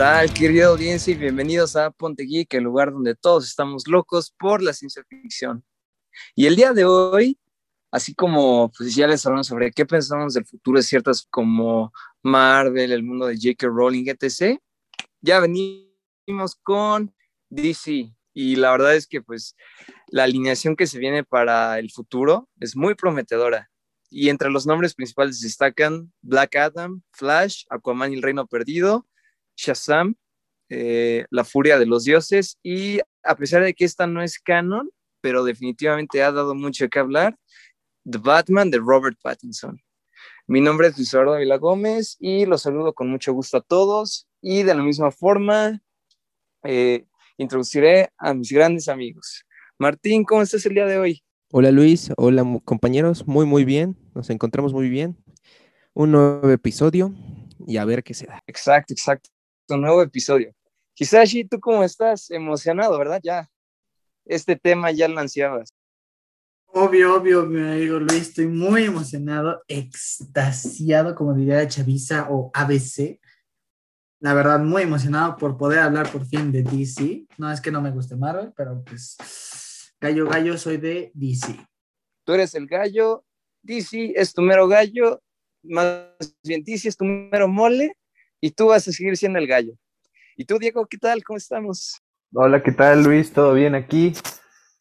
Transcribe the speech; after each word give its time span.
¿Qué 0.00 0.04
tal, 0.06 0.32
querida 0.32 0.68
audiencia? 0.68 1.12
Y 1.12 1.16
bienvenidos 1.18 1.76
a 1.76 1.90
Ponte 1.90 2.24
Geek, 2.24 2.54
el 2.54 2.64
lugar 2.64 2.90
donde 2.90 3.14
todos 3.14 3.46
estamos 3.46 3.86
locos 3.86 4.34
por 4.38 4.62
la 4.62 4.72
ciencia 4.72 5.04
ficción. 5.06 5.62
Y 6.34 6.46
el 6.46 6.56
día 6.56 6.72
de 6.72 6.86
hoy, 6.86 7.38
así 7.90 8.14
como 8.14 8.72
pues 8.72 8.94
ya 8.94 9.06
les 9.06 9.26
hablamos 9.26 9.48
sobre 9.48 9.70
qué 9.70 9.84
pensamos 9.84 10.32
del 10.32 10.46
futuro 10.46 10.78
de 10.78 10.84
ciertas 10.84 11.26
como 11.28 11.92
Marvel, 12.22 12.92
el 12.92 13.02
mundo 13.02 13.26
de 13.26 13.34
J.K. 13.34 13.66
Rowling, 13.66 14.06
etc., 14.06 14.58
ya 15.20 15.38
venimos 15.38 16.56
con 16.62 17.14
DC. 17.50 18.10
Y 18.32 18.56
la 18.56 18.70
verdad 18.70 18.96
es 18.96 19.06
que 19.06 19.20
pues 19.20 19.54
la 20.06 20.24
alineación 20.24 20.76
que 20.76 20.86
se 20.86 20.98
viene 20.98 21.24
para 21.24 21.78
el 21.78 21.90
futuro 21.90 22.48
es 22.58 22.74
muy 22.74 22.94
prometedora. 22.94 23.70
Y 24.08 24.30
entre 24.30 24.48
los 24.48 24.66
nombres 24.66 24.94
principales 24.94 25.42
destacan 25.42 26.10
Black 26.22 26.56
Adam, 26.56 27.02
Flash, 27.12 27.64
Aquaman 27.68 28.14
y 28.14 28.16
el 28.16 28.22
Reino 28.22 28.46
Perdido, 28.46 29.06
Shazam, 29.60 30.14
eh, 30.68 31.26
La 31.30 31.44
Furia 31.44 31.78
de 31.78 31.86
los 31.86 32.04
Dioses 32.04 32.58
y 32.62 33.00
a 33.22 33.36
pesar 33.36 33.62
de 33.62 33.74
que 33.74 33.84
esta 33.84 34.06
no 34.06 34.22
es 34.22 34.38
canon, 34.38 34.90
pero 35.20 35.44
definitivamente 35.44 36.22
ha 36.22 36.32
dado 36.32 36.54
mucho 36.54 36.88
que 36.88 36.98
hablar, 36.98 37.36
The 38.10 38.18
Batman 38.18 38.70
de 38.70 38.78
Robert 38.78 39.18
Pattinson. 39.22 39.80
Mi 40.46 40.60
nombre 40.60 40.88
es 40.88 40.96
Luis 40.96 41.12
Eduardo 41.12 41.34
Avila 41.34 41.58
Gómez 41.58 42.16
y 42.18 42.46
los 42.46 42.62
saludo 42.62 42.94
con 42.94 43.10
mucho 43.10 43.32
gusto 43.32 43.58
a 43.58 43.60
todos 43.60 44.26
y 44.40 44.62
de 44.62 44.74
la 44.74 44.82
misma 44.82 45.10
forma 45.10 45.82
eh, 46.64 47.04
introduciré 47.36 48.10
a 48.16 48.34
mis 48.34 48.50
grandes 48.50 48.88
amigos. 48.88 49.44
Martín, 49.78 50.24
¿cómo 50.24 50.42
estás 50.42 50.64
el 50.66 50.74
día 50.74 50.86
de 50.86 50.98
hoy? 50.98 51.22
Hola 51.52 51.70
Luis, 51.70 52.10
hola 52.16 52.44
compañeros, 52.64 53.26
muy 53.26 53.44
muy 53.44 53.64
bien, 53.64 53.96
nos 54.14 54.30
encontramos 54.30 54.72
muy 54.72 54.88
bien. 54.88 55.16
Un 55.94 56.12
nuevo 56.12 56.48
episodio 56.50 57.12
y 57.66 57.76
a 57.76 57.84
ver 57.84 58.02
qué 58.02 58.14
se 58.14 58.26
da. 58.26 58.40
Exacto, 58.46 58.92
exacto, 58.94 59.30
nuevo 59.76 60.02
episodio. 60.02 60.52
Hisashi, 60.94 61.44
¿tú 61.44 61.60
cómo 61.60 61.82
estás? 61.82 62.30
Emocionado, 62.30 62.98
¿verdad? 62.98 63.20
Ya, 63.22 63.48
este 64.24 64.56
tema 64.56 64.90
ya 64.90 65.08
lo 65.08 65.18
ansiabas. 65.18 65.70
Obvio, 66.72 67.16
obvio, 67.16 67.46
mi 67.46 67.60
amigo 67.60 67.98
Luis, 67.98 68.28
estoy 68.28 68.46
muy 68.46 68.84
emocionado, 68.84 69.62
extasiado, 69.66 71.16
como 71.16 71.34
diría 71.34 71.66
Chavisa 71.66 72.28
o 72.30 72.50
ABC. 72.54 73.18
La 74.20 74.34
verdad, 74.34 74.60
muy 74.60 74.82
emocionado 74.82 75.36
por 75.36 75.56
poder 75.56 75.80
hablar 75.80 76.12
por 76.12 76.26
fin 76.26 76.52
de 76.52 76.62
DC. 76.62 77.26
No 77.38 77.50
es 77.50 77.60
que 77.60 77.72
no 77.72 77.80
me 77.80 77.90
guste 77.90 78.14
Marvel, 78.14 78.52
pero 78.56 78.84
pues 78.84 79.16
gallo, 80.00 80.28
gallo, 80.28 80.56
soy 80.58 80.76
de 80.76 81.10
DC. 81.14 81.56
Tú 82.24 82.34
eres 82.34 82.54
el 82.54 82.66
gallo, 82.66 83.24
DC 83.62 84.12
es 84.14 84.32
tu 84.32 84.42
mero 84.42 84.68
gallo, 84.68 85.20
más 85.64 86.06
bien 86.44 86.62
DC 86.62 86.88
es 86.88 86.96
tu 86.96 87.04
mero 87.04 87.48
mole, 87.48 87.96
y 88.40 88.50
tú 88.50 88.66
vas 88.66 88.86
a 88.88 88.92
seguir 88.92 89.16
siendo 89.16 89.38
el 89.38 89.46
gallo. 89.46 89.74
¿Y 90.36 90.44
tú, 90.44 90.58
Diego, 90.58 90.86
qué 90.86 90.98
tal? 90.98 91.22
¿Cómo 91.22 91.36
estamos? 91.36 92.00
Hola, 92.32 92.62
¿qué 92.62 92.72
tal 92.72 93.02
Luis? 93.02 93.32
¿Todo 93.32 93.54
bien 93.54 93.74
aquí? 93.74 94.12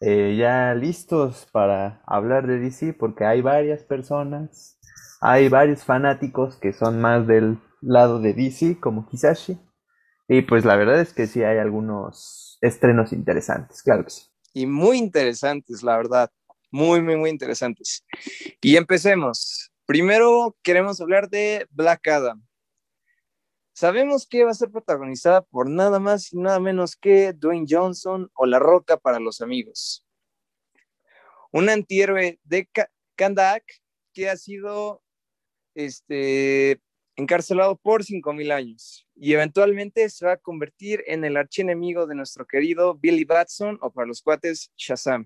Eh, 0.01 0.37
ya 0.39 0.73
listos 0.75 1.47
para 1.51 2.01
hablar 2.05 2.47
de 2.47 2.59
DC 2.59 2.93
porque 2.93 3.25
hay 3.25 3.41
varias 3.41 3.83
personas, 3.83 4.79
hay 5.19 5.49
varios 5.49 5.83
fanáticos 5.83 6.55
que 6.55 6.71
son 6.71 7.01
más 7.01 7.27
del 7.27 7.59
lado 7.81 8.21
de 8.21 8.33
DC 8.33 8.79
como 8.79 9.09
Kisashi 9.09 9.59
y 10.29 10.43
pues 10.43 10.63
la 10.63 10.77
verdad 10.77 11.01
es 11.01 11.11
que 11.11 11.27
sí 11.27 11.43
hay 11.43 11.57
algunos 11.57 12.57
estrenos 12.61 13.11
interesantes, 13.11 13.81
claro 13.83 14.05
que 14.05 14.11
sí. 14.11 14.21
Y 14.53 14.67
muy 14.67 14.97
interesantes, 14.97 15.83
la 15.83 15.97
verdad, 15.97 16.31
muy, 16.71 17.01
muy, 17.01 17.17
muy 17.17 17.29
interesantes. 17.29 18.05
Y 18.61 18.77
empecemos. 18.77 19.71
Primero 19.85 20.55
queremos 20.61 21.01
hablar 21.01 21.29
de 21.29 21.67
Black 21.71 22.07
Adam. 22.07 22.48
Sabemos 23.79 24.27
que 24.27 24.43
va 24.43 24.51
a 24.51 24.55
ser 24.55 24.71
protagonizada 24.71 25.41
por 25.41 25.69
nada 25.69 26.01
más 26.01 26.33
y 26.33 26.37
nada 26.37 26.59
menos 26.59 26.97
que 26.97 27.31
Dwayne 27.31 27.65
Johnson 27.65 28.29
o 28.35 28.45
La 28.45 28.59
Roca 28.59 28.97
para 28.97 29.21
los 29.21 29.39
amigos. 29.39 30.05
Un 31.53 31.69
antihéroe 31.69 32.41
de 32.43 32.67
Kandak 33.15 33.63
que 34.11 34.29
ha 34.29 34.35
sido 34.35 35.01
este, 35.75 36.81
encarcelado 37.15 37.77
por 37.77 38.03
5.000 38.03 38.51
años 38.51 39.07
y 39.15 39.31
eventualmente 39.31 40.09
se 40.09 40.25
va 40.25 40.33
a 40.33 40.37
convertir 40.37 41.01
en 41.07 41.23
el 41.23 41.37
archienemigo 41.37 42.05
de 42.05 42.15
nuestro 42.15 42.45
querido 42.45 42.95
Billy 42.95 43.23
Batson 43.23 43.79
o 43.81 43.91
para 43.93 44.07
los 44.07 44.21
cuates 44.21 44.73
Shazam. 44.75 45.25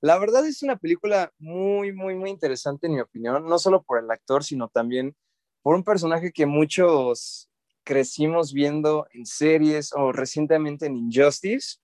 La 0.00 0.18
verdad 0.18 0.46
es 0.46 0.62
una 0.62 0.78
película 0.78 1.34
muy, 1.38 1.92
muy, 1.92 2.14
muy 2.14 2.30
interesante 2.30 2.86
en 2.86 2.94
mi 2.94 3.00
opinión, 3.00 3.46
no 3.46 3.58
solo 3.58 3.82
por 3.82 4.02
el 4.02 4.10
actor, 4.10 4.42
sino 4.42 4.68
también 4.68 5.14
por 5.60 5.74
un 5.74 5.84
personaje 5.84 6.32
que 6.32 6.46
muchos 6.46 7.50
crecimos 7.88 8.52
viendo 8.52 9.06
en 9.14 9.24
series 9.24 9.94
o 9.94 10.12
recientemente 10.12 10.84
en 10.84 10.94
Injustice, 10.94 11.78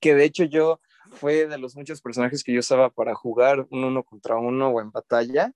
que 0.00 0.16
de 0.16 0.24
hecho 0.24 0.42
yo 0.42 0.80
fue 1.12 1.46
de 1.46 1.58
los 1.58 1.76
muchos 1.76 2.02
personajes 2.02 2.42
que 2.42 2.52
yo 2.52 2.58
usaba 2.58 2.90
para 2.90 3.14
jugar 3.14 3.64
un 3.70 3.84
uno 3.84 4.02
contra 4.02 4.34
uno 4.34 4.70
o 4.70 4.80
en 4.80 4.90
batalla, 4.90 5.52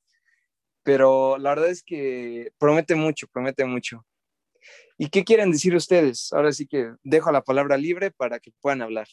pero 0.84 1.36
la 1.36 1.50
verdad 1.50 1.70
es 1.70 1.82
que 1.82 2.53
promete 2.59 2.94
mucho, 2.94 3.26
promete 3.26 3.64
mucho. 3.64 4.06
¿Y 4.98 5.09
qué 5.09 5.25
quieren 5.25 5.50
decir 5.50 5.75
ustedes? 5.75 6.32
Ahora 6.32 6.53
sí 6.53 6.69
que 6.69 6.94
dejo 7.03 7.32
la 7.32 7.42
palabra 7.42 7.76
libre 7.76 8.12
para 8.12 8.38
que 8.38 8.53
puedan 8.60 8.82
hablar. 8.82 9.09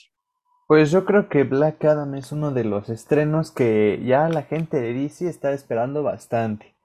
Pues 0.67 0.91
yo 0.91 1.03
creo 1.03 1.29
que 1.29 1.45
Black 1.45 1.83
Adam 1.83 2.13
es 2.13 2.31
uno 2.31 2.51
de 2.51 2.63
los 2.63 2.89
estrenos 2.89 3.49
que 3.49 4.03
ya 4.05 4.29
la 4.29 4.43
gente 4.43 4.79
de 4.79 4.93
DC 4.93 5.27
está 5.27 5.51
esperando 5.51 6.03
bastante. 6.03 6.75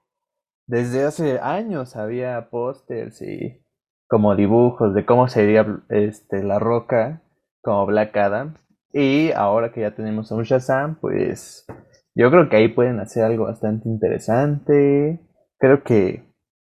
Desde 0.65 1.03
hace 1.03 1.37
años 1.39 1.95
había 1.95 2.49
pósters 2.49 3.21
y 3.21 3.61
como 4.11 4.35
dibujos 4.35 4.93
de 4.93 5.05
cómo 5.05 5.29
sería 5.29 5.65
este, 5.87 6.43
La 6.43 6.59
Roca 6.59 7.21
como 7.61 7.85
Black 7.85 8.17
Adam. 8.17 8.57
Y 8.91 9.31
ahora 9.31 9.71
que 9.71 9.79
ya 9.79 9.95
tenemos 9.95 10.31
un 10.31 10.43
Shazam, 10.43 10.99
pues 10.99 11.65
yo 12.13 12.29
creo 12.29 12.49
que 12.49 12.57
ahí 12.57 12.67
pueden 12.67 12.99
hacer 12.99 13.23
algo 13.23 13.45
bastante 13.45 13.87
interesante. 13.87 15.21
Creo 15.57 15.83
que 15.83 16.25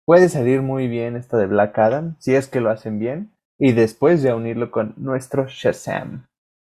puede 0.04 0.28
salir 0.28 0.62
muy 0.62 0.90
bien 0.90 1.16
esto 1.16 1.38
de 1.38 1.48
Black 1.48 1.80
Adam, 1.80 2.18
si 2.20 2.36
es 2.36 2.50
que 2.50 2.60
lo 2.60 2.70
hacen 2.70 3.00
bien. 3.00 3.32
Y 3.58 3.72
después 3.72 4.22
ya 4.22 4.36
unirlo 4.36 4.70
con 4.70 4.94
nuestro 4.98 5.48
Shazam. 5.48 6.28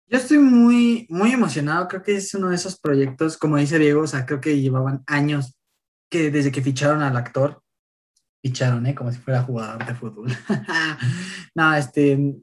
Yo 0.07 0.19
estoy 0.19 0.39
muy, 0.39 1.09
muy 1.11 1.33
emocionado. 1.33 1.89
Creo 1.89 2.05
que 2.05 2.15
es 2.15 2.33
uno 2.33 2.51
de 2.51 2.55
esos 2.55 2.79
proyectos, 2.79 3.37
como 3.37 3.57
dice 3.57 3.81
Diego, 3.81 4.03
o 4.03 4.07
sea, 4.07 4.25
creo 4.25 4.41
que 4.41 4.61
llevaban 4.61 5.03
años 5.09 5.57
que 6.09 6.31
desde 6.31 6.53
que 6.53 6.63
ficharon 6.63 7.03
al 7.03 7.17
actor 7.17 7.64
ficharon, 8.45 8.85
¿eh? 8.87 8.95
Como 8.95 9.11
si 9.11 9.19
fuera 9.19 9.43
jugador 9.43 9.87
de 9.87 9.95
fútbol. 9.95 10.31
no, 11.55 11.75
este, 11.75 12.37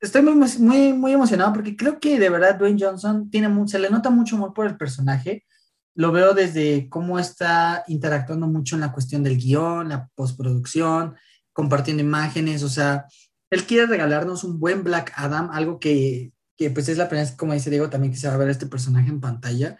estoy 0.00 0.20
muy, 0.22 0.34
muy, 0.58 0.92
muy 0.92 1.12
emocionado 1.12 1.52
porque 1.52 1.76
creo 1.76 2.00
que 2.00 2.18
de 2.18 2.28
verdad 2.28 2.56
Dwayne 2.58 2.84
Johnson 2.84 3.30
tiene, 3.30 3.48
se 3.68 3.78
le 3.78 3.88
nota 3.88 4.10
mucho 4.10 4.34
amor 4.34 4.52
por 4.52 4.66
el 4.66 4.76
personaje. 4.76 5.46
Lo 5.94 6.10
veo 6.10 6.34
desde 6.34 6.88
cómo 6.88 7.20
está 7.20 7.84
interactuando 7.86 8.48
mucho 8.48 8.74
en 8.74 8.80
la 8.80 8.90
cuestión 8.90 9.22
del 9.22 9.38
guion, 9.38 9.90
la 9.90 10.08
postproducción, 10.16 11.14
compartiendo 11.52 12.02
imágenes, 12.02 12.64
o 12.64 12.68
sea, 12.68 13.06
él 13.48 13.62
quiere 13.62 13.86
regalarnos 13.86 14.42
un 14.42 14.58
buen 14.58 14.82
Black 14.82 15.12
Adam, 15.14 15.50
algo 15.52 15.78
que, 15.78 16.32
que 16.56 16.70
pues 16.70 16.88
es 16.88 16.98
la 16.98 17.08
primera 17.08 17.28
vez, 17.28 17.36
como 17.36 17.52
dice 17.52 17.70
Diego, 17.70 17.90
también 17.90 18.12
que 18.12 18.18
se 18.18 18.26
va 18.26 18.34
a 18.34 18.38
ver 18.38 18.48
este 18.48 18.66
personaje 18.66 19.08
en 19.08 19.20
pantalla. 19.20 19.78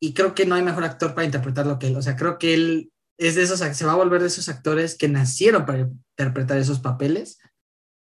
Y 0.00 0.12
creo 0.12 0.34
que 0.34 0.44
no 0.44 0.56
hay 0.56 0.62
mejor 0.62 0.82
actor 0.82 1.14
para 1.14 1.24
interpretarlo 1.24 1.78
que 1.78 1.86
él. 1.86 1.96
O 1.96 2.02
sea, 2.02 2.16
creo 2.16 2.36
que 2.36 2.54
él 2.54 2.91
es 3.18 3.34
de 3.34 3.42
esos, 3.42 3.60
se 3.60 3.86
va 3.86 3.92
a 3.92 3.96
volver 3.96 4.20
de 4.20 4.28
esos 4.28 4.48
actores 4.48 4.96
que 4.96 5.08
nacieron 5.08 5.64
para 5.66 5.90
interpretar 6.18 6.58
esos 6.58 6.80
papeles. 6.80 7.38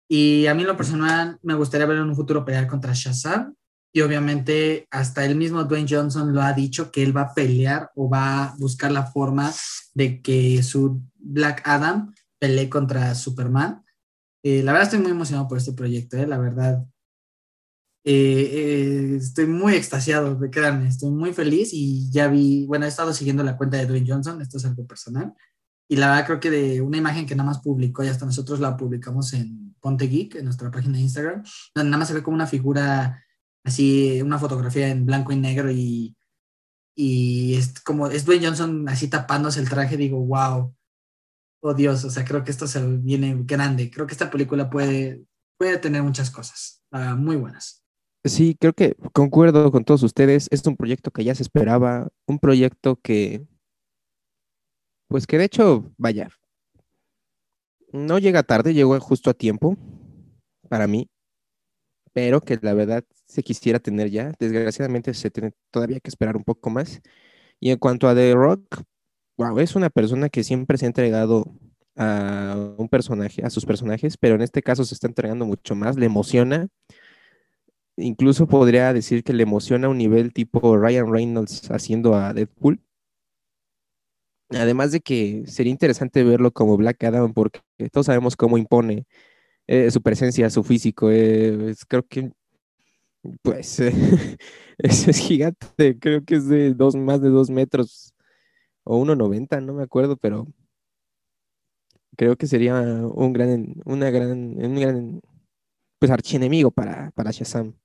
Y 0.09 0.47
a 0.47 0.55
mí 0.55 0.62
en 0.62 0.69
lo 0.69 0.77
personal 0.77 1.39
me 1.43 1.55
gustaría 1.55 1.87
ver 1.87 1.99
en 1.99 2.09
un 2.09 2.17
futuro 2.17 2.45
pelear 2.45 2.67
contra 2.67 2.93
Shazam. 2.95 3.55
Y 3.93 4.03
obviamente 4.03 4.87
hasta 4.91 5.25
el 5.25 5.35
mismo 5.35 5.65
Dwayne 5.65 5.89
Johnson 5.89 6.33
lo 6.33 6.43
ha 6.43 6.53
dicho 6.53 6.93
que 6.93 7.03
él 7.03 7.17
va 7.17 7.23
a 7.23 7.35
pelear 7.35 7.91
o 7.97 8.09
va 8.09 8.45
a 8.45 8.55
buscar 8.57 8.93
la 8.93 9.07
forma 9.07 9.53
de 9.95 10.23
que 10.23 10.62
su 10.62 11.03
Black 11.17 11.63
Adam 11.65 12.15
pelee 12.39 12.69
contra 12.69 13.15
Superman. 13.15 13.85
Eh, 14.43 14.63
la 14.63 14.73
verdad 14.73 14.87
estoy 14.87 15.01
muy 15.01 15.11
emocionado 15.11 15.49
por 15.49 15.59
este 15.59 15.73
proyecto, 15.73 16.17
eh, 16.17 16.27
la 16.27 16.39
verdad 16.39 16.85
eh, 18.05 18.12
eh, 18.14 19.17
estoy 19.17 19.47
muy 19.47 19.75
extasiado, 19.75 20.38
créanme, 20.50 20.88
estoy 20.88 21.11
muy 21.11 21.32
feliz 21.35 21.70
y 21.73 22.11
ya 22.11 22.29
vi, 22.29 22.67
bueno, 22.67 22.87
he 22.87 22.88
estado 22.88 23.12
siguiendo 23.12 23.43
la 23.43 23.56
cuenta 23.56 23.76
de 23.76 23.87
Dwayne 23.87 24.11
Johnson, 24.11 24.41
esto 24.41 24.56
es 24.56 24.64
algo 24.64 24.87
personal, 24.87 25.35
y 25.88 25.97
la 25.97 26.08
verdad 26.08 26.26
creo 26.26 26.41
que 26.41 26.50
de 26.50 26.81
una 26.81 26.97
imagen 26.97 27.26
que 27.26 27.35
nada 27.35 27.49
más 27.49 27.61
publicó 27.61 28.02
y 28.02 28.08
hasta 28.08 28.25
nosotros 28.25 28.61
la 28.61 28.76
publicamos 28.76 29.32
en 29.35 29.75
Ponte 29.81 30.06
Geek, 30.06 30.37
en 30.37 30.44
nuestra 30.47 30.70
página 30.70 30.97
de 30.97 31.02
Instagram, 31.02 31.43
donde 31.75 31.91
nada 31.91 31.99
más 31.99 32.08
se 32.08 32.14
ve 32.14 32.23
como 32.23 32.37
una 32.37 32.47
figura 32.47 33.23
así, 33.64 34.23
una 34.23 34.38
fotografía 34.38 34.88
en 34.88 35.05
blanco 35.05 35.32
y 35.32 35.37
negro 35.37 35.70
y, 35.70 36.17
y 36.94 37.55
es 37.56 37.81
como, 37.81 38.06
es 38.06 38.25
Dwayne 38.25 38.46
Johnson 38.46 38.88
así 38.88 39.08
tapándose 39.08 39.61
el 39.61 39.69
traje, 39.69 39.96
digo, 39.96 40.25
wow, 40.25 40.75
oh 41.62 41.75
Dios, 41.75 42.05
o 42.05 42.11
sea, 42.11 42.25
creo 42.25 42.44
que 42.44 42.50
esto 42.50 42.67
se 42.67 42.85
viene 42.99 43.37
grande, 43.44 43.91
creo 43.91 44.06
que 44.06 44.12
esta 44.12 44.31
película 44.31 44.70
puede, 44.70 45.25
puede 45.58 45.79
tener 45.79 46.03
muchas 46.03 46.31
cosas, 46.31 46.82
uh, 46.93 47.17
muy 47.17 47.37
buenas. 47.37 47.80
Sí, 48.25 48.55
creo 48.61 48.72
que 48.75 48.94
concuerdo 49.12 49.70
con 49.72 49.84
todos 49.84 50.02
ustedes. 50.02 50.49
Es 50.50 50.67
un 50.67 50.76
proyecto 50.76 51.11
que 51.11 51.25
ya 51.25 51.34
se 51.34 51.43
esperaba, 51.43 52.08
un 52.26 52.38
proyecto 52.38 52.96
que, 52.96 53.46
pues 55.08 55.26
que 55.26 55.38
de 55.38 55.44
hecho, 55.44 55.93
vaya, 55.99 56.28
No 57.93 58.19
llega 58.19 58.43
tarde, 58.43 58.75
llegó 58.75 58.99
justo 58.99 59.31
a 59.31 59.34
tiempo 59.34 59.76
para 60.69 60.87
mí, 60.88 61.08
pero 62.12 62.40
que 62.40 62.58
la 62.61 62.75
verdad 62.75 63.05
se 63.26 63.43
quisiera 63.43 63.78
tener 63.78 64.11
ya. 64.11 64.32
Desgraciadamente 64.38 65.14
se 65.14 65.31
tiene 65.31 65.52
todavía 65.70 66.00
que 66.00 66.08
esperar 66.11 66.37
un 66.37 66.44
poco 66.44 66.70
más. 66.70 67.00
Y 67.61 67.70
en 67.70 67.78
cuanto 67.78 68.08
a 68.08 68.14
The 68.14 68.34
Rock, 68.34 68.82
wow, 69.38 69.58
es 69.61 69.76
una 69.76 69.90
persona 69.90 70.28
que 70.31 70.44
siempre 70.44 70.78
se 70.78 70.87
ha 70.87 70.88
entregado 70.88 71.46
a 71.96 72.56
un 72.78 72.88
personaje, 72.88 73.44
a 73.44 73.50
sus 73.50 73.67
personajes, 73.67 74.17
pero 74.19 74.37
en 74.37 74.43
este 74.43 74.62
caso 74.62 74.84
se 74.84 74.94
está 74.94 75.08
entregando 75.08 75.46
mucho 75.46 75.75
más, 75.76 75.96
le 75.96 76.06
emociona. 76.06 76.69
Incluso 78.00 78.47
podría 78.47 78.93
decir 78.93 79.23
que 79.25 79.32
le 79.32 79.43
emociona 79.43 79.87
a 79.87 79.91
un 79.91 79.99
nivel 79.99 80.32
tipo 80.32 80.76
Ryan 80.76 81.12
Reynolds 81.12 81.70
haciendo 81.70 82.14
a 82.14 82.32
Deadpool. 82.32 82.81
Además 84.50 84.91
de 84.93 85.00
que 85.00 85.44
sería 85.47 85.70
interesante 85.70 86.25
verlo 86.25 86.50
como 86.52 86.76
Black 86.76 87.05
Adam, 87.05 87.32
porque 87.32 87.61
todos 87.93 88.06
sabemos 88.06 88.37
cómo 88.37 88.58
impone 88.58 89.06
eh, 89.69 89.91
su 89.91 90.02
presencia, 90.02 90.50
su 90.50 90.64
físico. 90.64 91.11
Eh, 91.11 91.75
creo 91.88 92.05
que, 92.06 92.32
pues, 93.43 93.81
es 94.79 95.19
gigante. 95.19 95.99
Creo 96.00 96.25
que 96.25 96.37
es 96.37 96.49
de 96.49 96.75
dos, 96.75 96.96
más 96.96 97.20
de 97.20 97.29
dos 97.31 97.50
metros 97.50 98.14
o 98.85 98.99
1,90, 99.05 99.61
no 99.64 99.75
me 99.75 99.85
acuerdo, 99.85 100.17
pero 100.17 100.46
creo 102.17 102.37
que 102.37 102.46
sería 102.46 102.75
un 102.81 103.32
gran, 103.32 103.75
una 103.85 104.11
gran, 104.11 104.32
un 104.32 104.75
gran, 104.76 105.20
pues, 105.99 106.11
archienemigo 106.11 106.70
para, 106.70 107.12
para 107.12 107.31
Shazam. 107.31 107.80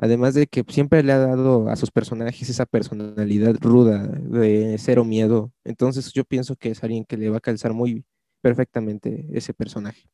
Además 0.00 0.34
de 0.34 0.46
que 0.46 0.64
siempre 0.68 1.02
le 1.02 1.12
ha 1.12 1.18
dado 1.18 1.68
a 1.68 1.76
sus 1.76 1.90
personajes 1.90 2.48
esa 2.48 2.66
personalidad 2.66 3.56
ruda, 3.60 4.06
de 4.06 4.76
cero 4.78 5.04
miedo. 5.04 5.52
Entonces 5.64 6.12
yo 6.12 6.24
pienso 6.24 6.54
que 6.56 6.70
es 6.70 6.84
alguien 6.84 7.04
que 7.04 7.16
le 7.16 7.30
va 7.30 7.38
a 7.38 7.40
calzar 7.40 7.72
muy 7.72 8.04
perfectamente 8.40 9.26
ese 9.32 9.52
personaje. 9.52 10.08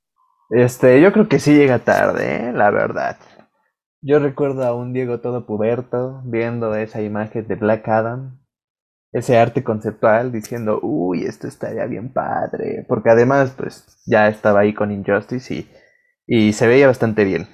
Este, 0.51 1.01
yo 1.01 1.13
creo 1.13 1.29
que 1.29 1.39
sí 1.39 1.55
llega 1.55 1.81
tarde, 1.81 2.49
¿eh? 2.49 2.53
la 2.53 2.71
verdad. 2.71 3.19
Yo 4.01 4.19
recuerdo 4.19 4.65
a 4.65 4.75
un 4.75 4.93
Diego 4.93 5.21
todo 5.21 5.47
puberto 5.47 6.23
viendo 6.25 6.75
esa 6.75 7.03
imagen 7.03 7.47
de 7.47 7.55
Black 7.55 7.89
Adam, 7.89 8.39
ese 9.13 9.39
arte 9.39 9.63
conceptual 9.63 10.33
diciendo, 10.33 10.81
uy, 10.83 11.25
esto 11.25 11.47
estaría 11.47 11.87
bien 11.87 12.13
padre, 12.13 12.85
porque 12.89 13.11
además 13.11 13.55
pues 13.57 13.87
ya 14.07 14.29
estaba 14.29 14.61
ahí 14.61 14.75
con 14.75 14.91
Injustice 14.91 15.55
y, 15.55 15.71
y 16.27 16.53
se 16.55 16.67
veía 16.67 16.87
bastante 16.87 17.25
bien. 17.25 17.49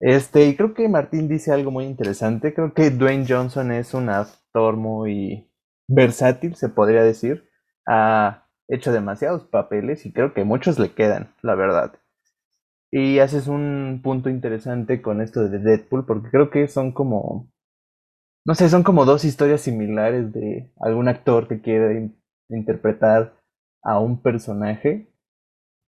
Este, 0.00 0.46
y 0.46 0.56
creo 0.56 0.72
que 0.72 0.88
Martín 0.88 1.28
dice 1.28 1.52
algo 1.52 1.70
muy 1.70 1.84
interesante. 1.84 2.54
Creo 2.54 2.72
que 2.72 2.90
Dwayne 2.90 3.26
Johnson 3.28 3.70
es 3.70 3.92
un 3.94 4.08
actor 4.08 4.76
muy 4.76 5.50
versátil, 5.88 6.56
se 6.56 6.70
podría 6.70 7.02
decir. 7.02 7.48
Ha 7.86 8.48
hecho 8.68 8.92
demasiados 8.92 9.44
papeles 9.44 10.06
y 10.06 10.12
creo 10.12 10.32
que 10.32 10.44
muchos 10.44 10.78
le 10.78 10.92
quedan, 10.94 11.34
la 11.42 11.54
verdad. 11.54 11.92
Y 12.90 13.18
haces 13.18 13.46
un 13.46 14.00
punto 14.02 14.30
interesante 14.30 15.02
con 15.02 15.20
esto 15.20 15.48
de 15.48 15.58
Deadpool, 15.58 16.06
porque 16.06 16.30
creo 16.30 16.50
que 16.50 16.66
son 16.66 16.92
como, 16.92 17.52
no 18.44 18.54
sé, 18.54 18.68
son 18.68 18.82
como 18.82 19.04
dos 19.04 19.24
historias 19.24 19.60
similares 19.60 20.32
de 20.32 20.72
algún 20.80 21.08
actor 21.08 21.46
que 21.46 21.60
quiere 21.60 22.10
interpretar 22.48 23.34
a 23.82 24.00
un 24.00 24.22
personaje 24.22 25.12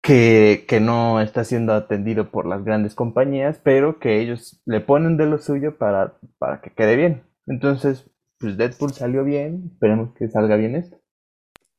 que, 0.08 0.80
no 0.80 1.20
está 1.20 1.44
siendo 1.44 1.74
atendido 1.74 2.30
por 2.30 2.46
las 2.46 2.64
grandes 2.64 2.94
compañías, 2.94 3.60
pero 3.62 3.98
que 3.98 4.20
ellos 4.20 4.60
le 4.64 4.80
ponen 4.80 5.18
de 5.18 5.26
lo 5.26 5.38
suyo 5.38 5.76
para, 5.76 6.18
para 6.38 6.62
que 6.62 6.70
quede 6.70 6.96
bien. 6.96 7.24
Entonces, 7.46 8.06
pues 8.38 8.56
Deadpool 8.56 8.92
salió 8.92 9.22
bien, 9.22 9.70
esperemos 9.72 10.14
que 10.14 10.28
salga 10.28 10.56
bien 10.56 10.76
esto. 10.76 10.98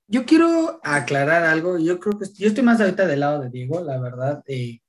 Yo 0.08 0.26
quiero 0.26 0.80
aclarar 0.84 1.44
algo, 1.44 1.80
yo 1.80 2.00
creo 2.00 2.20
que 2.20 2.26
yo 2.36 2.48
estoy 2.48 2.64
más 2.64 2.80
ahorita 2.80 3.08
del 3.08 3.20
lado 3.20 3.42
de 3.42 3.50
Diego, 3.50 3.84
la 3.84 4.00
verdad, 4.00 4.44
de, 4.46 4.82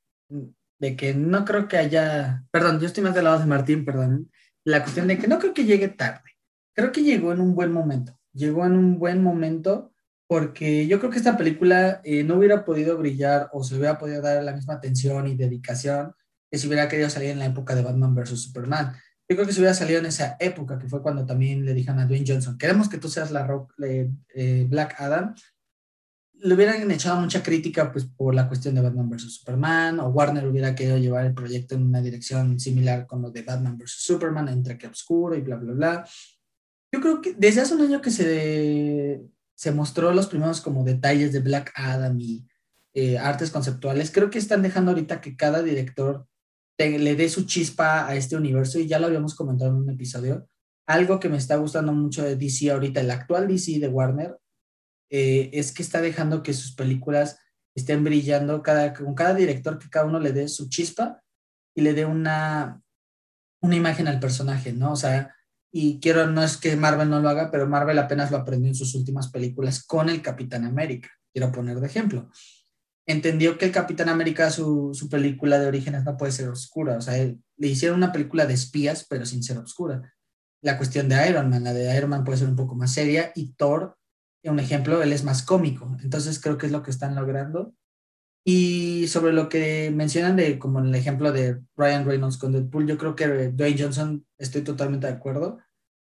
de 0.78 0.96
que 0.96 1.14
no 1.14 1.44
creo 1.44 1.68
que 1.68 1.78
haya, 1.78 2.44
perdón, 2.50 2.80
yo 2.80 2.86
estoy 2.86 3.04
más 3.04 3.14
del 3.14 3.24
lado 3.24 3.38
de 3.38 3.46
Martín, 3.46 3.84
perdón, 3.84 4.30
la 4.64 4.82
cuestión 4.82 5.08
de 5.08 5.18
que 5.18 5.28
no 5.28 5.38
creo 5.38 5.54
que 5.54 5.64
llegue 5.64 5.88
tarde, 5.88 6.30
creo 6.74 6.92
que 6.92 7.02
llegó 7.02 7.32
en 7.32 7.40
un 7.40 7.54
buen 7.54 7.72
momento, 7.72 8.18
llegó 8.32 8.64
en 8.64 8.72
un 8.72 8.98
buen 8.98 9.22
momento 9.22 9.89
porque 10.30 10.86
yo 10.86 11.00
creo 11.00 11.10
que 11.10 11.18
esta 11.18 11.36
película 11.36 12.00
eh, 12.04 12.22
no 12.22 12.36
hubiera 12.36 12.64
podido 12.64 12.96
brillar 12.96 13.50
o 13.52 13.64
se 13.64 13.74
hubiera 13.74 13.98
podido 13.98 14.22
dar 14.22 14.44
la 14.44 14.52
misma 14.52 14.74
atención 14.74 15.26
y 15.26 15.34
dedicación 15.34 16.14
que 16.48 16.56
si 16.56 16.68
hubiera 16.68 16.88
querido 16.88 17.10
salir 17.10 17.30
en 17.30 17.40
la 17.40 17.46
época 17.46 17.74
de 17.74 17.82
Batman 17.82 18.14
vs. 18.14 18.40
Superman. 18.40 18.92
Yo 19.28 19.34
creo 19.34 19.44
que 19.44 19.52
si 19.52 19.58
hubiera 19.58 19.74
salido 19.74 19.98
en 19.98 20.06
esa 20.06 20.36
época, 20.38 20.78
que 20.78 20.88
fue 20.88 21.02
cuando 21.02 21.26
también 21.26 21.64
le 21.64 21.74
dijeron 21.74 21.98
a 21.98 22.06
Dwayne 22.06 22.24
Johnson, 22.28 22.56
queremos 22.56 22.88
que 22.88 22.98
tú 22.98 23.08
seas 23.08 23.32
la 23.32 23.44
rock, 23.44 23.74
eh, 23.82 24.66
Black 24.68 25.00
Adam, 25.00 25.34
le 26.34 26.54
hubieran 26.54 26.88
echado 26.92 27.20
mucha 27.20 27.42
crítica 27.42 27.90
pues, 27.90 28.04
por 28.04 28.32
la 28.32 28.46
cuestión 28.46 28.76
de 28.76 28.82
Batman 28.82 29.10
vs. 29.10 29.34
Superman, 29.34 29.98
o 29.98 30.10
Warner 30.10 30.46
hubiera 30.46 30.76
querido 30.76 30.96
llevar 30.96 31.26
el 31.26 31.34
proyecto 31.34 31.74
en 31.74 31.82
una 31.82 32.00
dirección 32.00 32.60
similar 32.60 33.08
con 33.08 33.20
lo 33.20 33.32
de 33.32 33.42
Batman 33.42 33.76
vs. 33.76 33.96
Superman, 33.98 34.46
entre 34.46 34.78
que 34.78 34.86
oscuro 34.86 35.34
y 35.34 35.40
bla, 35.40 35.56
bla, 35.56 35.72
bla. 35.72 36.08
Yo 36.92 37.00
creo 37.00 37.20
que 37.20 37.34
desde 37.34 37.62
hace 37.62 37.74
un 37.74 37.80
año 37.80 38.00
que 38.00 38.12
se 38.12 39.28
se 39.60 39.72
mostró 39.72 40.10
los 40.14 40.26
primeros 40.26 40.62
como 40.62 40.84
detalles 40.84 41.34
de 41.34 41.40
Black 41.40 41.70
Adam 41.74 42.18
y 42.18 42.48
eh, 42.94 43.18
artes 43.18 43.50
conceptuales. 43.50 44.10
Creo 44.10 44.30
que 44.30 44.38
están 44.38 44.62
dejando 44.62 44.92
ahorita 44.92 45.20
que 45.20 45.36
cada 45.36 45.62
director 45.62 46.26
le 46.78 47.14
dé 47.14 47.28
su 47.28 47.44
chispa 47.44 48.06
a 48.06 48.16
este 48.16 48.36
universo 48.36 48.78
y 48.78 48.86
ya 48.86 48.98
lo 48.98 49.08
habíamos 49.08 49.34
comentado 49.34 49.70
en 49.70 49.76
un 49.76 49.90
episodio. 49.90 50.48
Algo 50.86 51.20
que 51.20 51.28
me 51.28 51.36
está 51.36 51.56
gustando 51.56 51.92
mucho 51.92 52.22
de 52.22 52.36
DC 52.36 52.70
ahorita, 52.70 53.02
el 53.02 53.10
actual 53.10 53.48
DC 53.48 53.78
de 53.78 53.88
Warner, 53.88 54.38
eh, 55.10 55.50
es 55.52 55.72
que 55.72 55.82
está 55.82 56.00
dejando 56.00 56.42
que 56.42 56.54
sus 56.54 56.74
películas 56.74 57.38
estén 57.74 58.02
brillando 58.02 58.62
cada, 58.62 58.94
con 58.94 59.14
cada 59.14 59.34
director, 59.34 59.78
que 59.78 59.90
cada 59.90 60.06
uno 60.06 60.20
le 60.20 60.32
dé 60.32 60.48
su 60.48 60.70
chispa 60.70 61.22
y 61.74 61.82
le 61.82 61.92
dé 61.92 62.06
una, 62.06 62.80
una 63.60 63.76
imagen 63.76 64.08
al 64.08 64.20
personaje, 64.20 64.72
¿no? 64.72 64.92
O 64.92 64.96
sea, 64.96 65.34
y 65.72 66.00
quiero, 66.00 66.26
no 66.26 66.42
es 66.42 66.56
que 66.56 66.74
Marvel 66.76 67.10
no 67.10 67.20
lo 67.20 67.28
haga, 67.28 67.50
pero 67.50 67.68
Marvel 67.68 67.98
apenas 67.98 68.30
lo 68.30 68.38
aprendió 68.38 68.68
en 68.68 68.74
sus 68.74 68.94
últimas 68.94 69.30
películas 69.30 69.84
con 69.84 70.08
el 70.08 70.20
Capitán 70.20 70.64
América. 70.64 71.08
Quiero 71.32 71.52
poner 71.52 71.78
de 71.80 71.86
ejemplo. 71.86 72.30
Entendió 73.06 73.56
que 73.56 73.66
el 73.66 73.72
Capitán 73.72 74.08
América, 74.08 74.50
su, 74.50 74.90
su 74.94 75.08
película 75.08 75.58
de 75.58 75.66
orígenes 75.66 76.04
no 76.04 76.16
puede 76.16 76.32
ser 76.32 76.48
oscura. 76.48 76.96
O 76.96 77.00
sea, 77.00 77.14
le 77.14 77.66
hicieron 77.68 77.98
una 77.98 78.12
película 78.12 78.46
de 78.46 78.54
espías, 78.54 79.06
pero 79.08 79.24
sin 79.26 79.42
ser 79.42 79.58
oscura. 79.58 80.14
La 80.62 80.76
cuestión 80.76 81.08
de 81.08 81.28
Iron 81.28 81.48
Man, 81.48 81.64
la 81.64 81.72
de 81.72 81.96
Iron 81.96 82.10
Man 82.10 82.24
puede 82.24 82.38
ser 82.38 82.48
un 82.48 82.56
poco 82.56 82.74
más 82.74 82.92
seria 82.92 83.32
y 83.34 83.52
Thor, 83.54 83.96
un 84.42 84.58
ejemplo, 84.58 85.02
él 85.02 85.12
es 85.12 85.24
más 85.24 85.42
cómico. 85.42 85.96
Entonces 86.02 86.40
creo 86.40 86.58
que 86.58 86.66
es 86.66 86.72
lo 86.72 86.82
que 86.82 86.90
están 86.90 87.14
logrando 87.14 87.74
y 88.44 89.06
sobre 89.08 89.32
lo 89.32 89.48
que 89.48 89.90
mencionan 89.94 90.36
de, 90.36 90.58
como 90.58 90.78
en 90.78 90.86
el 90.86 90.94
ejemplo 90.94 91.32
de 91.32 91.60
Ryan 91.76 92.06
Reynolds 92.06 92.38
con 92.38 92.52
Deadpool, 92.52 92.86
yo 92.86 92.96
creo 92.96 93.14
que 93.14 93.48
Dwayne 93.48 93.82
Johnson, 93.82 94.26
estoy 94.38 94.62
totalmente 94.62 95.06
de 95.06 95.12
acuerdo, 95.12 95.58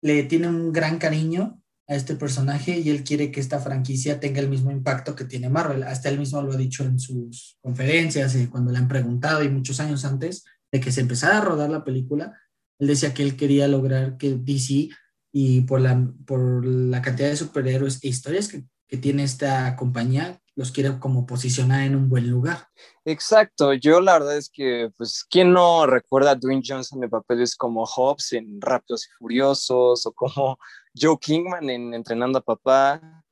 le 0.02 0.24
tiene 0.24 0.48
un 0.48 0.74
gran 0.74 0.98
cariño 0.98 1.62
a 1.88 1.96
este 1.96 2.16
personaje 2.16 2.80
y 2.80 2.90
él 2.90 3.04
quiere 3.04 3.32
que 3.32 3.40
esta 3.40 3.60
franquicia 3.60 4.20
tenga 4.20 4.42
el 4.42 4.50
mismo 4.50 4.72
impacto 4.72 5.16
que 5.16 5.24
tiene 5.24 5.50
Marvel. 5.50 5.84
Hasta 5.84 6.10
él 6.10 6.20
mismo 6.20 6.42
lo 6.42 6.52
ha 6.52 6.58
dicho 6.58 6.84
en 6.84 7.00
sus 7.00 7.58
conferencias 7.62 8.36
y 8.36 8.48
cuando 8.48 8.72
le 8.72 8.78
han 8.78 8.90
preguntado 8.90 9.42
y 9.42 9.50
muchos 9.50 9.80
años 9.80 10.04
antes 10.04 10.44
de 10.72 10.82
que 10.82 10.92
se 10.92 11.02
empezara 11.02 11.38
a 11.38 11.42
rodar 11.42 11.70
la 11.70 11.86
película, 11.86 12.38
él 12.80 12.88
decía 12.88 13.14
que 13.14 13.24
él 13.24 13.38
quería 13.38 13.70
lograr 13.70 14.18
que 14.18 14.36
DC 14.36 14.90
y 15.32 15.62
por 15.62 15.80
la, 15.80 16.12
por 16.26 16.66
la 16.66 17.02
cantidad 17.02 17.30
de 17.30 17.38
superhéroes 17.38 18.04
e 18.04 18.10
historias 18.10 18.50
que, 18.50 18.66
que 18.88 18.98
tiene 18.98 19.24
esta 19.24 19.76
compañía, 19.76 20.42
los 20.56 20.72
quiere 20.72 20.98
como 21.00 21.26
posicionar 21.26 21.84
en 21.84 21.96
un 21.96 22.10
buen 22.10 22.30
lugar. 22.30 22.68
Exacto, 23.06 23.74
yo 23.74 24.02
la 24.02 24.14
verdad 24.14 24.38
es 24.38 24.50
que, 24.50 24.90
pues, 24.98 25.26
¿quién 25.30 25.54
no 25.54 25.86
recuerda 25.86 26.32
a 26.32 26.36
Dwayne 26.36 26.64
Johnson 26.66 27.00
de 27.00 27.10
papeles 27.10 27.56
como 27.56 27.86
Hobbs 27.86 28.34
en 28.34 28.60
Rápidos 28.60 29.06
y 29.06 29.14
Furiosos 29.20 30.06
o 30.06 30.12
como 30.14 30.58
Joe 31.00 31.18
Kingman 31.20 31.70
en 31.70 31.94
Entrenando 31.94 32.40
a 32.40 32.44
Papá 32.44 33.24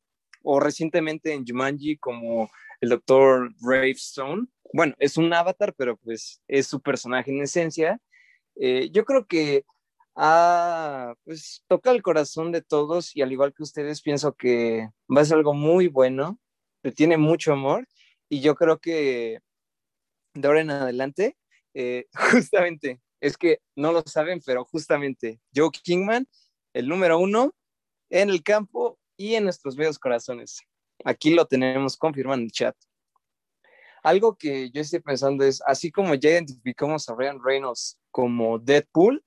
o 0.43 0.59
recientemente 0.59 1.33
en 1.33 1.45
Jumanji 1.45 1.97
como 1.97 2.49
el 2.79 2.89
doctor 2.89 3.51
Gravestone? 3.59 4.45
Bueno, 4.71 4.93
es 4.99 5.17
un 5.17 5.33
avatar, 5.33 5.73
pero 5.75 5.97
pues 5.97 6.41
es 6.47 6.67
su 6.67 6.79
personaje 6.81 7.31
en 7.31 7.41
esencia. 7.41 7.99
Eh, 8.55 8.89
yo 8.91 9.03
creo 9.03 9.25
que 9.25 9.65
ah, 10.15 11.15
pues 11.23 11.63
toca 11.67 11.91
el 11.91 12.01
corazón 12.01 12.51
de 12.51 12.61
todos 12.61 13.15
y 13.15 13.21
al 13.21 13.31
igual 13.31 13.53
que 13.53 13.63
ustedes 13.63 14.01
pienso 14.01 14.33
que 14.33 14.89
va 15.15 15.21
a 15.21 15.25
ser 15.25 15.37
algo 15.37 15.53
muy 15.53 15.87
bueno 15.87 16.39
tiene 16.91 17.17
mucho 17.17 17.53
amor 17.53 17.87
y 18.29 18.41
yo 18.41 18.55
creo 18.55 18.79
que 18.79 19.39
de 20.33 20.47
ahora 20.47 20.61
en 20.61 20.71
adelante, 20.71 21.37
eh, 21.73 22.07
justamente, 22.31 23.01
es 23.21 23.37
que 23.37 23.59
no 23.75 23.91
lo 23.91 24.03
saben, 24.05 24.41
pero 24.45 24.65
justamente 24.65 25.39
Joe 25.55 25.69
Kingman, 25.71 26.27
el 26.73 26.87
número 26.87 27.17
uno 27.19 27.53
en 28.09 28.29
el 28.29 28.43
campo 28.43 28.99
y 29.17 29.35
en 29.35 29.45
nuestros 29.45 29.75
bellos 29.75 29.97
corazones. 29.97 30.61
Aquí 31.03 31.33
lo 31.33 31.45
tenemos 31.45 31.97
confirmado 31.97 32.39
en 32.39 32.45
el 32.45 32.51
chat. 32.51 32.75
Algo 34.03 34.35
que 34.35 34.69
yo 34.69 34.81
estoy 34.81 34.99
pensando 34.99 35.43
es, 35.43 35.61
así 35.65 35.91
como 35.91 36.13
ya 36.13 36.31
identificamos 36.31 37.09
a 37.09 37.15
Ryan 37.15 37.39
Reynolds 37.43 37.97
como 38.11 38.59
Deadpool, 38.59 39.23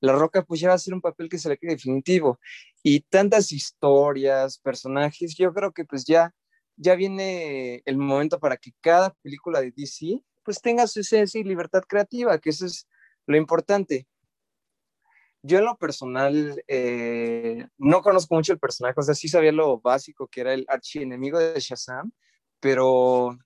La 0.00 0.12
Roca 0.14 0.42
pues 0.42 0.60
ya 0.60 0.68
va 0.70 0.74
a 0.74 0.78
ser 0.78 0.94
un 0.94 1.00
papel 1.00 1.28
que 1.28 1.38
se 1.38 1.48
le 1.48 1.58
quede 1.58 1.72
definitivo. 1.72 2.40
Y 2.82 3.00
tantas 3.00 3.52
historias, 3.52 4.58
personajes, 4.58 5.34
yo 5.36 5.52
creo 5.52 5.72
que 5.72 5.84
pues 5.84 6.04
ya 6.04 6.34
ya 6.80 6.94
viene 6.94 7.82
el 7.84 7.98
momento 7.98 8.40
para 8.40 8.56
que 8.56 8.72
cada 8.80 9.10
película 9.22 9.60
de 9.60 9.70
DC 9.70 10.22
pues 10.42 10.62
tenga 10.62 10.86
su 10.86 11.00
esencia 11.00 11.38
y 11.38 11.44
libertad 11.44 11.82
creativa, 11.86 12.38
que 12.38 12.50
eso 12.50 12.64
es 12.64 12.88
lo 13.26 13.36
importante. 13.36 14.08
Yo 15.42 15.58
en 15.58 15.66
lo 15.66 15.76
personal 15.76 16.62
eh, 16.66 17.66
no 17.76 18.00
conozco 18.00 18.34
mucho 18.34 18.54
el 18.54 18.58
personaje, 18.58 18.98
o 18.98 19.02
sea, 19.02 19.14
sí 19.14 19.28
sabía 19.28 19.52
lo 19.52 19.78
básico 19.80 20.26
que 20.26 20.40
era 20.40 20.54
el 20.54 20.64
archienemigo 20.68 21.38
de 21.38 21.60
Shazam, 21.60 22.12
pero, 22.60 23.38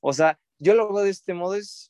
o 0.00 0.12
sea, 0.12 0.38
yo 0.58 0.74
lo 0.74 0.92
veo 0.92 1.04
de 1.04 1.10
este 1.10 1.34
modo, 1.34 1.54
es 1.54 1.89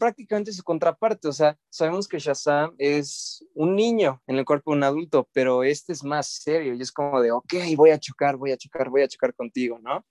prácticamente 0.00 0.50
su 0.50 0.62
contraparte, 0.64 1.28
o 1.28 1.32
sea, 1.32 1.58
sabemos 1.68 2.08
que 2.08 2.18
Shazam 2.18 2.74
es 2.78 3.44
un 3.54 3.76
niño 3.76 4.22
en 4.26 4.38
el 4.38 4.46
cuerpo 4.46 4.70
de 4.70 4.78
un 4.78 4.84
adulto, 4.84 5.28
pero 5.34 5.62
este 5.62 5.92
es 5.92 6.02
más 6.02 6.26
serio 6.26 6.74
y 6.74 6.80
es 6.80 6.90
como 6.90 7.20
de, 7.20 7.30
ok, 7.30 7.54
voy 7.76 7.90
a 7.90 7.98
chocar, 7.98 8.38
voy 8.38 8.50
a 8.50 8.56
chocar, 8.56 8.88
voy 8.88 9.02
a 9.02 9.08
chocar 9.08 9.34
contigo, 9.34 9.78
¿no? 9.78 10.04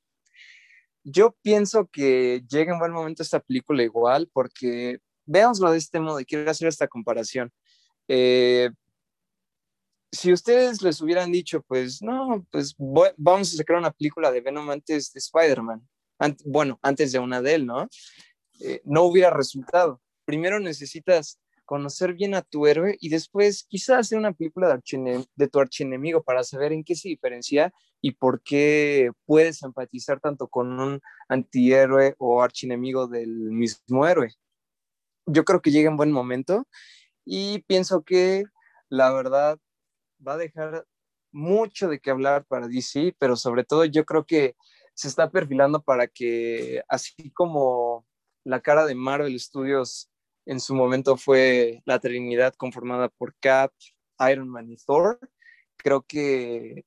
Yo 1.04 1.36
pienso 1.42 1.88
que 1.88 2.44
llega 2.48 2.72
en 2.72 2.80
buen 2.80 2.92
momento 2.92 3.24
esta 3.24 3.40
película 3.40 3.82
igual, 3.82 4.30
porque 4.32 5.00
veámoslo 5.26 5.72
de 5.72 5.80
este 5.80 6.00
modo 6.00 6.20
y 6.20 6.26
quiero 6.26 6.52
hacer 6.52 6.68
esta 6.68 6.88
comparación. 6.88 7.52
Eh, 8.08 8.70
si 10.12 10.32
ustedes 10.32 10.84
les 10.84 11.02
hubieran 11.02 11.32
dicho, 11.32 11.64
pues 11.64 12.00
no, 12.04 12.46
pues 12.52 12.76
vamos 12.78 13.54
a 13.54 13.58
sacar 13.58 13.78
una 13.78 13.92
película 13.92 14.32
de 14.32 14.42
Venom 14.42 14.70
antes 14.70 15.12
de 15.14 15.20
Spider-Man, 15.20 15.82
bueno, 16.46 16.78
antes 16.84 17.12
de 17.12 17.18
una 17.18 17.42
de 17.42 17.56
él, 17.56 17.66
¿no? 17.66 17.88
Eh, 18.60 18.82
no 18.86 19.04
hubiera 19.04 19.30
resultado. 19.30 20.02
Primero 20.26 20.60
necesitas 20.60 21.40
conocer 21.66 22.14
bien 22.14 22.34
a 22.34 22.42
tu 22.42 22.66
héroe 22.66 22.98
y 23.00 23.10
después 23.10 23.66
quizás 23.70 24.00
hacer 24.00 24.18
una 24.18 24.34
película 24.34 24.76
de, 24.76 25.26
de 25.36 25.48
tu 25.48 25.60
archienemigo 25.60 26.24
para 26.24 26.44
saber 26.44 26.74
en 26.74 26.84
qué 26.84 26.96
se 26.96 27.10
diferencia 27.10 27.72
y 28.02 28.12
por 28.12 28.42
qué 28.42 29.12
puedes 29.26 29.62
empatizar 29.62 30.20
tanto 30.20 30.48
con 30.48 30.80
un 30.80 31.00
antihéroe 31.28 32.16
o 32.18 32.42
archienemigo 32.42 33.08
del 33.08 33.30
mismo 33.30 34.08
héroe. 34.08 34.34
Yo 35.26 35.46
creo 35.46 35.62
que 35.62 35.72
llega 35.72 35.90
en 35.90 35.98
buen 35.98 36.12
momento 36.12 36.68
y 37.24 37.60
pienso 37.68 38.04
que 38.04 38.46
la 38.90 39.14
verdad 39.14 39.60
va 40.26 40.34
a 40.34 40.38
dejar 40.38 40.86
mucho 41.32 41.88
de 41.88 42.00
qué 42.00 42.10
hablar 42.10 42.46
para 42.46 42.68
DC, 42.68 43.16
pero 43.20 43.36
sobre 43.36 43.64
todo 43.64 43.86
yo 43.86 44.06
creo 44.06 44.26
que 44.26 44.56
se 44.96 45.08
está 45.08 45.30
perfilando 45.30 45.82
para 45.84 46.08
que, 46.08 46.82
así 46.88 47.32
como 47.32 48.06
la 48.50 48.62
cara 48.62 48.86
de 48.88 48.96
Marvel 48.96 49.40
Studios 49.40 50.10
en 50.48 50.60
su 50.60 50.74
momento 50.74 51.18
fue 51.18 51.84
la 51.86 52.00
Trinidad 52.00 52.56
conformada 52.56 53.08
por 53.10 53.36
Cap, 53.40 53.72
Iron 54.32 54.50
Man 54.50 54.72
y 54.72 54.76
Thor, 54.78 55.20
creo 55.78 56.02
que 56.02 56.84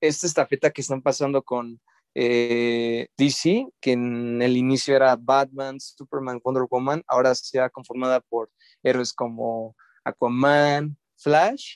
esta 0.00 0.28
estafeta 0.28 0.70
que 0.70 0.80
están 0.80 1.02
pasando 1.02 1.42
con 1.42 1.80
eh, 2.14 3.08
DC, 3.16 3.66
que 3.80 3.92
en 3.92 4.40
el 4.40 4.56
inicio 4.56 4.94
era 4.94 5.16
Batman, 5.16 5.80
Superman, 5.80 6.40
Wonder 6.44 6.68
Woman, 6.70 7.02
ahora 7.08 7.34
se 7.34 7.58
ha 7.58 7.68
conformada 7.68 8.20
por 8.20 8.48
héroes 8.84 9.12
como 9.12 9.74
Aquaman, 10.04 10.96
Flash 11.16 11.74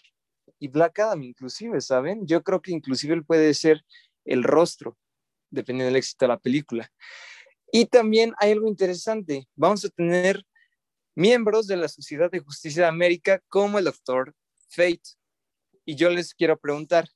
y 0.61 0.69
Black 0.69 1.01
Adam 1.01 1.25
inclusive, 1.25 1.81
¿saben? 1.81 2.25
Yo 2.25 2.45
creo 2.45 2.63
que 2.63 2.71
inclusive 2.71 3.15
él 3.15 3.25
puede 3.25 3.53
ser 3.55 3.85
el 4.25 4.45
rostro, 4.45 4.97
dependiendo 5.51 5.87
del 5.87 5.97
éxito 5.97 6.25
de 6.25 6.29
la 6.29 6.39
película. 6.39 6.89
Y 7.75 7.87
también 7.87 8.35
hay 8.39 8.53
algo 8.53 8.69
interesante, 8.69 9.49
vamos 9.57 9.83
a 9.87 9.89
tener 9.89 10.45
miembros 11.15 11.67
de 11.67 11.79
la 11.79 11.89
Sociedad 11.89 12.31
de 12.31 12.41
Justicia 12.41 12.83
de 12.83 12.89
América 12.89 13.41
como 13.49 13.79
el 13.79 13.87
Doctor 13.87 14.35
Fate. 14.69 15.01
Y 15.87 15.97
yo 15.97 16.11
les 16.11 16.35
quiero 16.35 16.59
preguntar, 16.59 17.09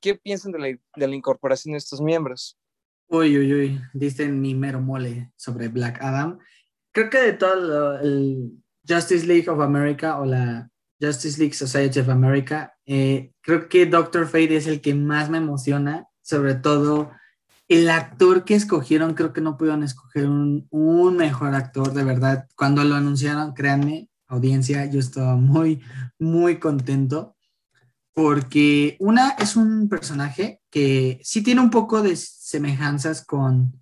¿qué 0.00 0.14
piensan 0.14 0.52
de 0.52 0.58
la, 0.60 0.66
de 0.68 1.08
la 1.08 1.14
incorporación 1.16 1.72
de 1.72 1.78
estos 1.78 2.00
miembros? 2.00 2.56
Uy, 3.08 3.36
uy, 3.38 3.52
uy, 3.52 3.80
dicen 3.92 4.40
mi 4.40 4.54
mero 4.54 4.80
mole 4.80 5.32
sobre 5.34 5.66
Black 5.66 6.00
Adam. 6.00 6.38
Creo 6.92 7.10
que 7.10 7.18
de 7.18 7.32
todo 7.32 7.98
el 7.98 8.52
Justice 8.88 9.26
League 9.26 9.50
of 9.50 9.60
America 9.60 10.20
o 10.20 10.24
la 10.24 10.70
Justice 11.00 11.40
League 11.40 11.54
Society 11.54 11.98
of 11.98 12.08
America, 12.08 12.72
eh, 12.86 13.32
creo 13.40 13.68
que 13.68 13.86
Doctor 13.86 14.26
Fate 14.26 14.56
es 14.56 14.68
el 14.68 14.80
que 14.80 14.94
más 14.94 15.28
me 15.28 15.38
emociona, 15.38 16.06
sobre 16.22 16.54
todo 16.54 17.10
el 17.68 17.90
actor 17.90 18.44
que 18.44 18.54
escogieron, 18.54 19.14
creo 19.14 19.32
que 19.32 19.42
no 19.42 19.56
pudieron 19.56 19.82
escoger 19.82 20.26
un, 20.26 20.66
un, 20.70 21.16
mejor 21.16 21.54
actor, 21.54 21.92
de 21.92 22.04
verdad. 22.04 22.48
Cuando 22.56 22.82
lo 22.82 22.94
anunciaron, 22.94 23.52
créanme, 23.52 24.08
audiencia, 24.26 24.86
yo 24.86 24.98
estaba 24.98 25.36
muy, 25.36 25.82
muy 26.18 26.58
contento 26.58 27.36
porque 28.18 28.96
una 28.98 29.30
es 29.38 29.54
un 29.54 29.88
personaje 29.88 30.60
que 30.70 31.20
sí 31.22 31.40
tiene 31.40 31.60
un 31.60 31.70
poco 31.70 32.02
de 32.02 32.16
semejanzas 32.16 33.24
con, 33.24 33.80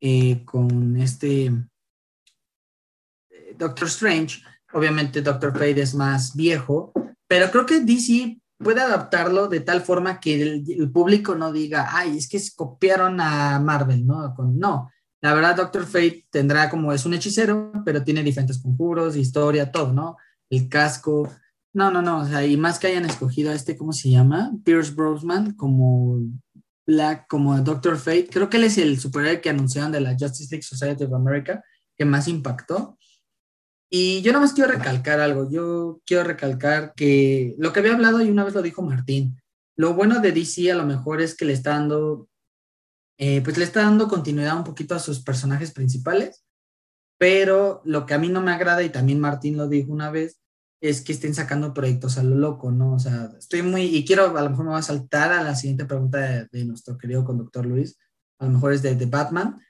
eh, 0.00 0.44
con 0.44 0.96
este 0.98 1.46
eh, 3.30 3.56
Doctor 3.58 3.88
Strange. 3.88 4.40
Obviamente 4.72 5.20
Doctor 5.20 5.52
Fate 5.52 5.82
es 5.82 5.96
más 5.96 6.36
viejo, 6.36 6.92
pero 7.26 7.50
creo 7.50 7.66
que 7.66 7.80
DC 7.80 8.40
puede 8.62 8.80
adaptarlo 8.80 9.48
de 9.48 9.60
tal 9.60 9.82
forma 9.82 10.20
que 10.20 10.42
el, 10.42 10.90
público 10.90 11.34
no 11.34 11.52
diga, 11.52 11.88
ay, 11.90 12.16
es 12.18 12.28
que 12.28 12.40
copiaron 12.54 13.20
a 13.20 13.58
Marvel, 13.60 14.06
¿no? 14.06 14.34
no, 14.54 14.90
la 15.20 15.34
verdad 15.34 15.56
Doctor 15.56 15.86
Fate 15.86 16.26
tendrá 16.30 16.68
como 16.68 16.92
es 16.92 17.06
un 17.06 17.14
hechicero, 17.14 17.72
pero 17.84 18.02
tiene 18.02 18.22
diferentes 18.22 18.60
conjuros, 18.60 19.16
historia, 19.16 19.70
todo, 19.70 19.92
¿no? 19.92 20.16
El 20.50 20.68
casco, 20.68 21.30
no, 21.72 21.90
no, 21.90 22.02
no, 22.02 22.18
o 22.20 22.26
sea, 22.26 22.44
y 22.44 22.56
más 22.56 22.78
que 22.78 22.88
hayan 22.88 23.06
escogido 23.06 23.50
a 23.50 23.54
este, 23.54 23.76
¿cómo 23.76 23.92
se 23.92 24.10
llama? 24.10 24.52
Pierce 24.64 24.92
Brosnan 24.94 25.54
como 25.54 26.20
Black, 26.86 27.26
como 27.28 27.58
Doctor 27.60 27.96
Fate. 27.96 28.28
Creo 28.30 28.50
que 28.50 28.58
él 28.58 28.64
es 28.64 28.78
el 28.78 28.98
superhéroe 28.98 29.40
que 29.40 29.50
anunciaron 29.50 29.92
de 29.92 30.00
la 30.00 30.16
Justice 30.18 30.48
League 30.50 30.62
Society 30.62 31.04
of 31.04 31.14
America 31.14 31.64
que 31.96 32.04
más 32.04 32.28
impactó. 32.28 32.98
Y 33.94 34.22
yo 34.22 34.32
nada 34.32 34.46
más 34.46 34.54
quiero 34.54 34.72
recalcar 34.72 35.20
algo. 35.20 35.50
Yo 35.50 36.00
quiero 36.06 36.24
recalcar 36.24 36.94
que 36.96 37.54
lo 37.58 37.74
que 37.74 37.80
había 37.80 37.92
hablado 37.92 38.22
y 38.22 38.30
una 38.30 38.42
vez 38.42 38.54
lo 38.54 38.62
dijo 38.62 38.80
Martín, 38.80 39.38
lo 39.76 39.92
bueno 39.92 40.20
de 40.20 40.32
DC 40.32 40.72
a 40.72 40.76
lo 40.76 40.86
mejor 40.86 41.20
es 41.20 41.36
que 41.36 41.44
le 41.44 41.52
está 41.52 41.72
dando, 41.72 42.26
eh, 43.18 43.42
pues 43.42 43.58
le 43.58 43.64
está 43.64 43.82
dando 43.82 44.08
continuidad 44.08 44.56
un 44.56 44.64
poquito 44.64 44.94
a 44.94 44.98
sus 44.98 45.22
personajes 45.22 45.72
principales, 45.72 46.42
pero 47.18 47.82
lo 47.84 48.06
que 48.06 48.14
a 48.14 48.18
mí 48.18 48.30
no 48.30 48.40
me 48.40 48.52
agrada, 48.52 48.82
y 48.82 48.88
también 48.88 49.20
Martín 49.20 49.58
lo 49.58 49.68
dijo 49.68 49.92
una 49.92 50.10
vez, 50.10 50.40
es 50.80 51.02
que 51.02 51.12
estén 51.12 51.34
sacando 51.34 51.74
proyectos 51.74 52.16
a 52.16 52.22
lo 52.22 52.34
loco, 52.34 52.72
¿no? 52.72 52.94
O 52.94 52.98
sea, 52.98 53.30
estoy 53.38 53.60
muy, 53.60 53.82
y 53.82 54.06
quiero, 54.06 54.38
a 54.38 54.42
lo 54.42 54.48
mejor 54.48 54.64
me 54.64 54.70
voy 54.70 54.80
a 54.80 54.82
saltar 54.82 55.32
a 55.32 55.42
la 55.42 55.54
siguiente 55.54 55.84
pregunta 55.84 56.48
de, 56.50 56.64
nuestro 56.64 56.96
querido 56.96 57.26
conductor 57.26 57.66
Luis, 57.66 57.98
a 58.38 58.46
lo 58.46 58.52
mejor 58.52 58.72
es 58.72 58.80
de, 58.80 58.94
de, 58.94 59.06
Batman, 59.06 59.60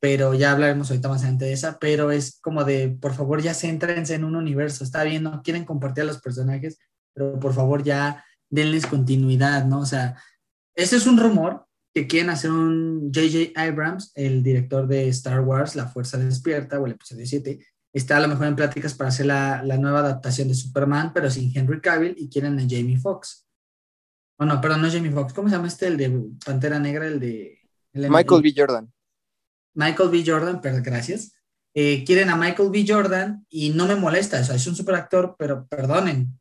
pero 0.00 0.34
ya 0.34 0.52
hablaremos 0.52 0.90
ahorita 0.90 1.08
más 1.08 1.22
adelante 1.22 1.46
de 1.46 1.52
esa, 1.52 1.78
pero 1.78 2.10
es 2.10 2.38
como 2.40 2.64
de, 2.64 2.88
por 2.88 3.14
favor, 3.14 3.42
ya 3.42 3.54
céntrense 3.54 4.14
en 4.14 4.24
un 4.24 4.36
universo, 4.36 4.84
está 4.84 5.02
bien, 5.02 5.24
no 5.24 5.42
quieren 5.42 5.64
compartir 5.64 6.04
los 6.04 6.20
personajes, 6.20 6.78
pero 7.14 7.38
por 7.40 7.52
favor 7.52 7.82
ya 7.82 8.24
denles 8.48 8.86
continuidad, 8.86 9.64
¿no? 9.64 9.80
O 9.80 9.86
sea, 9.86 10.22
ese 10.76 10.96
es 10.96 11.06
un 11.06 11.18
rumor 11.18 11.66
que 11.92 12.06
quieren 12.06 12.30
hacer 12.30 12.52
un 12.52 13.10
J.J. 13.12 13.60
Abrams, 13.60 14.12
el 14.14 14.42
director 14.42 14.86
de 14.86 15.08
Star 15.08 15.40
Wars, 15.40 15.74
La 15.74 15.88
Fuerza 15.88 16.16
Despierta, 16.16 16.78
o 16.78 16.86
el 16.86 16.92
episodio 16.92 17.26
7, 17.26 17.58
está 17.92 18.18
a 18.18 18.20
lo 18.20 18.28
mejor 18.28 18.46
en 18.46 18.56
pláticas 18.56 18.94
para 18.94 19.08
hacer 19.08 19.26
la, 19.26 19.62
la, 19.64 19.78
nueva 19.78 20.00
adaptación 20.00 20.46
de 20.46 20.54
Superman, 20.54 21.12
pero 21.12 21.30
sin 21.30 21.50
Henry 21.56 21.80
Cavill 21.80 22.14
y 22.16 22.28
quieren 22.28 22.58
a 22.58 22.62
Jamie 22.62 22.98
Foxx. 22.98 23.46
Oh, 24.38 24.44
no, 24.44 24.60
perdón, 24.60 24.82
no 24.82 24.86
es 24.86 24.94
Jamie 24.94 25.10
Foxx. 25.10 25.32
¿Cómo 25.32 25.48
se 25.48 25.56
llama 25.56 25.66
este? 25.66 25.88
El 25.88 25.96
de 25.96 26.24
Pantera 26.44 26.78
Negra, 26.78 27.08
el 27.08 27.18
de... 27.18 27.58
Michael 27.92 28.42
B. 28.42 28.54
Jordan. 28.56 28.92
Michael 29.78 30.10
B. 30.10 30.24
Jordan, 30.26 30.60
pero 30.60 30.82
gracias. 30.82 31.32
Eh, 31.72 32.02
quieren 32.04 32.30
a 32.30 32.36
Michael 32.36 32.70
B. 32.70 32.84
Jordan 32.86 33.46
y 33.48 33.70
no 33.70 33.86
me 33.86 33.94
molesta, 33.94 34.40
o 34.40 34.44
sea, 34.44 34.56
es 34.56 34.66
un 34.66 34.74
super 34.74 34.96
actor, 34.96 35.36
pero 35.38 35.68
perdonen, 35.68 36.36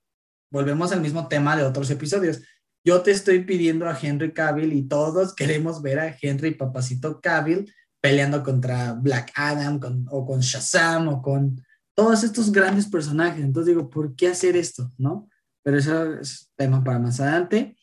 volvemos 0.52 0.92
al 0.92 1.02
mismo 1.02 1.28
tema 1.28 1.56
de 1.56 1.64
otros 1.64 1.92
episodios. 1.92 2.42
Yo 2.84 3.02
te 3.02 3.12
estoy 3.12 3.44
pidiendo 3.44 3.88
a 3.88 3.98
Henry 4.02 4.34
Cavill 4.34 4.74
y 4.74 4.88
todos 4.88 5.36
queremos 5.36 5.84
ver 5.84 6.00
a 6.00 6.18
Henry 6.20 6.56
Papacito 6.56 7.22
Cavill 7.22 7.72
peleando 8.02 8.42
contra 8.42 8.94
Black 8.94 9.32
Adam 9.36 9.80
o 10.10 10.26
con 10.26 10.40
Shazam 10.40 11.08
o 11.10 11.22
con 11.22 11.64
todos 11.96 12.24
estos 12.24 12.52
grandes 12.52 12.88
personajes. 12.88 13.44
Entonces 13.44 13.76
digo, 13.76 13.90
¿por 13.90 14.16
qué 14.16 14.30
hacer 14.30 14.58
esto? 14.58 14.92
¿No? 14.98 15.30
Pero 15.64 15.78
eso 15.78 16.14
es 16.14 16.50
tema 16.56 16.84
para 16.84 16.98
más 16.98 17.20
adelante. 17.20 17.78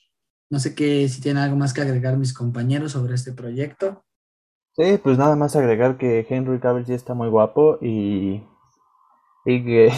No 0.50 0.58
sé 0.58 0.74
qué, 0.74 1.08
si 1.08 1.20
tienen 1.20 1.44
algo 1.44 1.56
más 1.56 1.72
que 1.72 1.82
agregar 1.82 2.16
mis 2.16 2.32
compañeros 2.32 2.92
sobre 2.92 3.14
este 3.14 3.32
proyecto. 3.32 4.04
Sí, 4.76 4.98
pues 5.02 5.18
nada 5.18 5.36
más 5.36 5.54
agregar 5.56 5.96
que 5.96 6.26
Henry 6.28 6.58
Cavill 6.58 6.86
sí 6.86 6.94
está 6.94 7.14
muy 7.14 7.28
guapo 7.28 7.78
y 7.80 8.42
y 9.46 9.64
que 9.64 9.92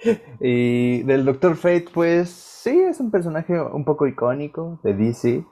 y 0.40 1.02
del 1.02 1.24
Doctor 1.24 1.56
Fate 1.56 1.86
pues 1.92 2.30
sí 2.30 2.78
es 2.78 3.00
un 3.00 3.10
personaje 3.10 3.60
un 3.60 3.84
poco 3.84 4.06
icónico 4.06 4.78
de 4.82 4.94
DC 4.94 5.44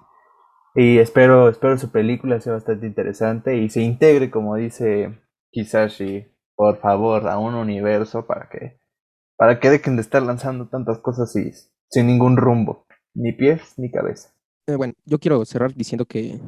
y 0.75 0.99
espero, 0.99 1.51
espero 1.51 1.77
su 1.77 1.91
película 1.91 2.41
sea 2.41 2.55
bastante 2.55 2.87
interesante 2.87 3.59
y 3.59 3.69
se 3.69 3.83
integre, 3.83 4.31
como 4.31 4.57
dice 4.57 5.21
Kisashi, 5.51 6.27
por 6.55 6.79
favor, 6.79 7.29
a 7.29 7.39
un 7.39 7.55
universo 7.55 8.27
para 8.27 8.49
que, 8.49 8.81
para 9.37 9.61
que 9.61 9.69
dejen 9.69 9.97
de 9.97 10.03
estar 10.03 10.23
lanzando 10.23 10.69
tantas 10.69 10.99
cosas 10.99 11.37
y, 11.37 11.53
sin 11.91 12.07
ningún 12.07 12.39
rumbo, 12.39 12.87
ni 13.13 13.33
pies 13.33 13.75
ni 13.77 13.91
cabeza. 13.91 14.31
Eh, 14.67 14.77
bueno, 14.77 14.95
yo 15.05 15.19
quiero 15.19 15.45
cerrar 15.45 15.75
diciendo 15.75 16.07
que 16.07 16.41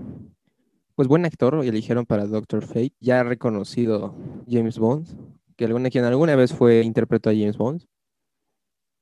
pues 0.95 1.09
buen 1.09 1.25
actor 1.25 1.65
eligieron 1.65 2.07
para 2.07 2.27
Doctor 2.27 2.65
Fate, 2.65 2.93
ya 3.01 3.23
reconocido 3.23 4.15
James 4.49 4.79
Bond, 4.79 5.09
que 5.57 5.65
alguna, 5.65 5.91
quien 5.91 6.05
alguna 6.05 6.37
vez 6.37 6.53
fue 6.53 6.83
interpretó 6.83 7.31
a 7.31 7.33
James 7.33 7.57
Bond. 7.57 7.85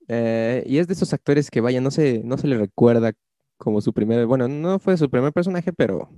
Eh, 0.09 0.65
y 0.67 0.79
es 0.79 0.89
de 0.89 0.95
esos 0.95 1.13
actores 1.13 1.51
que, 1.51 1.61
vaya, 1.61 1.81
no 1.81 1.91
se, 1.91 2.23
no 2.25 2.37
se 2.39 2.47
le 2.47 2.59
recuerda 2.59 3.13
como 3.57 3.81
su 3.81 3.93
primer, 3.93 4.27
bueno, 4.27 4.49
no 4.49 4.79
fue 4.79 4.97
su 4.97 5.09
primer 5.09 5.33
personaje, 5.33 5.73
pero 5.73 6.11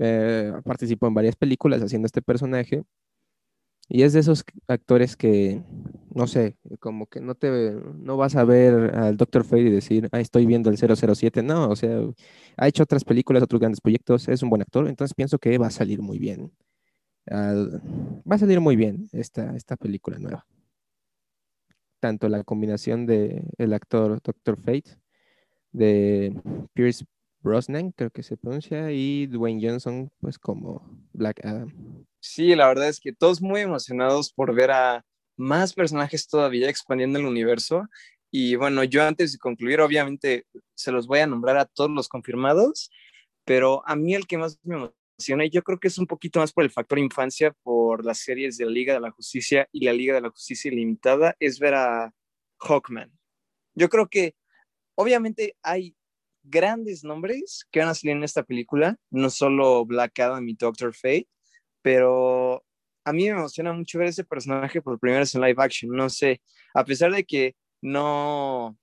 eh, 0.00 0.52
participó 0.64 1.06
en 1.06 1.14
varias 1.14 1.36
películas 1.36 1.82
haciendo 1.82 2.06
este 2.06 2.22
personaje. 2.22 2.82
Y 3.88 4.02
es 4.02 4.12
de 4.12 4.20
esos 4.20 4.44
actores 4.66 5.16
que, 5.16 5.62
no 6.14 6.26
sé, 6.26 6.56
como 6.78 7.06
que 7.06 7.20
no 7.20 7.34
te, 7.34 7.72
no 7.94 8.18
vas 8.18 8.36
a 8.36 8.44
ver 8.44 8.94
al 8.94 9.16
Dr. 9.16 9.44
Fate 9.44 9.62
y 9.62 9.70
decir, 9.70 10.08
ah, 10.12 10.20
estoy 10.20 10.44
viendo 10.44 10.68
el 10.70 10.76
007. 10.76 11.42
No, 11.42 11.70
o 11.70 11.76
sea, 11.76 12.00
ha 12.56 12.68
hecho 12.68 12.82
otras 12.82 13.04
películas, 13.04 13.42
otros 13.42 13.60
grandes 13.60 13.80
proyectos, 13.80 14.28
es 14.28 14.42
un 14.42 14.50
buen 14.50 14.62
actor, 14.62 14.88
entonces 14.88 15.14
pienso 15.14 15.38
que 15.38 15.56
va 15.56 15.68
a 15.68 15.70
salir 15.70 16.02
muy 16.02 16.18
bien. 16.18 16.52
va 17.30 18.34
a 18.36 18.38
salir 18.38 18.60
muy 18.60 18.76
bien 18.76 19.08
esta, 19.12 19.56
esta 19.56 19.76
película 19.76 20.18
nueva. 20.18 20.46
Tanto 22.00 22.28
la 22.28 22.44
combinación 22.44 23.06
de 23.06 23.42
el 23.56 23.72
actor 23.72 24.20
Dr. 24.22 24.56
Fate, 24.58 24.98
de 25.72 26.34
Pierce 26.74 27.04
Brosnan, 27.40 27.92
creo 27.92 28.10
que 28.10 28.22
se 28.22 28.36
pronuncia, 28.36 28.90
y 28.90 29.26
Dwayne 29.26 29.66
Johnson, 29.66 30.10
pues 30.20 30.38
como 30.38 30.82
Black 31.12 31.44
Adam. 31.44 32.06
Sí, 32.20 32.54
la 32.54 32.66
verdad 32.66 32.88
es 32.88 33.00
que 33.00 33.12
todos 33.12 33.40
muy 33.40 33.60
emocionados 33.60 34.32
por 34.32 34.54
ver 34.54 34.70
a 34.70 35.04
más 35.36 35.72
personajes 35.72 36.26
todavía 36.26 36.68
expandiendo 36.68 37.18
el 37.18 37.26
universo. 37.26 37.86
Y 38.30 38.56
bueno, 38.56 38.84
yo 38.84 39.04
antes 39.04 39.32
de 39.32 39.38
concluir, 39.38 39.80
obviamente 39.80 40.44
se 40.74 40.92
los 40.92 41.06
voy 41.06 41.20
a 41.20 41.26
nombrar 41.26 41.56
a 41.56 41.64
todos 41.64 41.90
los 41.90 42.08
confirmados, 42.08 42.90
pero 43.44 43.82
a 43.86 43.96
mí 43.96 44.14
el 44.14 44.26
que 44.26 44.36
más 44.36 44.58
me 44.64 44.74
emociona, 44.74 45.46
y 45.46 45.50
yo 45.50 45.62
creo 45.62 45.78
que 45.78 45.88
es 45.88 45.98
un 45.98 46.06
poquito 46.06 46.40
más 46.40 46.52
por 46.52 46.64
el 46.64 46.70
factor 46.70 46.98
infancia, 46.98 47.54
por 47.62 48.04
las 48.04 48.18
series 48.18 48.58
de 48.58 48.66
la 48.66 48.70
Liga 48.70 48.94
de 48.94 49.00
la 49.00 49.10
Justicia 49.10 49.68
y 49.72 49.84
la 49.84 49.92
Liga 49.92 50.14
de 50.14 50.20
la 50.20 50.30
Justicia 50.30 50.70
Ilimitada, 50.70 51.36
es 51.38 51.58
ver 51.58 51.74
a 51.74 52.12
Hawkman. 52.60 53.12
Yo 53.74 53.88
creo 53.88 54.08
que 54.08 54.34
obviamente 54.96 55.56
hay 55.62 55.96
grandes 56.50 57.04
nombres 57.04 57.66
que 57.70 57.80
van 57.80 57.88
a 57.88 57.94
salir 57.94 58.16
en 58.16 58.24
esta 58.24 58.42
película, 58.42 58.96
no 59.10 59.30
solo 59.30 59.84
Black 59.84 60.18
Adam 60.20 60.48
y 60.48 60.54
Doctor 60.54 60.94
Fate, 60.94 61.28
pero 61.82 62.64
a 63.04 63.12
mí 63.12 63.24
me 63.24 63.30
emociona 63.30 63.72
mucho 63.72 63.98
ver 63.98 64.08
ese 64.08 64.24
personaje 64.24 64.82
por 64.82 64.98
primera 64.98 65.20
vez 65.20 65.34
en 65.34 65.40
live 65.40 65.62
action. 65.62 65.90
No 65.92 66.10
sé, 66.10 66.40
a 66.74 66.84
pesar 66.84 67.12
de 67.12 67.24
que 67.24 67.56
no, 67.80 68.76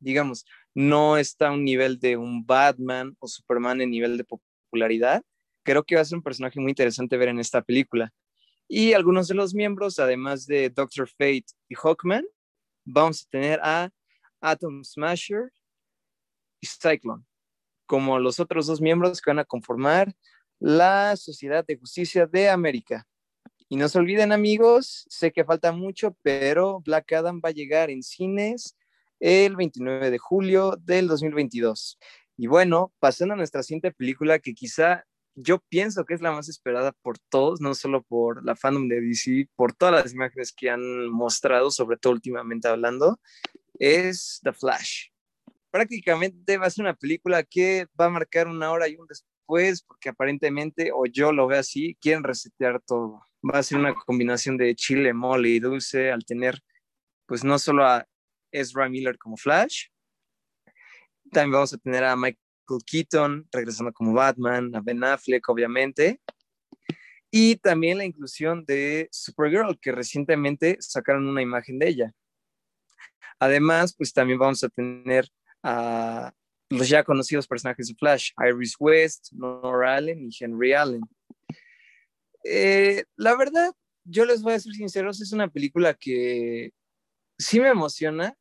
digamos, 0.00 0.44
no 0.74 1.16
está 1.16 1.48
a 1.48 1.52
un 1.52 1.64
nivel 1.64 1.98
de 1.98 2.16
un 2.16 2.44
Batman 2.44 3.16
o 3.18 3.26
Superman 3.26 3.80
en 3.80 3.90
nivel 3.90 4.18
de 4.18 4.24
popularidad, 4.24 5.22
creo 5.64 5.84
que 5.84 5.94
va 5.94 6.02
a 6.02 6.04
ser 6.04 6.16
un 6.16 6.22
personaje 6.22 6.60
muy 6.60 6.70
interesante 6.70 7.16
ver 7.16 7.28
en 7.28 7.40
esta 7.40 7.62
película. 7.62 8.12
Y 8.68 8.92
algunos 8.92 9.28
de 9.28 9.34
los 9.34 9.54
miembros, 9.54 9.98
además 9.98 10.46
de 10.46 10.68
Doctor 10.70 11.08
Fate 11.08 11.46
y 11.68 11.74
Hawkman, 11.74 12.24
vamos 12.84 13.22
a 13.22 13.30
tener 13.30 13.60
a 13.62 13.90
Atom 14.40 14.84
Smasher 14.84 15.50
y 16.60 16.66
Cyclone, 16.66 17.24
como 17.86 18.18
los 18.18 18.40
otros 18.40 18.66
dos 18.66 18.80
miembros 18.80 19.20
que 19.20 19.30
van 19.30 19.38
a 19.38 19.44
conformar 19.44 20.14
la 20.58 21.16
Sociedad 21.16 21.64
de 21.66 21.76
Justicia 21.76 22.26
de 22.26 22.48
América. 22.48 23.06
Y 23.68 23.76
no 23.76 23.88
se 23.88 23.98
olviden 23.98 24.32
amigos, 24.32 25.04
sé 25.08 25.30
que 25.30 25.44
falta 25.44 25.72
mucho, 25.72 26.16
pero 26.22 26.80
Black 26.80 27.12
Adam 27.12 27.40
va 27.44 27.50
a 27.50 27.52
llegar 27.52 27.90
en 27.90 28.02
cines 28.02 28.76
el 29.20 29.56
29 29.56 30.10
de 30.10 30.18
julio 30.18 30.76
del 30.80 31.06
2022. 31.06 31.98
Y 32.36 32.46
bueno, 32.46 32.92
pasando 32.98 33.34
a 33.34 33.36
nuestra 33.36 33.62
siguiente 33.62 33.92
película 33.92 34.38
que 34.38 34.54
quizá 34.54 35.04
yo 35.34 35.58
pienso 35.68 36.04
que 36.04 36.14
es 36.14 36.20
la 36.20 36.32
más 36.32 36.48
esperada 36.48 36.92
por 36.92 37.18
todos, 37.18 37.60
no 37.60 37.74
solo 37.74 38.02
por 38.02 38.44
la 38.44 38.56
fandom 38.56 38.88
de 38.88 39.00
DC, 39.00 39.48
por 39.54 39.72
todas 39.72 40.04
las 40.04 40.12
imágenes 40.12 40.52
que 40.52 40.70
han 40.70 41.08
mostrado, 41.10 41.70
sobre 41.70 41.96
todo 41.96 42.12
últimamente 42.12 42.68
hablando, 42.68 43.20
es 43.78 44.40
The 44.42 44.52
Flash. 44.52 45.08
Prácticamente 45.70 46.56
va 46.58 46.66
a 46.66 46.70
ser 46.70 46.84
una 46.84 46.94
película 46.94 47.42
que 47.42 47.86
va 48.00 48.06
a 48.06 48.10
marcar 48.10 48.48
una 48.48 48.70
hora 48.70 48.88
y 48.88 48.96
un 48.96 49.06
después, 49.06 49.82
porque 49.82 50.08
aparentemente, 50.08 50.90
o 50.92 51.04
yo 51.06 51.32
lo 51.32 51.46
veo 51.46 51.60
así, 51.60 51.96
quieren 52.00 52.24
resetear 52.24 52.80
todo. 52.80 53.22
Va 53.44 53.58
a 53.58 53.62
ser 53.62 53.78
una 53.78 53.94
combinación 53.94 54.56
de 54.56 54.74
chile, 54.74 55.12
mole 55.12 55.50
y 55.50 55.60
dulce 55.60 56.10
al 56.10 56.24
tener, 56.24 56.58
pues 57.26 57.44
no 57.44 57.58
solo 57.58 57.86
a 57.86 58.06
Ezra 58.50 58.88
Miller 58.88 59.18
como 59.18 59.36
Flash, 59.36 59.88
también 61.30 61.52
vamos 61.52 61.72
a 61.74 61.78
tener 61.78 62.04
a 62.04 62.16
Michael 62.16 62.38
Keaton 62.86 63.48
regresando 63.52 63.92
como 63.92 64.12
Batman, 64.12 64.74
a 64.74 64.80
Ben 64.80 65.02
Affleck, 65.04 65.48
obviamente, 65.48 66.20
y 67.30 67.56
también 67.56 67.98
la 67.98 68.04
inclusión 68.04 68.64
de 68.64 69.08
Supergirl, 69.12 69.78
que 69.80 69.92
recientemente 69.92 70.78
sacaron 70.80 71.28
una 71.28 71.42
imagen 71.42 71.78
de 71.78 71.88
ella. 71.88 72.12
Además, 73.38 73.94
pues 73.94 74.12
también 74.12 74.38
vamos 74.38 74.64
a 74.64 74.68
tener 74.68 75.28
a 75.62 76.32
los 76.70 76.88
ya 76.88 77.04
conocidos 77.04 77.46
personajes 77.46 77.88
de 77.88 77.94
Flash, 77.94 78.32
Iris 78.46 78.76
West, 78.78 79.32
Nora 79.32 79.96
Allen 79.96 80.28
y 80.28 80.30
Henry 80.38 80.72
Allen. 80.72 81.00
Eh, 82.44 83.04
la 83.16 83.36
verdad, 83.36 83.72
yo 84.04 84.24
les 84.24 84.42
voy 84.42 84.54
a 84.54 84.60
ser 84.60 84.72
sinceros, 84.72 85.20
es 85.20 85.32
una 85.32 85.48
película 85.48 85.94
que 85.94 86.72
sí 87.38 87.60
me 87.60 87.68
emociona, 87.68 88.34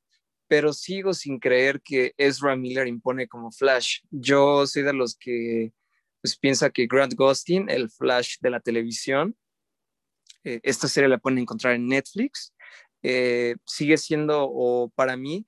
pero 0.47 0.73
sigo 0.73 1.13
sin 1.13 1.39
creer 1.39 1.81
que 1.81 2.13
Ezra 2.17 2.55
Miller 2.55 2.87
impone 2.87 3.27
como 3.27 3.51
Flash. 3.51 3.99
Yo 4.09 4.65
soy 4.65 4.83
de 4.83 4.93
los 4.93 5.15
que 5.15 5.73
pues, 6.21 6.37
piensa 6.37 6.69
que 6.69 6.87
Grant 6.87 7.15
Gustin, 7.15 7.69
el 7.69 7.89
Flash 7.89 8.37
de 8.39 8.49
la 8.49 8.59
televisión, 8.59 9.35
eh, 10.43 10.59
esta 10.63 10.87
serie 10.87 11.09
la 11.09 11.17
pueden 11.17 11.39
encontrar 11.39 11.73
en 11.73 11.87
Netflix, 11.87 12.53
eh, 13.03 13.55
sigue 13.65 13.97
siendo, 13.97 14.47
o 14.49 14.89
para 14.95 15.17
mí, 15.17 15.45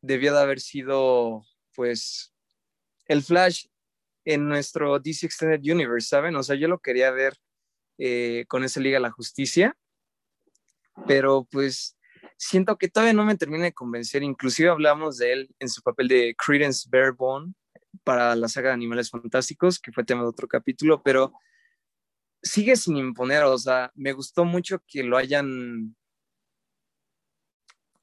debió 0.00 0.34
de 0.34 0.40
haber 0.40 0.60
sido, 0.60 1.44
pues, 1.74 2.34
el 3.06 3.22
Flash 3.22 3.66
en 4.24 4.48
nuestro 4.48 4.98
DC 4.98 5.26
Extended 5.26 5.60
Universe, 5.60 6.08
¿saben? 6.08 6.36
O 6.36 6.42
sea, 6.42 6.56
yo 6.56 6.68
lo 6.68 6.78
quería 6.78 7.10
ver 7.10 7.36
eh, 7.98 8.44
con 8.48 8.64
esa 8.64 8.80
Liga 8.80 8.96
de 8.96 9.02
la 9.02 9.10
Justicia, 9.10 9.76
pero 11.06 11.46
pues 11.50 11.96
siento 12.36 12.76
que 12.78 12.88
todavía 12.88 13.12
no 13.12 13.24
me 13.24 13.36
termina 13.36 13.64
de 13.64 13.72
convencer. 13.72 14.22
Inclusive 14.22 14.70
hablamos 14.70 15.18
de 15.18 15.32
él 15.32 15.54
en 15.58 15.68
su 15.68 15.82
papel 15.82 16.08
de 16.08 16.34
Credence 16.36 16.88
Barebone 16.90 17.54
para 18.04 18.34
la 18.36 18.48
saga 18.48 18.68
de 18.68 18.74
Animales 18.74 19.10
Fantásticos, 19.10 19.78
que 19.78 19.92
fue 19.92 20.04
tema 20.04 20.22
de 20.22 20.28
otro 20.28 20.48
capítulo, 20.48 21.02
pero 21.02 21.32
sigue 22.42 22.76
sin 22.76 22.96
imponer. 22.96 23.44
O 23.44 23.58
sea, 23.58 23.90
me 23.94 24.12
gustó 24.12 24.44
mucho 24.44 24.82
que 24.86 25.02
lo 25.02 25.16
hayan 25.16 25.94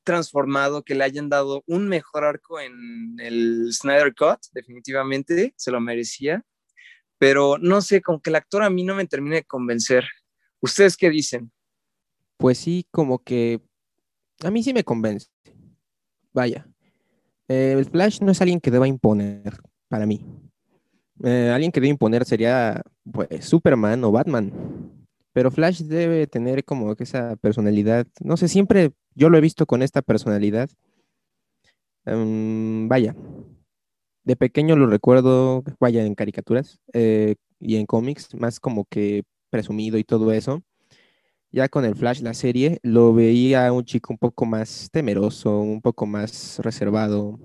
transformado, 0.08 0.84
que 0.84 0.96
le 0.96 1.04
hayan 1.04 1.28
dado 1.28 1.64
un 1.68 1.90
mejor 1.90 2.24
arco 2.24 2.62
en 2.62 3.18
el 3.20 3.74
Snyder 3.74 4.16
Cut, 4.16 4.40
definitivamente, 4.54 5.54
se 5.58 5.70
lo 5.70 5.82
merecía. 5.82 6.46
Pero 7.18 7.58
no 7.58 7.82
sé, 7.82 8.02
como 8.02 8.22
que 8.22 8.30
el 8.30 8.38
actor 8.38 8.64
a 8.64 8.70
mí 8.70 8.86
no 8.86 8.96
me 8.96 9.06
termina 9.06 9.36
de 9.36 9.44
convencer. 9.44 10.06
¿Ustedes 10.62 10.96
qué 10.96 11.10
dicen? 11.10 11.52
Pues 12.38 12.58
sí, 12.58 12.88
como 12.90 13.20
que 13.20 13.60
a 14.46 14.50
mí 14.50 14.64
sí 14.64 14.74
me 14.74 14.86
convence. 14.86 15.28
Vaya. 16.32 16.66
Eh, 17.50 17.76
el 17.78 17.86
Flash 17.86 18.22
no 18.22 18.32
es 18.32 18.40
alguien 18.40 18.62
que 18.62 18.72
deba 18.72 18.88
imponer, 18.88 19.60
para 19.90 20.06
mí. 20.06 20.26
Eh, 21.24 21.52
alguien 21.54 21.74
que 21.74 21.82
debe 21.82 21.90
imponer 21.90 22.24
sería, 22.24 22.82
pues, 23.12 23.28
Superman 23.44 24.06
o 24.06 24.12
Batman. 24.12 24.54
Pero 25.38 25.52
Flash 25.52 25.84
debe 25.84 26.26
tener 26.26 26.66
como 26.66 26.96
que 26.96 27.04
esa 27.04 27.36
personalidad, 27.36 28.08
no 28.22 28.38
sé, 28.38 28.48
siempre 28.48 28.94
yo 29.14 29.30
lo 29.30 29.38
he 29.38 29.42
visto 29.42 29.68
con 29.68 29.84
esta 29.84 30.02
personalidad. 30.02 30.68
Em, 32.06 32.88
vaya, 32.90 33.16
de 34.24 34.36
pequeño 34.36 34.76
lo 34.76 34.88
recuerdo, 34.88 35.64
vaya, 35.80 36.04
en 36.04 36.16
caricaturas 36.16 36.80
eh, 36.92 37.36
y 37.60 37.76
en 37.76 37.86
cómics, 37.86 38.34
más 38.34 38.60
como 38.60 38.86
que 38.86 39.26
presumido 39.52 40.00
y 40.00 40.04
todo 40.04 40.32
eso. 40.32 40.64
Ya 41.52 41.70
con 41.70 41.86
el 41.86 41.96
Flash, 41.96 42.22
la 42.22 42.34
serie, 42.34 42.80
lo 42.82 43.14
veía 43.14 43.72
un 43.72 43.86
chico 43.86 44.14
un 44.14 44.18
poco 44.18 44.48
más 44.48 44.90
temeroso, 44.92 45.60
un 45.60 45.84
poco 45.84 46.08
más 46.08 46.58
reservado. 46.64 47.40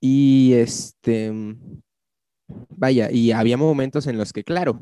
Y 0.00 0.54
este, 0.54 1.32
vaya, 2.48 3.12
y 3.12 3.30
había 3.30 3.56
momentos 3.56 4.08
en 4.08 4.18
los 4.18 4.32
que, 4.32 4.42
claro, 4.42 4.80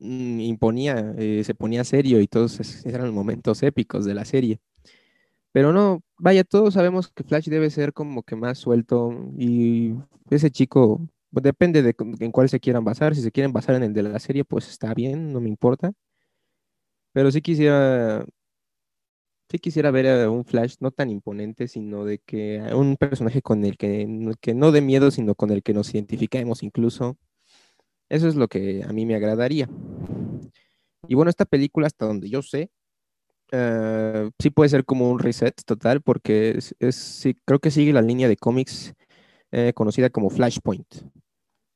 imponía, 0.00 1.14
eh, 1.18 1.42
se 1.44 1.54
ponía 1.54 1.84
serio 1.84 2.20
y 2.20 2.26
todos 2.28 2.84
eran 2.86 3.12
momentos 3.14 3.62
épicos 3.62 4.04
de 4.04 4.14
la 4.14 4.24
serie. 4.24 4.60
Pero 5.52 5.72
no, 5.72 6.02
vaya, 6.18 6.44
todos 6.44 6.74
sabemos 6.74 7.08
que 7.08 7.24
Flash 7.24 7.48
debe 7.48 7.70
ser 7.70 7.92
como 7.92 8.22
que 8.22 8.36
más 8.36 8.58
suelto 8.58 9.12
y 9.36 9.94
ese 10.30 10.50
chico, 10.50 11.00
pues, 11.32 11.42
depende 11.42 11.82
de 11.82 11.94
en 12.20 12.32
cuál 12.32 12.48
se 12.48 12.60
quieran 12.60 12.84
basar. 12.84 13.14
Si 13.14 13.22
se 13.22 13.32
quieren 13.32 13.52
basar 13.52 13.74
en 13.76 13.82
el 13.82 13.92
de 13.94 14.02
la 14.04 14.18
serie, 14.20 14.44
pues 14.44 14.68
está 14.68 14.94
bien, 14.94 15.32
no 15.32 15.40
me 15.40 15.48
importa. 15.48 15.92
Pero 17.12 17.30
sí 17.30 17.42
quisiera 17.42 18.24
sí 19.50 19.58
quisiera 19.58 19.90
ver 19.90 20.06
a 20.06 20.30
un 20.30 20.44
Flash 20.44 20.76
no 20.80 20.90
tan 20.90 21.10
imponente, 21.10 21.68
sino 21.68 22.04
de 22.04 22.18
que 22.18 22.60
un 22.74 22.96
personaje 22.96 23.42
con 23.42 23.64
el 23.64 23.76
que, 23.76 24.06
que 24.40 24.54
no 24.54 24.72
dé 24.72 24.80
miedo, 24.82 25.10
sino 25.10 25.34
con 25.34 25.50
el 25.50 25.62
que 25.62 25.74
nos 25.74 25.94
identifiquemos 25.94 26.62
incluso. 26.62 27.16
Eso 28.08 28.28
es 28.28 28.34
lo 28.34 28.48
que 28.48 28.82
a 28.82 28.92
mí 28.92 29.04
me 29.06 29.14
agradaría. 29.14 29.68
Y 31.06 31.14
bueno, 31.14 31.30
esta 31.30 31.44
película, 31.44 31.86
hasta 31.86 32.06
donde 32.06 32.28
yo 32.28 32.42
sé, 32.42 32.70
eh, 33.52 34.30
sí 34.38 34.50
puede 34.50 34.68
ser 34.68 34.84
como 34.84 35.10
un 35.10 35.18
reset 35.18 35.54
total, 35.64 36.02
porque 36.02 36.58
es, 36.78 37.28
creo 37.44 37.58
que 37.58 37.70
sigue 37.70 37.92
la 37.92 38.02
línea 38.02 38.28
de 38.28 38.36
cómics 38.36 38.94
eh, 39.52 39.72
conocida 39.74 40.10
como 40.10 40.30
Flashpoint. 40.30 40.86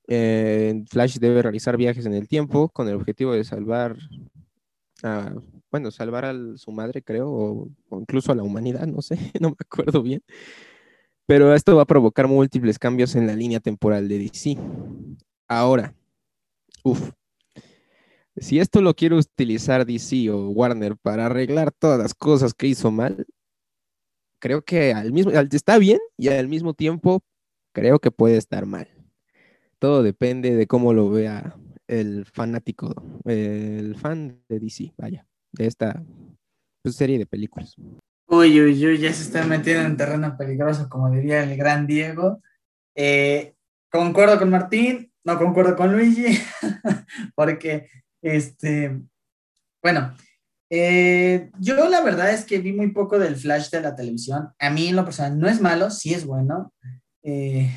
Eh, 0.08 0.84
Flash 0.90 1.18
debe 1.18 1.42
realizar 1.42 1.76
viajes 1.76 2.04
en 2.06 2.14
el 2.14 2.28
tiempo 2.28 2.68
con 2.68 2.88
el 2.88 2.96
objetivo 2.96 3.32
de 3.32 3.44
salvar 3.44 3.96
a, 5.02 5.32
bueno, 5.70 5.90
salvar 5.90 6.24
a 6.26 6.34
su 6.56 6.70
madre, 6.72 7.02
creo, 7.02 7.30
o, 7.30 7.68
o 7.88 8.00
incluso 8.00 8.32
a 8.32 8.34
la 8.34 8.42
humanidad, 8.42 8.86
no 8.86 9.00
sé, 9.00 9.16
no 9.40 9.50
me 9.50 9.56
acuerdo 9.58 10.02
bien. 10.02 10.22
Pero 11.26 11.54
esto 11.54 11.76
va 11.76 11.82
a 11.82 11.86
provocar 11.86 12.28
múltiples 12.28 12.78
cambios 12.78 13.14
en 13.14 13.26
la 13.26 13.34
línea 13.34 13.60
temporal 13.60 14.08
de 14.08 14.18
DC. 14.18 14.58
Ahora, 15.48 15.94
uff, 16.82 17.12
si 18.36 18.58
esto 18.58 18.80
lo 18.80 18.94
quiere 18.94 19.16
utilizar 19.16 19.84
DC 19.84 20.30
o 20.30 20.48
Warner 20.50 20.96
para 20.96 21.26
arreglar 21.26 21.72
todas 21.72 21.98
las 21.98 22.14
cosas 22.14 22.54
que 22.54 22.66
hizo 22.66 22.90
mal, 22.90 23.26
creo 24.40 24.62
que 24.62 24.92
al 24.92 25.12
mismo, 25.12 25.30
está 25.32 25.78
bien 25.78 25.98
y 26.16 26.28
al 26.28 26.48
mismo 26.48 26.74
tiempo 26.74 27.22
creo 27.72 27.98
que 27.98 28.10
puede 28.10 28.36
estar 28.36 28.66
mal. 28.66 28.88
Todo 29.78 30.02
depende 30.02 30.54
de 30.54 30.66
cómo 30.66 30.92
lo 30.94 31.10
vea 31.10 31.56
el 31.86 32.24
fanático, 32.24 32.94
el 33.24 33.96
fan 33.96 34.42
de 34.48 34.60
DC, 34.60 34.94
vaya, 34.96 35.26
de 35.52 35.66
esta 35.66 36.02
pues, 36.82 36.96
serie 36.96 37.18
de 37.18 37.26
películas. 37.26 37.76
Uy, 38.28 38.60
uy, 38.60 38.86
uy, 38.86 38.98
ya 38.98 39.12
se 39.12 39.24
está 39.24 39.44
metiendo 39.44 39.84
en 39.84 39.96
terreno 39.96 40.36
peligroso, 40.38 40.88
como 40.88 41.10
diría 41.10 41.42
el 41.42 41.56
gran 41.56 41.86
Diego. 41.86 42.40
Eh, 42.94 43.54
concuerdo 43.90 44.38
con 44.38 44.48
Martín, 44.48 45.11
no 45.24 45.38
concuerdo 45.38 45.76
con 45.76 45.92
Luigi, 45.92 46.38
porque, 47.34 47.88
este, 48.22 49.00
bueno, 49.82 50.14
eh, 50.70 51.50
yo 51.58 51.88
la 51.88 52.00
verdad 52.00 52.32
es 52.32 52.44
que 52.44 52.58
vi 52.58 52.72
muy 52.72 52.92
poco 52.92 53.18
del 53.18 53.36
Flash 53.36 53.70
de 53.70 53.82
la 53.82 53.94
televisión. 53.94 54.48
A 54.58 54.70
mí 54.70 54.88
en 54.88 54.96
lo 54.96 55.04
personal 55.04 55.38
no 55.38 55.48
es 55.48 55.60
malo, 55.60 55.90
sí 55.90 56.14
es 56.14 56.24
bueno, 56.24 56.72
eh, 57.22 57.70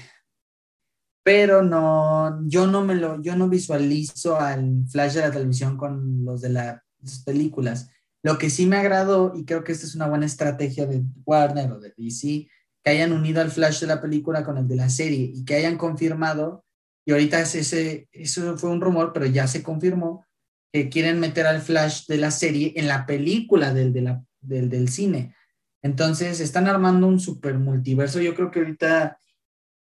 pero 1.24 1.64
no, 1.64 2.40
yo 2.48 2.68
no 2.68 2.84
me 2.84 2.96
lo, 2.96 3.22
yo 3.22 3.36
no 3.36 3.50
visualizo 3.50 4.40
al 4.40 4.86
Flash 4.90 5.14
de 5.14 5.22
la 5.22 5.32
televisión 5.32 5.76
con 5.78 6.24
los 6.24 6.42
de 6.42 6.50
la- 6.50 6.84
las 7.02 7.24
películas. 7.24 7.90
Lo 8.24 8.38
que 8.38 8.50
sí 8.50 8.66
me 8.66 8.78
agradó, 8.78 9.34
y 9.36 9.46
creo 9.46 9.64
que 9.64 9.72
esta 9.72 9.86
es 9.86 9.96
una 9.96 10.08
buena 10.08 10.26
estrategia 10.26 10.86
de 10.88 11.04
Warner 11.26 11.72
o 11.74 11.80
de 11.80 11.94
DC, 11.98 12.48
que 12.84 12.90
hayan 12.92 13.12
unido 13.12 13.42
al 13.42 13.52
Flash 13.52 13.82
de 13.82 13.88
la 13.88 14.02
película 14.02 14.44
con 14.44 14.58
el 14.58 14.68
de 14.68 14.76
la 14.76 14.90
serie 14.90 15.32
y 15.34 15.46
que 15.46 15.56
hayan 15.56 15.78
confirmado, 15.78 16.65
y 17.06 17.12
ahorita 17.12 17.40
es 17.40 17.56
ese, 17.56 18.10
eso 18.12 18.58
fue 18.58 18.72
un 18.72 18.82
rumor, 18.82 19.14
pero 19.14 19.28
ya 19.28 19.48
se 19.48 19.62
confirmó, 19.62 20.26
que 20.74 20.90
quieren 20.90 21.20
meter 21.20 21.46
al 21.46 21.62
Flash 21.62 22.08
de 22.08 22.18
la 22.18 22.32
serie 22.32 22.74
en 22.76 22.88
la 22.88 23.06
película 23.06 23.74
del, 23.74 23.94
del, 23.94 24.70
del 24.70 24.90
cine. 24.90 25.36
Entonces, 25.82 26.40
están 26.40 26.68
armando 26.68 27.08
un 27.08 27.20
super 27.20 27.58
multiverso. 27.60 28.20
Yo 28.20 28.34
creo 28.34 28.50
que 28.50 28.60
ahorita, 28.60 29.20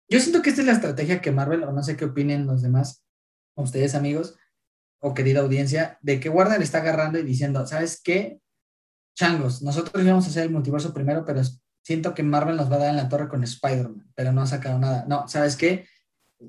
yo 0.08 0.20
siento 0.20 0.42
que 0.42 0.50
esta 0.50 0.62
es 0.62 0.68
la 0.68 0.74
estrategia 0.74 1.22
que 1.22 1.32
Marvel, 1.32 1.64
o 1.64 1.74
no 1.74 1.84
sé 1.84 1.98
qué 1.98 2.06
opinen 2.06 2.48
los 2.48 2.62
demás, 2.62 3.04
ustedes 3.56 3.96
amigos, 3.96 4.38
o 5.02 5.14
querida 5.14 5.42
audiencia, 5.42 5.98
de 6.02 6.20
que 6.20 6.30
Warner 6.30 6.62
está 6.62 6.80
agarrando 6.80 7.20
y 7.20 7.24
diciendo, 7.24 7.68
¿sabes 7.68 8.02
qué? 8.02 8.40
Changos, 9.16 9.62
nosotros 9.62 10.04
íbamos 10.04 10.26
a 10.26 10.30
hacer 10.30 10.44
el 10.44 10.52
multiverso 10.52 10.94
primero, 10.94 11.26
pero 11.26 11.42
siento 11.84 12.14
que 12.14 12.24
Marvel 12.24 12.56
nos 12.56 12.72
va 12.72 12.78
a 12.78 12.80
dar 12.80 12.90
en 12.92 12.98
la 12.98 13.10
torre 13.10 13.28
con 13.28 13.44
Spider-Man, 13.44 14.10
pero 14.16 14.32
no 14.32 14.42
ha 14.42 14.48
sacado 14.48 14.80
nada. 14.80 15.06
No, 15.08 15.28
¿sabes 15.28 15.58
qué? 15.58 15.86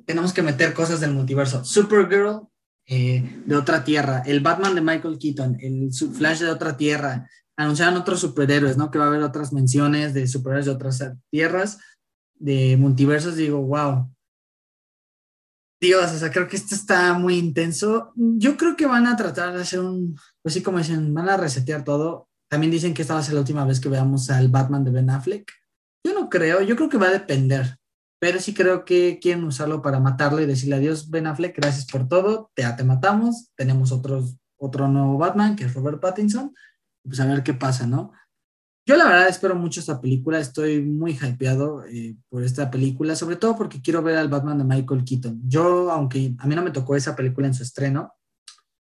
Tenemos 0.07 0.33
que 0.33 0.43
meter 0.43 0.75
cosas 0.75 1.01
del 1.01 1.13
multiverso. 1.13 1.65
Supergirl 1.65 2.49
eh, 2.87 3.43
de 3.47 3.57
otra 3.57 3.85
tierra, 3.85 4.23
el 4.27 4.41
Batman 4.41 4.75
de 4.75 4.81
Michael 4.81 5.19
Keaton, 5.19 5.59
el 5.61 5.91
Flash 5.93 6.41
de 6.41 6.51
otra 6.51 6.77
tierra, 6.77 7.29
anunciaron 7.57 7.97
otros 7.97 8.21
superhéroes, 8.21 8.77
¿no? 8.77 8.91
Que 8.91 8.99
va 8.99 9.05
a 9.05 9.09
haber 9.09 9.23
otras 9.23 9.53
menciones 9.53 10.15
de 10.15 10.27
superhéroes 10.27 10.67
de 10.67 10.73
otras 10.73 11.03
tierras, 11.31 11.79
de 12.35 12.77
multiversos, 12.79 13.37
digo, 13.37 13.61
wow, 13.61 14.11
Dios, 15.81 16.13
o 16.13 16.19
sea, 16.19 16.31
creo 16.31 16.47
que 16.47 16.57
esto 16.57 16.75
está 16.75 17.15
muy 17.15 17.39
intenso. 17.39 18.13
Yo 18.15 18.57
creo 18.59 18.77
que 18.77 18.87
van 18.87 19.07
a 19.07 19.17
tratar 19.17 19.55
de 19.55 19.63
hacer 19.63 19.81
un, 19.81 20.19
pues 20.43 20.53
sí, 20.53 20.63
como 20.63 20.77
dicen, 20.77 21.15
van 21.15 21.29
a 21.31 21.39
resetear 21.39 21.85
todo. 21.85 22.29
También 22.51 22.71
dicen 22.71 22.93
que 22.93 23.01
esta 23.01 23.15
va 23.15 23.21
a 23.21 23.23
ser 23.23 23.35
la 23.35 23.41
última 23.41 23.65
vez 23.65 23.81
que 23.81 23.89
veamos 23.89 24.29
al 24.29 24.49
Batman 24.49 24.85
de 24.85 24.91
Ben 24.91 25.09
Affleck. 25.09 25.51
Yo 26.05 26.13
no 26.13 26.29
creo, 26.29 26.61
yo 26.61 26.77
creo 26.77 26.91
que 26.91 26.99
va 26.99 27.09
a 27.09 27.13
depender, 27.13 27.79
pero 28.21 28.39
sí 28.39 28.53
creo 28.53 28.85
que 28.85 29.19
quieren 29.19 29.45
usarlo 29.45 29.81
para 29.81 29.99
matarlo 29.99 30.41
y 30.41 30.47
decirle 30.47 30.77
adiós, 30.77 31.09
Ben 31.09 31.27
Affleck, 31.27 31.57
gracias 31.57 31.87
por 31.87 32.07
todo, 32.07 32.53
te, 32.55 32.85
matamos, 32.85 33.51
tenemos 33.57 33.93
otros, 33.93 34.37
otro 34.59 34.89
nuevo 34.89 35.17
Batman, 35.17 35.57
que 35.57 35.65
es 35.65 35.73
Robert 35.73 36.01
Pattinson, 36.01 36.55
pues 37.03 37.19
a 37.19 37.27
ver 37.27 37.43
qué 37.43 37.55
pasa, 37.55 37.87
¿no? 37.87 38.13
Yo 38.87 38.97
la 38.97 39.07
verdad 39.07 39.29
espero 39.29 39.55
mucho 39.55 39.81
esta 39.81 40.01
película, 40.03 40.39
estoy 40.39 40.83
muy 40.83 41.13
hypeado 41.13 41.85
eh, 41.87 42.17
por 42.29 42.45
esta 42.45 42.71
película, 42.71 43.17
sobre 43.17 43.37
todo 43.37 43.57
porque 43.57 43.81
quiero 43.81 44.03
ver 44.03 44.19
al 44.19 44.29
Batman 44.29 44.59
de 44.59 44.65
Michael 44.65 45.05
Keaton. 45.05 45.41
Yo, 45.47 45.91
aunque 45.91 46.35
a 46.39 46.47
mí 46.47 46.55
no 46.55 46.63
me 46.63 46.73
tocó 46.73 46.97
esa 46.97 47.17
película 47.17 47.47
en 47.47 47.55
su 47.55 47.63
estreno, 47.63 48.13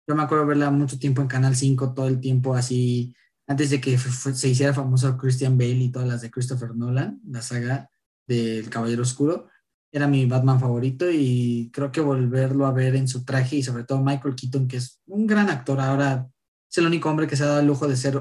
yo 0.06 0.14
me 0.14 0.22
acuerdo 0.22 0.44
verla 0.44 0.70
mucho 0.70 0.98
tiempo 0.98 1.22
en 1.22 1.28
Canal 1.28 1.56
5, 1.56 1.94
todo 1.94 2.08
el 2.08 2.20
tiempo 2.20 2.54
así, 2.54 3.14
antes 3.46 3.70
de 3.70 3.80
que 3.80 3.96
se 3.96 4.48
hiciera 4.48 4.74
famoso 4.74 5.16
Christian 5.16 5.56
Bale 5.56 5.70
y 5.76 5.90
todas 5.90 6.08
las 6.08 6.20
de 6.20 6.30
Christopher 6.30 6.74
Nolan, 6.74 7.20
la 7.26 7.40
saga 7.40 7.88
del 8.26 8.68
Caballero 8.70 9.02
Oscuro. 9.02 9.48
Era 9.92 10.08
mi 10.08 10.26
Batman 10.26 10.58
favorito 10.58 11.10
y 11.10 11.70
creo 11.72 11.92
que 11.92 12.00
volverlo 12.00 12.66
a 12.66 12.72
ver 12.72 12.96
en 12.96 13.06
su 13.06 13.24
traje 13.24 13.56
y 13.56 13.62
sobre 13.62 13.84
todo 13.84 14.02
Michael 14.02 14.34
Keaton, 14.34 14.66
que 14.66 14.78
es 14.78 15.00
un 15.06 15.26
gran 15.26 15.50
actor 15.50 15.80
ahora, 15.80 16.28
es 16.70 16.78
el 16.78 16.87
único 16.87 17.08
hombre 17.08 17.28
que 17.28 17.37
se 17.37 17.44
ha 17.44 17.46
dado 17.46 17.60
el 17.60 17.66
lujo 17.66 17.87
de 17.87 17.96
ser 17.96 18.20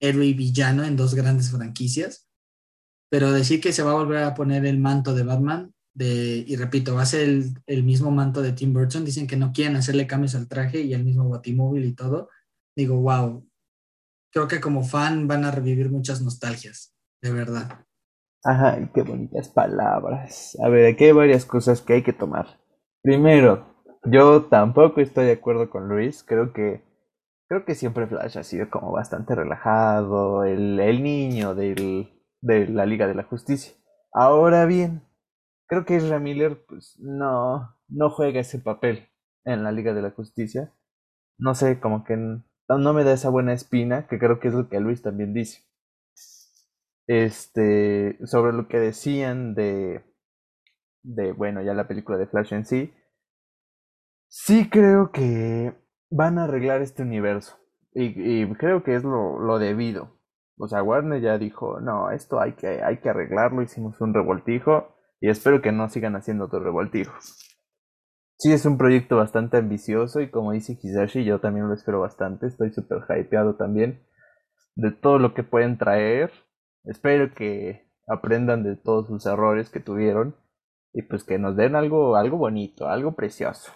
héroe 0.00 0.26
y 0.26 0.34
villano 0.34 0.84
en 0.84 0.96
dos 0.96 1.14
grandes 1.14 1.50
franquicias. 1.50 2.28
Pero 3.10 3.30
decir 3.30 3.60
que 3.60 3.72
se 3.72 3.82
va 3.82 3.92
a 3.92 3.94
volver 3.94 4.24
a 4.24 4.34
poner 4.34 4.66
el 4.66 4.78
manto 4.80 5.14
de 5.14 5.22
Batman, 5.22 5.72
de, 5.94 6.44
y 6.46 6.56
repito, 6.56 6.96
va 6.96 7.02
a 7.02 7.06
ser 7.06 7.44
el, 7.66 7.84
mismo 7.84 8.10
manto 8.10 8.42
de 8.42 8.52
Tim 8.52 8.72
Burton. 8.72 9.04
Dicen 9.04 9.28
que 9.28 9.36
no 9.36 9.52
quieren 9.52 9.76
hacerle 9.76 10.08
cambios 10.08 10.34
al 10.34 10.48
traje 10.48 10.80
y 10.80 10.92
el 10.92 11.04
mismo 11.04 11.28
Batimóvil 11.28 11.84
y 11.84 11.92
todo. 11.92 12.28
Digo, 12.76 13.00
wow. 13.00 13.48
Creo 14.32 14.48
que 14.48 14.60
como 14.60 14.84
fan 14.84 15.28
van 15.28 15.44
a 15.44 15.52
revivir 15.52 15.90
muchas 15.90 16.20
nostalgias, 16.20 16.92
de 17.22 17.32
verdad. 17.32 17.84
Ajá, 18.44 18.78
qué 18.92 19.02
bonitas 19.02 19.48
palabras. 19.48 20.56
A 20.62 20.68
ver, 20.68 20.86
aquí 20.86 21.04
hay 21.04 21.12
varias 21.12 21.46
cosas 21.46 21.80
que 21.80 21.94
hay 21.94 22.02
que 22.02 22.12
tomar. 22.12 22.46
Primero, 23.02 23.66
yo 24.04 24.44
tampoco 24.46 25.00
estoy 25.00 25.26
de 25.26 25.32
acuerdo 25.32 25.70
con 25.70 25.88
Luis. 25.88 26.22
Creo 26.24 26.52
que 26.52 26.82
creo 27.48 27.64
que 27.64 27.74
siempre 27.74 28.06
Flash 28.06 28.38
ha 28.38 28.42
sido 28.44 28.70
como 28.70 28.92
bastante 28.92 29.34
relajado, 29.34 30.44
el, 30.44 30.80
el 30.80 31.02
niño 31.02 31.54
del, 31.54 32.10
de 32.42 32.68
la 32.68 32.86
Liga 32.86 33.06
de 33.06 33.14
la 33.14 33.24
Justicia. 33.24 33.74
Ahora 34.12 34.66
bien, 34.66 35.02
creo 35.68 35.84
que 35.86 35.96
Ezra 35.96 36.18
Miller 36.18 36.64
pues 36.68 36.96
no 37.00 37.76
no 37.88 38.10
juega 38.10 38.40
ese 38.40 38.58
papel 38.58 39.08
en 39.44 39.64
la 39.64 39.72
Liga 39.72 39.94
de 39.94 40.02
la 40.02 40.10
Justicia. 40.10 40.72
No 41.38 41.54
sé, 41.54 41.80
como 41.80 42.04
que 42.04 42.16
no 42.16 42.92
me 42.94 43.04
da 43.04 43.12
esa 43.12 43.30
buena 43.30 43.52
espina, 43.54 44.06
que 44.06 44.18
creo 44.18 44.40
que 44.40 44.48
es 44.48 44.54
lo 44.54 44.68
que 44.68 44.80
Luis 44.80 45.02
también 45.02 45.34
dice 45.34 45.62
este, 47.06 48.18
sobre 48.26 48.52
lo 48.52 48.68
que 48.68 48.78
decían 48.78 49.54
de, 49.54 50.04
de, 51.02 51.32
bueno, 51.32 51.62
ya 51.62 51.74
la 51.74 51.88
película 51.88 52.18
de 52.18 52.26
Flash 52.26 52.52
en 52.54 52.64
sí, 52.64 52.92
sí 54.28 54.68
creo 54.70 55.10
que 55.12 55.74
van 56.10 56.38
a 56.38 56.44
arreglar 56.44 56.82
este 56.82 57.02
universo. 57.02 57.58
Y, 57.96 58.52
creo 58.54 58.82
que 58.82 58.96
es 58.96 59.04
lo, 59.04 59.38
lo 59.38 59.60
debido. 59.60 60.18
O 60.58 60.66
sea, 60.66 60.82
Warner 60.82 61.20
ya 61.20 61.38
dijo, 61.38 61.80
no, 61.80 62.10
esto 62.10 62.40
hay 62.40 62.52
que, 62.52 62.82
hay 62.82 62.98
que 62.98 63.08
arreglarlo, 63.08 63.62
hicimos 63.62 64.00
un 64.00 64.14
revoltijo 64.14 64.96
y 65.20 65.28
espero 65.28 65.62
que 65.62 65.72
no 65.72 65.88
sigan 65.88 66.16
haciendo 66.16 66.46
otro 66.46 66.60
revoltijo. 66.60 67.12
Sí, 68.36 68.52
es 68.52 68.66
un 68.66 68.76
proyecto 68.76 69.16
bastante 69.16 69.58
ambicioso 69.58 70.20
y 70.20 70.30
como 70.30 70.52
dice 70.52 70.76
Hisashi, 70.80 71.24
yo 71.24 71.40
también 71.40 71.68
lo 71.68 71.74
espero 71.74 72.00
bastante, 72.00 72.46
estoy 72.46 72.72
súper 72.72 73.04
hypeado 73.08 73.54
también 73.54 74.04
de 74.76 74.90
todo 74.90 75.18
lo 75.18 75.34
que 75.34 75.44
pueden 75.44 75.78
traer. 75.78 76.32
Espero 76.84 77.32
que 77.34 77.90
aprendan 78.06 78.62
de 78.62 78.76
todos 78.76 79.06
sus 79.06 79.26
errores 79.26 79.70
que 79.70 79.80
tuvieron 79.80 80.36
y 80.92 81.02
pues 81.02 81.24
que 81.24 81.38
nos 81.38 81.56
den 81.56 81.74
algo, 81.76 82.16
algo 82.16 82.36
bonito, 82.36 82.88
algo 82.88 83.12
precioso. 83.12 83.72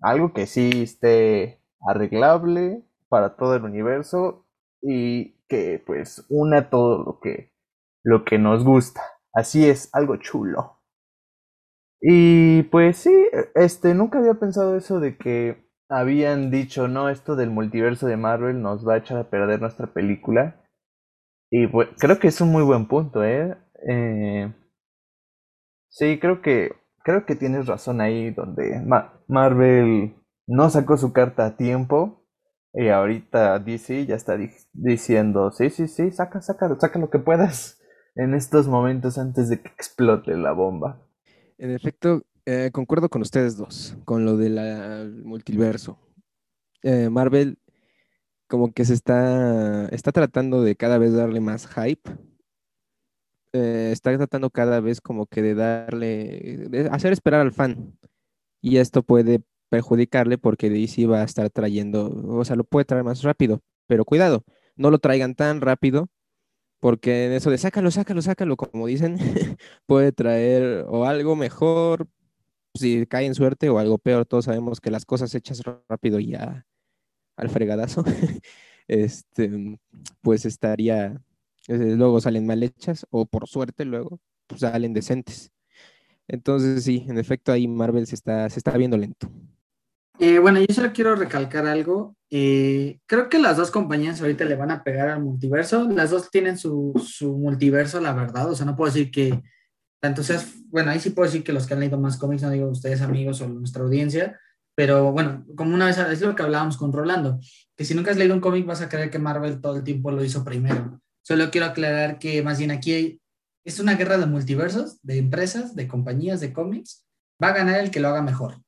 Algo 0.00 0.32
que 0.32 0.46
sí 0.46 0.82
esté 0.82 1.60
arreglable 1.80 2.84
para 3.08 3.36
todo 3.36 3.56
el 3.56 3.64
universo 3.64 4.46
y 4.80 5.36
que 5.48 5.82
pues 5.84 6.24
una 6.28 6.70
todo 6.70 7.02
lo 7.02 7.20
que, 7.20 7.52
lo 8.02 8.24
que 8.24 8.38
nos 8.38 8.64
gusta. 8.64 9.02
Así 9.32 9.68
es, 9.68 9.94
algo 9.94 10.16
chulo. 10.16 10.80
Y 12.00 12.62
pues 12.64 12.98
sí, 12.98 13.26
este, 13.54 13.94
nunca 13.94 14.18
había 14.18 14.34
pensado 14.34 14.76
eso 14.76 15.00
de 15.00 15.16
que 15.16 15.66
habían 15.88 16.50
dicho, 16.50 16.88
no, 16.88 17.08
esto 17.08 17.36
del 17.36 17.50
multiverso 17.50 18.06
de 18.06 18.16
Marvel 18.16 18.62
nos 18.62 18.86
va 18.86 18.94
a 18.94 18.98
echar 18.98 19.18
a 19.18 19.30
perder 19.30 19.60
nuestra 19.60 19.88
película. 19.88 20.56
Y 21.50 21.66
pues, 21.68 21.88
creo 21.98 22.18
que 22.18 22.28
es 22.28 22.40
un 22.40 22.50
muy 22.50 22.62
buen 22.62 22.86
punto, 22.86 23.24
¿eh? 23.24 23.56
eh 23.88 24.52
sí, 25.88 26.18
creo 26.18 26.42
que, 26.42 26.72
creo 27.04 27.24
que 27.24 27.36
tienes 27.36 27.66
razón 27.66 28.00
ahí 28.00 28.30
donde 28.30 28.82
Marvel 29.28 30.16
no 30.46 30.70
sacó 30.70 30.96
su 30.96 31.12
carta 31.12 31.46
a 31.46 31.56
tiempo 31.56 32.26
y 32.72 32.88
ahorita 32.88 33.58
DC 33.58 34.06
ya 34.06 34.16
está 34.16 34.36
diciendo, 34.72 35.50
sí, 35.50 35.70
sí, 35.70 35.88
sí, 35.88 36.10
saca, 36.10 36.42
saca, 36.42 36.76
saca 36.78 36.98
lo 36.98 37.10
que 37.10 37.18
puedas 37.18 37.80
en 38.16 38.34
estos 38.34 38.68
momentos 38.68 39.18
antes 39.18 39.48
de 39.48 39.62
que 39.62 39.68
explote 39.68 40.36
la 40.36 40.52
bomba. 40.52 41.02
En 41.58 41.70
efecto, 41.70 42.22
eh, 42.44 42.70
concuerdo 42.72 43.08
con 43.08 43.22
ustedes 43.22 43.56
dos, 43.56 43.96
con 44.04 44.24
lo 44.24 44.36
del 44.36 45.22
multiverso. 45.24 45.98
Eh, 46.82 47.08
Marvel 47.08 47.58
como 48.48 48.72
que 48.72 48.84
se 48.84 48.94
está, 48.94 49.86
está 49.88 50.12
tratando 50.12 50.62
de 50.62 50.76
cada 50.76 50.98
vez 50.98 51.12
darle 51.14 51.40
más 51.40 51.66
hype. 51.68 52.10
Eh, 53.52 53.90
está 53.92 54.16
tratando 54.16 54.50
cada 54.50 54.80
vez 54.80 55.00
como 55.00 55.26
que 55.26 55.42
de 55.42 55.54
darle, 55.54 56.68
de 56.68 56.88
hacer 56.90 57.12
esperar 57.12 57.40
al 57.40 57.52
fan. 57.52 57.98
Y 58.60 58.78
esto 58.78 59.02
puede 59.02 59.42
perjudicarle 59.70 60.38
porque 60.38 60.70
DC 60.70 61.06
va 61.06 61.22
a 61.22 61.24
estar 61.24 61.50
trayendo, 61.50 62.10
o 62.10 62.44
sea, 62.44 62.56
lo 62.56 62.64
puede 62.64 62.84
traer 62.84 63.04
más 63.04 63.22
rápido. 63.22 63.62
Pero 63.86 64.04
cuidado, 64.04 64.44
no 64.76 64.90
lo 64.90 64.98
traigan 64.98 65.34
tan 65.34 65.60
rápido 65.60 66.08
porque 66.80 67.26
en 67.26 67.32
eso 67.32 67.50
de 67.50 67.58
sácalo, 67.58 67.90
sácalo, 67.90 68.22
sácalo, 68.22 68.56
como 68.56 68.86
dicen, 68.86 69.16
puede 69.86 70.12
traer 70.12 70.84
o 70.88 71.04
algo 71.04 71.36
mejor, 71.36 72.08
si 72.74 73.06
cae 73.06 73.26
en 73.26 73.34
suerte, 73.34 73.70
o 73.70 73.78
algo 73.78 73.98
peor. 73.98 74.26
Todos 74.26 74.46
sabemos 74.46 74.80
que 74.80 74.90
las 74.90 75.04
cosas 75.06 75.34
hechas 75.34 75.62
rápido 75.88 76.20
ya 76.20 76.66
al 77.36 77.50
fregadazo, 77.50 78.04
este, 78.88 79.78
pues 80.22 80.46
estaría, 80.46 81.20
luego 81.68 82.20
salen 82.20 82.46
mal 82.46 82.62
hechas, 82.62 83.06
o 83.10 83.26
por 83.26 83.46
suerte 83.48 83.84
luego 83.84 84.20
pues, 84.46 84.60
salen 84.62 84.92
decentes. 84.92 85.52
Entonces 86.28 86.84
sí, 86.84 87.04
en 87.08 87.18
efecto 87.18 87.52
ahí 87.52 87.68
Marvel 87.68 88.06
se 88.06 88.16
está, 88.16 88.48
se 88.50 88.58
está 88.58 88.76
viendo 88.76 88.96
lento. 88.96 89.30
Eh, 90.18 90.38
bueno, 90.38 90.60
yo 90.60 90.74
solo 90.74 90.92
quiero 90.92 91.14
recalcar 91.14 91.66
algo. 91.66 92.16
Eh, 92.30 93.00
creo 93.06 93.28
que 93.28 93.38
las 93.38 93.56
dos 93.56 93.70
compañías 93.70 94.20
ahorita 94.20 94.44
le 94.44 94.56
van 94.56 94.70
a 94.70 94.82
pegar 94.82 95.08
al 95.08 95.22
multiverso. 95.22 95.88
Las 95.88 96.10
dos 96.10 96.30
tienen 96.30 96.56
su, 96.56 96.92
su, 97.04 97.36
multiverso, 97.36 98.00
la 98.00 98.14
verdad. 98.14 98.50
O 98.50 98.54
sea, 98.54 98.66
no 98.66 98.74
puedo 98.74 98.92
decir 98.92 99.10
que 99.10 99.42
tanto 100.00 100.22
seas, 100.22 100.54
bueno, 100.68 100.90
ahí 100.90 101.00
sí 101.00 101.10
puedo 101.10 101.26
decir 101.26 101.44
que 101.44 101.52
los 101.52 101.66
que 101.66 101.74
han 101.74 101.80
leído 101.80 101.98
más 101.98 102.16
cómics, 102.16 102.42
no 102.42 102.50
digo 102.50 102.68
ustedes 102.68 103.02
amigos 103.02 103.40
o 103.40 103.48
nuestra 103.48 103.82
audiencia, 103.82 104.40
pero 104.76 105.10
bueno, 105.10 105.44
como 105.56 105.74
una 105.74 105.86
vez, 105.86 105.96
es 105.96 106.20
lo 106.20 106.36
que 106.36 106.42
hablábamos 106.42 106.76
con 106.76 106.92
Rolando, 106.92 107.40
que 107.74 107.86
si 107.86 107.94
nunca 107.94 108.10
has 108.10 108.18
leído 108.18 108.34
un 108.34 108.42
cómic 108.42 108.66
vas 108.66 108.82
a 108.82 108.90
creer 108.90 109.10
que 109.10 109.18
Marvel 109.18 109.60
todo 109.60 109.76
el 109.76 109.82
tiempo 109.82 110.10
lo 110.10 110.22
hizo 110.22 110.44
primero. 110.44 111.00
Solo 111.22 111.50
quiero 111.50 111.66
aclarar 111.66 112.18
que 112.18 112.42
más 112.42 112.58
bien 112.58 112.70
aquí 112.70 113.20
es 113.64 113.80
una 113.80 113.94
guerra 113.94 114.18
de 114.18 114.26
multiversos, 114.26 114.98
de 115.02 115.16
empresas, 115.16 115.74
de 115.74 115.88
compañías, 115.88 116.40
de 116.40 116.52
cómics. 116.52 117.06
Va 117.42 117.48
a 117.48 117.54
ganar 117.54 117.80
el 117.80 117.90
que 117.90 118.00
lo 118.00 118.08
haga 118.08 118.20
mejor. 118.20 118.60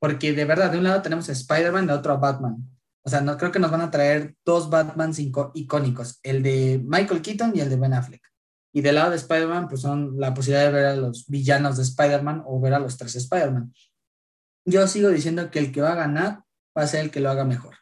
Porque 0.00 0.32
de 0.32 0.44
verdad, 0.44 0.72
de 0.72 0.78
un 0.78 0.84
lado 0.84 1.02
tenemos 1.02 1.28
a 1.28 1.32
Spider-Man, 1.32 1.86
de 1.86 1.92
otro 1.92 2.12
a 2.12 2.16
Batman. 2.16 2.56
O 3.04 3.08
sea, 3.08 3.20
no 3.20 3.38
creo 3.38 3.52
que 3.52 3.60
nos 3.60 3.70
van 3.70 3.80
a 3.80 3.92
traer 3.92 4.34
dos 4.44 4.68
Batmans 4.68 5.20
icónicos, 5.20 6.18
el 6.24 6.42
de 6.42 6.82
Michael 6.84 7.22
Keaton 7.22 7.52
y 7.54 7.60
el 7.60 7.70
de 7.70 7.76
Ben 7.76 7.94
Affleck. 7.94 8.22
Y 8.72 8.80
del 8.80 8.96
lado 8.96 9.10
de 9.10 9.16
Spider-Man, 9.16 9.68
pues 9.68 9.82
son 9.82 10.18
la 10.18 10.34
posibilidad 10.34 10.66
de 10.66 10.72
ver 10.72 10.86
a 10.86 10.96
los 10.96 11.26
villanos 11.28 11.76
de 11.76 11.84
Spider-Man 11.84 12.42
o 12.44 12.60
ver 12.60 12.74
a 12.74 12.80
los 12.80 12.98
tres 12.98 13.14
Spider-Man 13.14 13.72
yo 14.64 14.86
sigo 14.86 15.10
diciendo 15.10 15.50
que 15.50 15.58
el 15.58 15.72
que 15.72 15.82
va 15.82 15.92
a 15.92 15.96
ganar 15.96 16.44
va 16.76 16.82
a 16.82 16.86
ser 16.86 17.00
el 17.04 17.10
que 17.10 17.20
lo 17.20 17.30
haga 17.30 17.44
mejor. 17.44 17.76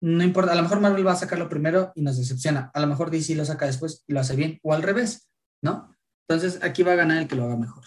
No 0.00 0.24
importa, 0.24 0.52
a 0.52 0.56
lo 0.56 0.62
mejor 0.62 0.80
Marvel 0.80 1.06
va 1.06 1.12
a 1.12 1.16
sacarlo 1.16 1.48
primero 1.48 1.92
y 1.94 2.02
nos 2.02 2.18
decepciona. 2.18 2.70
A 2.74 2.80
lo 2.80 2.86
mejor 2.86 3.10
DC 3.10 3.34
lo 3.36 3.44
saca 3.44 3.66
después 3.66 4.04
y 4.06 4.12
lo 4.12 4.20
hace 4.20 4.34
bien, 4.34 4.58
o 4.62 4.74
al 4.74 4.82
revés, 4.82 5.30
¿no? 5.62 5.96
Entonces 6.28 6.62
aquí 6.62 6.82
va 6.82 6.92
a 6.92 6.96
ganar 6.96 7.18
el 7.18 7.28
que 7.28 7.36
lo 7.36 7.44
haga 7.44 7.56
mejor. 7.56 7.84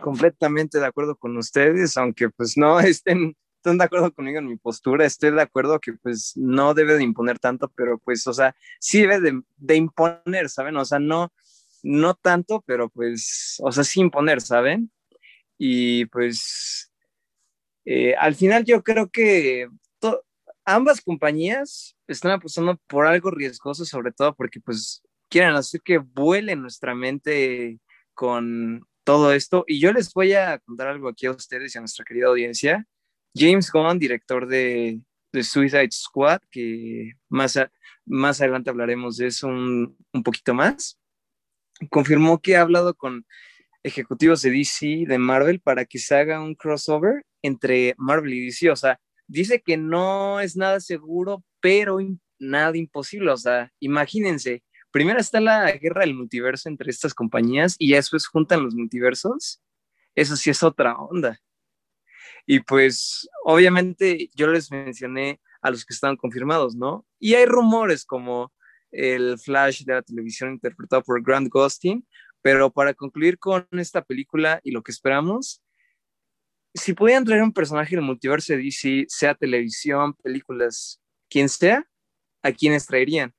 Completamente 0.00 0.80
de 0.80 0.86
acuerdo 0.86 1.16
con 1.16 1.36
ustedes, 1.36 1.96
aunque 1.96 2.30
pues 2.30 2.56
no 2.56 2.80
estén, 2.80 3.36
de 3.62 3.84
acuerdo 3.84 4.12
conmigo 4.12 4.38
en 4.38 4.46
mi 4.46 4.56
postura, 4.56 5.04
estoy 5.04 5.32
de 5.32 5.42
acuerdo 5.42 5.80
que 5.80 5.92
pues 5.92 6.32
no 6.34 6.72
debe 6.72 6.96
de 6.96 7.04
imponer 7.04 7.38
tanto, 7.38 7.70
pero 7.76 7.98
pues, 7.98 8.26
o 8.26 8.32
sea, 8.32 8.56
sí 8.78 9.02
debe 9.02 9.20
de, 9.20 9.42
de 9.58 9.76
imponer, 9.76 10.48
¿saben? 10.48 10.76
O 10.78 10.84
sea, 10.86 10.98
no, 10.98 11.30
no 11.82 12.14
tanto, 12.14 12.62
pero 12.66 12.88
pues, 12.88 13.58
o 13.62 13.70
sea, 13.70 13.84
sí 13.84 14.00
imponer, 14.00 14.40
¿saben? 14.40 14.90
Y 15.58 16.06
pues 16.06 16.89
eh, 17.92 18.14
al 18.16 18.36
final 18.36 18.64
yo 18.64 18.84
creo 18.84 19.10
que 19.10 19.68
ambas 20.64 21.00
compañías 21.00 21.96
están 22.06 22.30
apostando 22.30 22.80
por 22.86 23.04
algo 23.04 23.32
riesgoso, 23.32 23.84
sobre 23.84 24.12
todo 24.12 24.32
porque 24.36 24.60
pues 24.60 25.02
quieren 25.28 25.56
hacer 25.56 25.80
que 25.80 25.98
vuele 25.98 26.54
nuestra 26.54 26.94
mente 26.94 27.80
con 28.14 28.86
todo 29.02 29.32
esto. 29.32 29.64
Y 29.66 29.80
yo 29.80 29.92
les 29.92 30.12
voy 30.12 30.34
a 30.34 30.60
contar 30.60 30.86
algo 30.86 31.08
aquí 31.08 31.26
a 31.26 31.32
ustedes 31.32 31.74
y 31.74 31.78
a 31.78 31.80
nuestra 31.80 32.04
querida 32.04 32.28
audiencia. 32.28 32.86
James 33.34 33.68
Gunn, 33.72 33.98
director 33.98 34.46
de, 34.46 35.00
de 35.32 35.42
Suicide 35.42 35.90
Squad, 35.90 36.42
que 36.48 37.14
más, 37.28 37.58
más 38.06 38.40
adelante 38.40 38.70
hablaremos 38.70 39.16
de 39.16 39.26
eso 39.26 39.48
un, 39.48 39.96
un 40.12 40.22
poquito 40.22 40.54
más, 40.54 40.96
confirmó 41.90 42.40
que 42.40 42.56
ha 42.56 42.60
hablado 42.60 42.94
con 42.94 43.26
ejecutivos 43.82 44.42
de 44.42 44.52
DC, 44.52 45.06
de 45.08 45.18
Marvel, 45.18 45.58
para 45.58 45.84
que 45.86 45.98
se 45.98 46.14
haga 46.14 46.40
un 46.40 46.54
crossover 46.54 47.24
entre 47.42 47.94
Marvel 47.98 48.34
y 48.34 48.46
DC. 48.46 48.70
O 48.70 48.76
sea, 48.76 49.00
dice 49.26 49.62
que 49.62 49.76
no 49.76 50.40
es 50.40 50.56
nada 50.56 50.80
seguro, 50.80 51.44
pero 51.60 51.98
nada 52.38 52.76
imposible. 52.76 53.30
O 53.30 53.36
sea, 53.36 53.72
imagínense, 53.80 54.62
primero 54.90 55.20
está 55.20 55.40
la 55.40 55.70
guerra 55.72 56.02
del 56.02 56.14
multiverso 56.14 56.68
entre 56.68 56.90
estas 56.90 57.14
compañías 57.14 57.76
y 57.78 57.92
después 57.92 58.26
juntan 58.26 58.62
los 58.62 58.74
multiversos. 58.74 59.62
Eso 60.14 60.36
sí 60.36 60.50
es 60.50 60.62
otra 60.62 60.96
onda. 60.96 61.38
Y 62.46 62.60
pues, 62.60 63.28
obviamente, 63.44 64.28
yo 64.34 64.48
les 64.48 64.70
mencioné 64.70 65.40
a 65.62 65.70
los 65.70 65.84
que 65.84 65.94
estaban 65.94 66.16
confirmados, 66.16 66.74
¿no? 66.74 67.06
Y 67.18 67.34
hay 67.34 67.46
rumores 67.46 68.04
como 68.04 68.52
el 68.90 69.38
Flash 69.38 69.84
de 69.84 69.94
la 69.94 70.02
televisión 70.02 70.52
interpretado 70.52 71.02
por 71.02 71.22
Grant 71.22 71.48
Gustin, 71.48 72.06
pero 72.42 72.70
para 72.70 72.94
concluir 72.94 73.38
con 73.38 73.66
esta 73.72 74.02
película 74.02 74.60
y 74.64 74.72
lo 74.72 74.82
que 74.82 74.92
esperamos, 74.92 75.62
si 76.74 76.94
pudieran 76.94 77.24
traer 77.24 77.42
un 77.42 77.52
personaje 77.52 77.96
del 77.96 78.04
multiverso 78.04 78.52
de 78.52 78.62
DC, 78.62 79.06
sea 79.08 79.34
televisión, 79.34 80.14
películas, 80.22 81.00
quien 81.28 81.48
sea, 81.48 81.84
¿a 82.42 82.52
quiénes 82.52 82.86
traerían? 82.86 83.34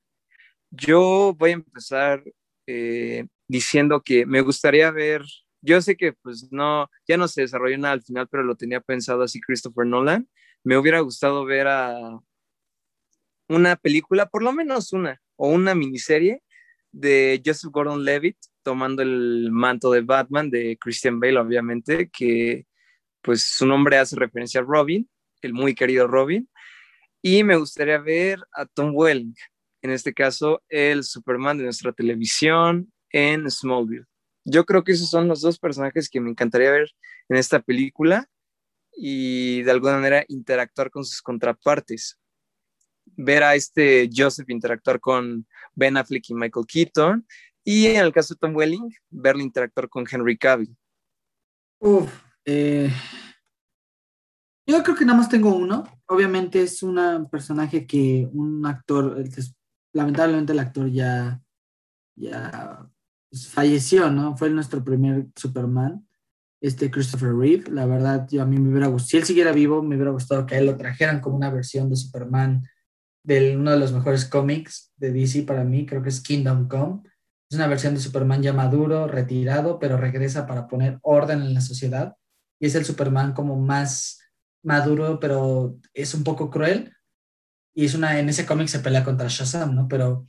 Yo 0.69 1.35
voy 1.37 1.51
a 1.51 1.53
empezar 1.53 2.23
eh, 2.67 3.25
diciendo 3.47 4.01
que 4.01 4.25
me 4.25 4.41
gustaría 4.41 4.91
ver, 4.91 5.23
yo 5.61 5.81
sé 5.81 5.95
que 5.95 6.13
pues 6.13 6.49
no, 6.51 6.89
ya 7.07 7.17
no 7.17 7.27
se 7.27 7.41
desarrolló 7.41 7.77
nada 7.77 7.93
al 7.93 8.03
final, 8.03 8.27
pero 8.29 8.43
lo 8.43 8.55
tenía 8.55 8.81
pensado 8.81 9.23
así 9.23 9.39
Christopher 9.41 9.85
Nolan. 9.85 10.27
Me 10.63 10.77
hubiera 10.77 10.99
gustado 10.99 11.45
ver 11.45 11.67
a 11.67 12.19
una 13.49 13.75
película, 13.75 14.27
por 14.27 14.43
lo 14.43 14.53
menos 14.53 14.93
una, 14.93 15.21
o 15.35 15.49
una 15.49 15.75
miniserie 15.75 16.41
de 16.91 17.41
Joseph 17.45 17.71
Gordon-Levitt 17.71 18.37
tomando 18.63 19.01
el 19.01 19.49
manto 19.51 19.91
de 19.91 20.01
Batman 20.01 20.49
de 20.49 20.77
Christian 20.79 21.19
Bale, 21.19 21.39
obviamente, 21.39 22.09
que 22.09 22.65
pues 23.21 23.43
su 23.43 23.65
nombre 23.65 23.97
hace 23.97 24.15
referencia 24.15 24.61
a 24.61 24.63
Robin, 24.63 25.09
el 25.41 25.53
muy 25.53 25.75
querido 25.75 26.07
Robin, 26.07 26.49
y 27.21 27.43
me 27.43 27.55
gustaría 27.55 27.99
ver 27.99 28.39
a 28.53 28.65
Tom 28.65 28.91
Welling, 28.93 29.35
en 29.81 29.91
este 29.91 30.13
caso 30.13 30.63
el 30.69 31.03
Superman 31.03 31.57
de 31.57 31.65
nuestra 31.65 31.91
televisión 31.91 32.91
en 33.11 33.49
Smallville. 33.49 34.05
Yo 34.43 34.65
creo 34.65 34.83
que 34.83 34.93
esos 34.93 35.09
son 35.09 35.27
los 35.27 35.41
dos 35.41 35.59
personajes 35.59 36.09
que 36.09 36.19
me 36.19 36.29
encantaría 36.29 36.71
ver 36.71 36.89
en 37.29 37.37
esta 37.37 37.59
película 37.59 38.27
y 38.93 39.61
de 39.61 39.71
alguna 39.71 39.95
manera 39.95 40.25
interactuar 40.27 40.89
con 40.89 41.05
sus 41.05 41.21
contrapartes. 41.21 42.17
Ver 43.05 43.43
a 43.43 43.55
este 43.55 44.09
Joseph 44.15 44.49
interactuar 44.49 44.99
con 44.99 45.45
Ben 45.73 45.97
Affleck 45.97 46.29
y 46.29 46.33
Michael 46.33 46.65
Keaton 46.65 47.27
y 47.63 47.87
en 47.87 47.97
el 47.97 48.11
caso 48.11 48.33
de 48.33 48.39
Tom 48.39 48.55
Welling, 48.55 48.89
verlo 49.09 49.41
interactuar 49.43 49.89
con 49.89 50.05
Henry 50.09 50.37
Cavill. 50.37 50.75
Uf, 51.79 52.11
eh, 52.45 52.91
yo 54.67 54.83
creo 54.83 54.95
que 54.95 55.05
nada 55.05 55.17
más 55.17 55.29
tengo 55.29 55.55
uno. 55.55 55.83
Obviamente 56.07 56.61
es 56.61 56.83
un 56.83 57.27
personaje 57.29 57.85
que 57.85 58.29
un 58.31 58.65
actor, 58.65 59.23
lamentablemente 59.93 60.53
el 60.53 60.59
actor 60.59 60.89
ya, 60.89 61.41
ya 62.15 62.89
pues, 63.29 63.47
falleció, 63.47 64.09
¿no? 64.11 64.37
Fue 64.37 64.49
nuestro 64.49 64.83
primer 64.83 65.27
Superman, 65.35 66.07
este 66.61 66.89
Christopher 66.91 67.33
Reeve. 67.33 67.69
La 67.71 67.85
verdad, 67.85 68.27
yo 68.29 68.41
a 68.41 68.45
mí 68.45 68.57
me 68.57 68.69
hubiera 68.69 68.87
gustado, 68.87 69.09
si 69.09 69.17
él 69.17 69.23
siguiera 69.23 69.51
vivo, 69.51 69.81
me 69.83 69.95
hubiera 69.95 70.11
gustado 70.11 70.45
que 70.45 70.55
a 70.55 70.59
él 70.59 70.65
lo 70.67 70.77
trajeran 70.77 71.19
como 71.21 71.35
una 71.35 71.49
versión 71.49 71.89
de 71.89 71.95
Superman 71.95 72.63
de 73.23 73.55
uno 73.55 73.71
de 73.71 73.77
los 73.77 73.93
mejores 73.93 74.25
cómics 74.25 74.91
de 74.97 75.11
DC 75.11 75.43
para 75.43 75.63
mí, 75.63 75.85
creo 75.85 76.01
que 76.01 76.09
es 76.09 76.21
Kingdom 76.21 76.67
Come 76.67 77.03
es 77.51 77.57
una 77.57 77.67
versión 77.67 77.93
de 77.93 77.99
Superman 77.99 78.41
ya 78.41 78.53
maduro, 78.53 79.07
retirado, 79.07 79.77
pero 79.77 79.97
regresa 79.97 80.47
para 80.47 80.69
poner 80.69 80.99
orden 81.01 81.41
en 81.41 81.53
la 81.53 81.59
sociedad. 81.59 82.15
Y 82.61 82.67
es 82.67 82.75
el 82.75 82.85
Superman 82.85 83.33
como 83.33 83.59
más 83.59 84.21
maduro, 84.63 85.19
pero 85.19 85.79
es 85.93 86.13
un 86.13 86.23
poco 86.23 86.49
cruel. 86.49 86.93
Y 87.73 87.85
es 87.85 87.95
una, 87.95 88.19
en 88.19 88.29
ese 88.29 88.45
cómic 88.45 88.67
se 88.67 88.79
pelea 88.79 89.03
contra 89.03 89.27
Shazam, 89.27 89.73
¿no? 89.73 89.87
Pero 89.87 90.27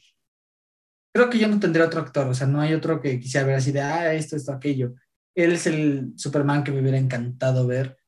creo 1.12 1.29
que 1.29 1.38
yo 1.38 1.47
no 1.47 1.61
tendré 1.61 1.83
otro 1.83 2.01
actor, 2.01 2.27
o 2.27 2.35
sea, 2.35 2.47
no 2.47 2.61
hay 2.61 2.73
otro 2.73 3.01
que 3.01 3.21
quisiera 3.21 3.47
ver 3.47 3.57
así 3.57 3.71
de, 3.71 3.83
ah, 3.83 4.14
esto, 4.14 4.37
esto, 4.37 4.53
aquello. 4.53 4.95
Él 5.35 5.53
es 5.53 5.66
el 5.66 6.14
Superman 6.16 6.64
que 6.64 6.73
me 6.73 6.81
hubiera 6.81 6.99
encantado 6.99 7.66
ver 7.66 7.99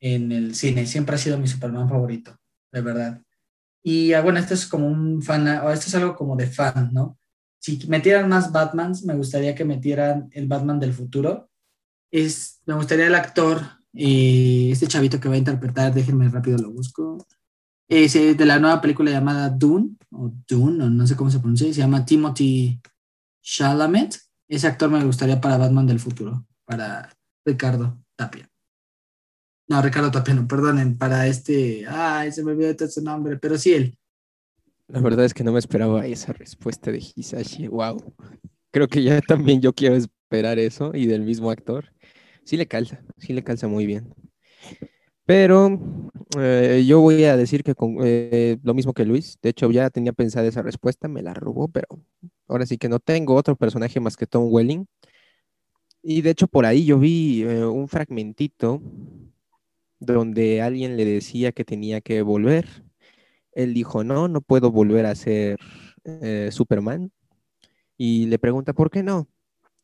en 0.00 0.32
el 0.32 0.54
cine, 0.54 0.86
siempre 0.86 1.16
ha 1.16 1.18
sido 1.18 1.38
mi 1.38 1.48
Superman 1.48 1.88
favorito, 1.88 2.36
de 2.72 2.80
verdad. 2.80 3.20
Y 3.82 4.12
ah, 4.12 4.22
bueno, 4.22 4.38
esto 4.38 4.54
es 4.54 4.66
como 4.66 4.86
un 4.86 5.22
fan, 5.22 5.46
o 5.48 5.70
esto 5.70 5.86
es 5.88 5.94
algo 5.94 6.14
como 6.14 6.36
de 6.36 6.46
fan, 6.46 6.90
¿no? 6.92 7.18
Si 7.58 7.78
metieran 7.88 8.28
más 8.28 8.52
Batmans, 8.52 9.04
me 9.04 9.14
gustaría 9.14 9.54
que 9.54 9.64
metieran 9.64 10.30
el 10.32 10.46
Batman 10.46 10.80
del 10.80 10.94
futuro. 10.94 11.49
Me 12.12 12.74
gustaría 12.74 13.06
el 13.06 13.14
actor, 13.14 13.62
eh, 13.94 14.70
este 14.72 14.86
chavito 14.86 15.20
que 15.20 15.28
va 15.28 15.34
a 15.34 15.38
interpretar, 15.38 15.94
déjenme 15.94 16.28
rápido 16.28 16.58
lo 16.58 16.70
busco, 16.70 17.26
es 17.88 18.14
eh, 18.16 18.34
de 18.34 18.46
la 18.46 18.58
nueva 18.58 18.80
película 18.80 19.10
llamada 19.10 19.48
Dune, 19.48 19.96
o 20.10 20.32
Dune, 20.48 20.84
o 20.84 20.90
no 20.90 21.06
sé 21.06 21.16
cómo 21.16 21.30
se 21.30 21.40
pronuncia, 21.40 21.66
se 21.72 21.80
llama 21.80 22.04
Timothy 22.04 22.80
Chalamet. 23.42 24.16
Ese 24.48 24.66
actor 24.66 24.90
me 24.90 25.04
gustaría 25.04 25.40
para 25.40 25.58
Batman 25.58 25.86
del 25.86 26.00
futuro, 26.00 26.46
para 26.64 27.12
Ricardo 27.44 28.00
Tapia. 28.16 28.48
No, 29.68 29.82
Ricardo 29.82 30.10
Tapia, 30.10 30.34
no, 30.34 30.48
perdonen, 30.48 30.98
para 30.98 31.26
este, 31.26 31.84
ay, 31.88 32.32
se 32.32 32.44
me 32.44 32.52
olvidó 32.52 32.74
todo 32.74 32.88
su 32.88 33.02
nombre, 33.02 33.38
pero 33.38 33.56
sí 33.56 33.72
él. 33.72 33.98
La 34.88 35.00
verdad 35.00 35.24
es 35.24 35.34
que 35.34 35.44
no 35.44 35.52
me 35.52 35.60
esperaba 35.60 36.06
esa 36.06 36.32
respuesta 36.32 36.90
de 36.90 36.98
Hisashi. 36.98 37.68
Wow. 37.68 38.14
Creo 38.72 38.88
que 38.88 39.02
ya 39.02 39.20
también 39.20 39.60
yo 39.60 39.72
quiero 39.72 39.94
esperar 39.94 40.58
eso 40.58 40.92
y 40.94 41.06
del 41.06 41.22
mismo 41.22 41.50
actor. 41.50 41.92
Sí 42.50 42.56
le 42.56 42.66
calza, 42.66 43.00
sí 43.16 43.32
le 43.32 43.44
calza 43.44 43.68
muy 43.68 43.86
bien. 43.86 44.12
Pero 45.24 45.78
eh, 46.36 46.84
yo 46.84 47.00
voy 47.00 47.22
a 47.22 47.36
decir 47.36 47.62
que 47.62 47.76
con, 47.76 47.98
eh, 48.02 48.58
lo 48.64 48.74
mismo 48.74 48.92
que 48.92 49.04
Luis. 49.04 49.38
De 49.40 49.50
hecho, 49.50 49.70
ya 49.70 49.88
tenía 49.88 50.12
pensada 50.12 50.48
esa 50.48 50.60
respuesta, 50.60 51.06
me 51.06 51.22
la 51.22 51.32
robó, 51.32 51.68
pero 51.68 51.86
ahora 52.48 52.66
sí 52.66 52.76
que 52.76 52.88
no 52.88 52.98
tengo 52.98 53.36
otro 53.36 53.54
personaje 53.54 54.00
más 54.00 54.16
que 54.16 54.26
Tom 54.26 54.48
Welling. 54.50 54.84
Y 56.02 56.22
de 56.22 56.30
hecho, 56.30 56.48
por 56.48 56.66
ahí 56.66 56.84
yo 56.84 56.98
vi 56.98 57.42
eh, 57.42 57.64
un 57.64 57.86
fragmentito 57.86 58.82
donde 60.00 60.60
alguien 60.60 60.96
le 60.96 61.04
decía 61.04 61.52
que 61.52 61.64
tenía 61.64 62.00
que 62.00 62.20
volver. 62.22 62.66
Él 63.52 63.74
dijo, 63.74 64.02
no, 64.02 64.26
no 64.26 64.40
puedo 64.40 64.72
volver 64.72 65.06
a 65.06 65.14
ser 65.14 65.56
Superman. 66.50 67.12
Y 67.96 68.26
le 68.26 68.40
pregunta, 68.40 68.72
¿por 68.72 68.90
qué 68.90 69.04
no? 69.04 69.28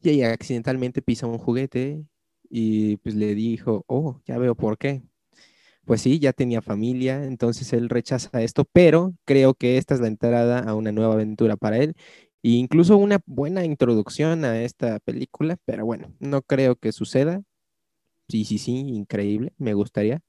Y 0.02 0.10
ella 0.10 0.32
accidentalmente 0.32 1.00
pisa 1.00 1.28
un 1.28 1.38
juguete 1.38 2.04
y 2.50 2.96
pues 2.98 3.14
le 3.14 3.34
dijo, 3.34 3.84
oh, 3.88 4.20
ya 4.26 4.38
veo 4.38 4.54
por 4.54 4.78
qué 4.78 5.02
pues 5.86 6.02
sí, 6.02 6.18
ya 6.18 6.32
tenía 6.32 6.62
familia, 6.62 7.24
entonces 7.24 7.72
él 7.72 7.88
rechaza 7.88 8.42
esto, 8.42 8.64
pero 8.72 9.14
creo 9.24 9.54
que 9.54 9.78
esta 9.78 9.94
es 9.94 10.00
la 10.00 10.08
entrada 10.08 10.58
a 10.58 10.74
una 10.74 10.92
nueva 10.92 11.14
aventura 11.14 11.56
para 11.56 11.78
él 11.78 11.94
e 12.42 12.50
incluso 12.50 12.96
una 12.98 13.20
buena 13.26 13.64
introducción 13.64 14.44
a 14.44 14.62
esta 14.62 14.98
película, 15.00 15.56
pero 15.64 15.86
bueno, 15.86 16.12
no 16.20 16.42
creo 16.42 16.76
que 16.76 16.92
suceda. 16.92 17.42
Sí, 18.28 18.44
sí, 18.44 18.58
sí, 18.58 18.72
increíble, 18.78 19.52
me 19.58 19.74
gustaría. 19.74 20.20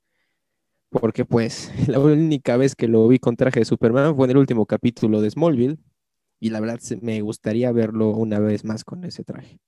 Porque 0.89 1.25
pues 1.25 1.71
la 1.88 1.99
única 1.99 2.58
vez 2.58 2.75
que 2.75 2.88
lo 2.88 3.08
vi 3.08 3.19
con 3.19 3.36
traje 3.36 3.60
de 3.62 3.65
Superman 3.65 4.15
fue 4.15 4.25
en 4.25 4.32
el 4.32 4.38
último 4.38 4.65
capítulo 4.65 5.21
de 5.21 5.30
Smallville 5.32 5.77
y 6.39 6.51
la 6.51 6.60
verdad 6.60 6.80
me 7.01 7.21
gustaría 7.21 7.71
verlo 7.71 8.10
una 8.12 8.39
vez 8.39 8.63
más 8.63 8.84
con 8.84 9.03
ese 9.06 9.23
traje. 9.23 9.60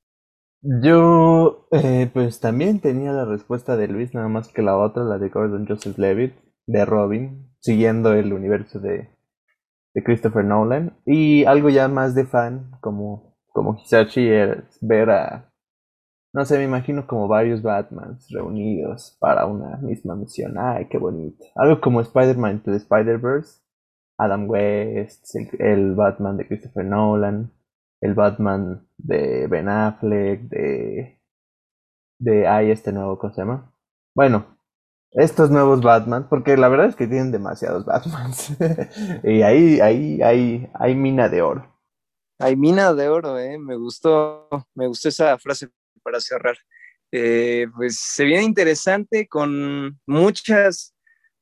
Yo, 0.62 1.68
eh, 1.72 2.10
pues 2.14 2.42
también 2.42 2.82
tenía 2.82 3.14
la 3.14 3.24
respuesta 3.24 3.78
de 3.78 3.88
Luis, 3.88 4.14
nada 4.14 4.28
más 4.28 4.50
que 4.50 4.62
la 4.62 4.78
otra, 4.78 5.04
la 5.04 5.18
de 5.18 5.30
Gordon 5.30 5.66
Joseph 5.66 5.98
Levitt, 5.98 6.34
de 6.68 6.86
Robin, 6.86 7.50
siguiendo 7.60 8.14
el 8.14 8.34
universo 8.34 8.80
de, 8.80 9.10
de 9.94 10.04
Christopher 10.04 10.44
Nolan. 10.44 10.98
Y 11.06 11.46
algo 11.46 11.70
ya 11.70 11.88
más 11.88 12.14
de 12.14 12.26
fan, 12.26 12.72
como, 12.82 13.38
como 13.54 13.78
Hisashi, 13.78 14.28
es 14.30 14.78
ver 14.82 15.12
a, 15.12 15.50
no 16.34 16.44
sé, 16.44 16.58
me 16.58 16.66
imagino 16.66 17.08
como 17.08 17.30
varios 17.30 17.62
Batmans 17.62 18.28
reunidos 18.30 19.18
para 19.22 19.46
una 19.46 19.78
misma 19.78 20.16
misión. 20.16 20.58
Ay, 20.58 20.88
qué 20.90 20.98
bonito. 20.98 21.46
Algo 21.56 21.80
como 21.80 22.02
Spider-Man 22.02 22.64
to 22.64 22.72
the 22.72 22.78
Spider-Verse, 22.78 23.62
Adam 24.18 24.50
West, 24.50 25.26
el 25.60 25.96
Batman 25.96 26.36
de 26.36 26.48
Christopher 26.48 26.86
Nolan 26.86 27.54
el 28.02 28.14
Batman 28.14 28.88
de 28.98 29.48
Ben 29.48 29.70
Affleck, 29.70 30.42
de, 30.42 31.22
de, 32.20 32.48
hay 32.48 32.72
este 32.72 32.92
nuevo, 32.92 33.18
¿cómo 33.18 33.34
se 33.34 33.42
llama? 33.42 33.74
Bueno, 34.16 34.58
estos 35.12 35.50
nuevos 35.50 35.82
Batman, 35.82 36.28
porque 36.30 36.56
la 36.56 36.70
verdad 36.70 36.88
es 36.88 36.96
que 36.96 37.08
tienen 37.08 37.32
demasiados 37.32 37.86
Batmans. 37.86 38.52
y 39.24 39.42
ahí, 39.42 39.80
ahí, 39.80 40.22
ahí, 40.22 40.70
hay 40.74 40.96
mina 40.96 41.30
de 41.30 41.42
oro. 41.42 41.80
Hay 42.40 42.56
mina 42.56 42.94
de 42.94 43.10
oro, 43.10 43.38
eh. 43.38 43.58
Me 43.58 43.76
gustó, 43.76 44.48
me 44.74 44.88
gustó 44.88 45.10
esa 45.10 45.38
frase 45.38 45.70
para 46.02 46.22
cerrar. 46.22 46.58
Eh, 47.12 47.68
pues 47.76 48.00
se 48.00 48.24
viene 48.24 48.44
interesante 48.44 49.28
con 49.28 50.00
muchas 50.06 50.94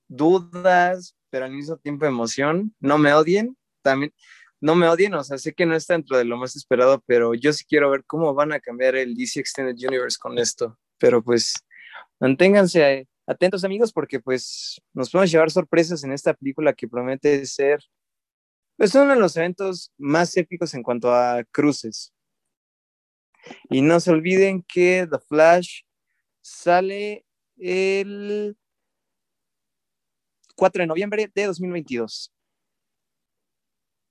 dudas, 0.08 1.16
pero 1.30 1.46
al 1.46 1.52
mismo 1.52 1.78
tiempo 1.78 2.06
emoción. 2.06 2.74
No 2.80 2.98
me 2.98 3.14
odien. 3.14 3.56
También, 3.84 4.12
no 4.60 4.76
me 4.76 4.88
odien, 4.88 5.14
o 5.14 5.24
sea, 5.24 5.38
sé 5.38 5.54
que 5.54 5.66
no 5.66 5.76
está 5.76 5.94
dentro 5.94 6.18
de 6.18 6.26
lo 6.26 6.38
más 6.38 6.56
esperado, 6.56 7.04
pero 7.06 7.34
yo 7.34 7.54
sí 7.54 7.64
quiero 7.66 7.92
ver 7.92 8.04
cómo 8.06 8.34
van 8.34 8.52
a 8.52 8.60
cambiar 8.60 8.96
el 8.96 9.16
DC 9.16 9.40
Extended 9.40 9.76
Universe 9.88 10.18
con 10.20 10.38
esto. 10.40 10.78
Pero 10.98 11.24
pues 11.24 11.54
manténganse 12.20 13.08
atentos 13.28 13.64
amigos 13.64 13.94
porque 13.94 14.20
pues 14.20 14.82
nos 14.94 15.12
podemos 15.12 15.32
llevar 15.32 15.52
sorpresas 15.52 16.04
en 16.04 16.12
esta 16.14 16.34
película 16.34 16.74
que 16.74 16.88
promete 16.88 17.46
ser 17.46 17.84
pues 18.78 18.94
uno 18.96 19.14
de 19.14 19.20
los 19.20 19.36
eventos 19.36 19.92
más 19.98 20.38
épicos 20.38 20.74
en 20.74 20.84
cuanto 20.84 21.14
a 21.14 21.44
cruces. 21.52 22.14
Y 23.70 23.82
no 23.82 24.00
se 24.00 24.12
olviden 24.12 24.64
que 24.64 25.08
The 25.10 25.20
Flash 25.20 25.82
sale 26.42 27.26
el 27.58 28.56
4 30.56 30.84
de 30.84 30.88
noviembre 30.88 31.32
de 31.34 31.46
2022. 31.46 32.32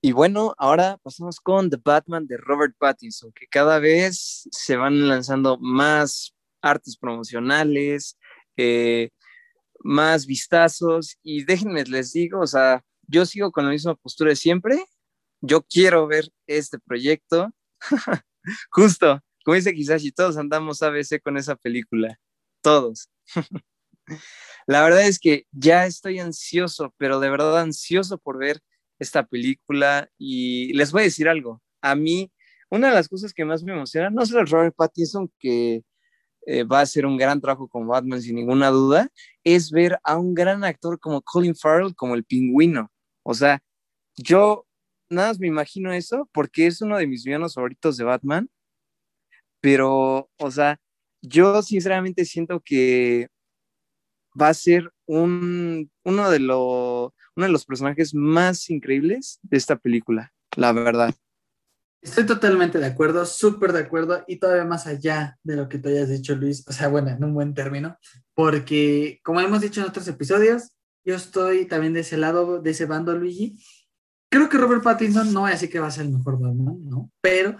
Y 0.06 0.12
bueno, 0.12 0.54
ahora 0.56 0.98
pasamos 1.02 1.40
con 1.40 1.68
The 1.68 1.78
Batman 1.84 2.28
de 2.28 2.36
Robert 2.36 2.76
Pattinson, 2.78 3.32
que 3.32 3.48
cada 3.48 3.80
vez 3.80 4.48
se 4.52 4.76
van 4.76 5.08
lanzando 5.08 5.58
más 5.58 6.32
artes 6.62 6.96
promocionales, 6.96 8.16
eh, 8.56 9.10
más 9.80 10.26
vistazos, 10.26 11.18
y 11.24 11.42
déjenme 11.42 11.82
les 11.86 12.12
digo, 12.12 12.38
o 12.38 12.46
sea, 12.46 12.84
yo 13.08 13.26
sigo 13.26 13.50
con 13.50 13.64
la 13.64 13.72
misma 13.72 13.96
postura 13.96 14.30
de 14.30 14.36
siempre, 14.36 14.84
yo 15.40 15.62
quiero 15.62 16.06
ver 16.06 16.28
este 16.46 16.78
proyecto, 16.78 17.50
justo, 18.70 19.20
como 19.44 19.56
dice 19.56 19.72
y 19.74 20.12
todos 20.12 20.36
andamos 20.36 20.84
a 20.84 20.90
veces 20.90 21.20
con 21.20 21.36
esa 21.36 21.56
película, 21.56 22.16
todos. 22.62 23.10
la 24.68 24.84
verdad 24.84 25.02
es 25.02 25.18
que 25.18 25.48
ya 25.50 25.84
estoy 25.84 26.20
ansioso, 26.20 26.94
pero 26.96 27.18
de 27.18 27.28
verdad 27.28 27.58
ansioso 27.58 28.18
por 28.18 28.38
ver 28.38 28.62
esta 28.98 29.26
película 29.26 30.08
y 30.18 30.72
les 30.74 30.92
voy 30.92 31.02
a 31.02 31.04
decir 31.04 31.28
algo, 31.28 31.62
a 31.82 31.94
mí 31.94 32.30
una 32.70 32.88
de 32.88 32.94
las 32.94 33.08
cosas 33.08 33.32
que 33.32 33.44
más 33.44 33.62
me 33.62 33.72
emociona, 33.72 34.10
no 34.10 34.26
solo 34.26 34.44
Robert 34.44 34.74
Pattinson, 34.76 35.30
que 35.38 35.82
eh, 36.46 36.64
va 36.64 36.80
a 36.80 36.82
hacer 36.82 37.06
un 37.06 37.16
gran 37.16 37.40
trabajo 37.40 37.68
con 37.68 37.86
Batman 37.86 38.22
sin 38.22 38.36
ninguna 38.36 38.70
duda, 38.70 39.08
es 39.44 39.70
ver 39.70 39.98
a 40.04 40.16
un 40.16 40.34
gran 40.34 40.64
actor 40.64 40.98
como 41.00 41.22
Colin 41.22 41.54
Farrell 41.56 41.94
como 41.94 42.14
el 42.14 42.24
pingüino. 42.24 42.90
O 43.24 43.34
sea, 43.34 43.60
yo 44.16 44.66
nada 45.10 45.28
más 45.28 45.40
me 45.40 45.48
imagino 45.48 45.92
eso 45.92 46.28
porque 46.32 46.66
es 46.66 46.80
uno 46.82 46.98
de 46.98 47.06
mis 47.06 47.24
villanos 47.24 47.54
favoritos 47.54 47.96
de 47.96 48.04
Batman, 48.04 48.50
pero, 49.60 50.30
o 50.38 50.50
sea, 50.50 50.78
yo 51.22 51.62
sinceramente 51.62 52.24
siento 52.24 52.60
que 52.60 53.28
va 54.40 54.48
a 54.48 54.54
ser 54.54 54.92
un, 55.06 55.90
uno 56.04 56.30
de 56.30 56.40
los 56.40 57.12
uno 57.36 57.46
de 57.46 57.52
los 57.52 57.64
personajes 57.64 58.14
más 58.14 58.70
increíbles 58.70 59.38
de 59.42 59.56
esta 59.58 59.76
película, 59.76 60.32
la 60.56 60.72
verdad. 60.72 61.14
Estoy 62.00 62.24
totalmente 62.24 62.78
de 62.78 62.86
acuerdo, 62.86 63.26
súper 63.26 63.72
de 63.72 63.80
acuerdo 63.80 64.24
y 64.26 64.36
todavía 64.36 64.64
más 64.64 64.86
allá 64.86 65.38
de 65.42 65.56
lo 65.56 65.68
que 65.68 65.78
tú 65.78 65.88
hayas 65.88 66.08
dicho, 66.08 66.34
Luis, 66.34 66.64
o 66.68 66.72
sea, 66.72 66.88
bueno, 66.88 67.10
en 67.10 67.22
un 67.22 67.34
buen 67.34 67.52
término, 67.52 67.98
porque 68.34 69.20
como 69.22 69.40
hemos 69.40 69.60
dicho 69.60 69.80
en 69.80 69.88
otros 69.88 70.06
episodios, 70.08 70.72
yo 71.04 71.14
estoy 71.14 71.66
también 71.66 71.92
de 71.92 72.00
ese 72.00 72.16
lado, 72.16 72.60
de 72.60 72.70
ese 72.70 72.86
bando, 72.86 73.16
Luigi. 73.16 73.62
Creo 74.28 74.48
que 74.48 74.58
Robert 74.58 74.82
Pattinson 74.82 75.32
no 75.32 75.46
así 75.46 75.68
que 75.68 75.78
va 75.78 75.86
a 75.86 75.90
ser 75.90 76.06
el 76.06 76.12
mejor 76.12 76.40
Batman, 76.40 76.78
¿no? 76.84 77.10
Pero 77.20 77.56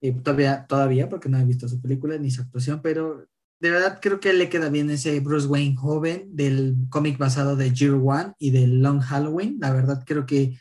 eh, 0.00 0.12
todavía, 0.12 0.66
todavía, 0.66 1.08
porque 1.08 1.28
no 1.28 1.38
he 1.38 1.44
visto 1.44 1.68
su 1.68 1.80
película 1.80 2.16
ni 2.18 2.30
su 2.30 2.42
actuación, 2.42 2.80
pero 2.82 3.26
de 3.60 3.70
verdad 3.70 3.98
creo 4.00 4.20
que 4.20 4.32
le 4.32 4.48
queda 4.48 4.70
bien 4.70 4.90
ese 4.90 5.20
Bruce 5.20 5.46
Wayne 5.46 5.76
joven 5.76 6.34
del 6.34 6.76
cómic 6.88 7.18
basado 7.18 7.56
de 7.56 7.72
Year 7.72 7.92
One 7.92 8.32
y 8.38 8.50
de 8.50 8.66
Long 8.66 9.00
Halloween. 9.00 9.58
La 9.60 9.72
verdad 9.72 10.02
creo 10.06 10.26
que... 10.26 10.58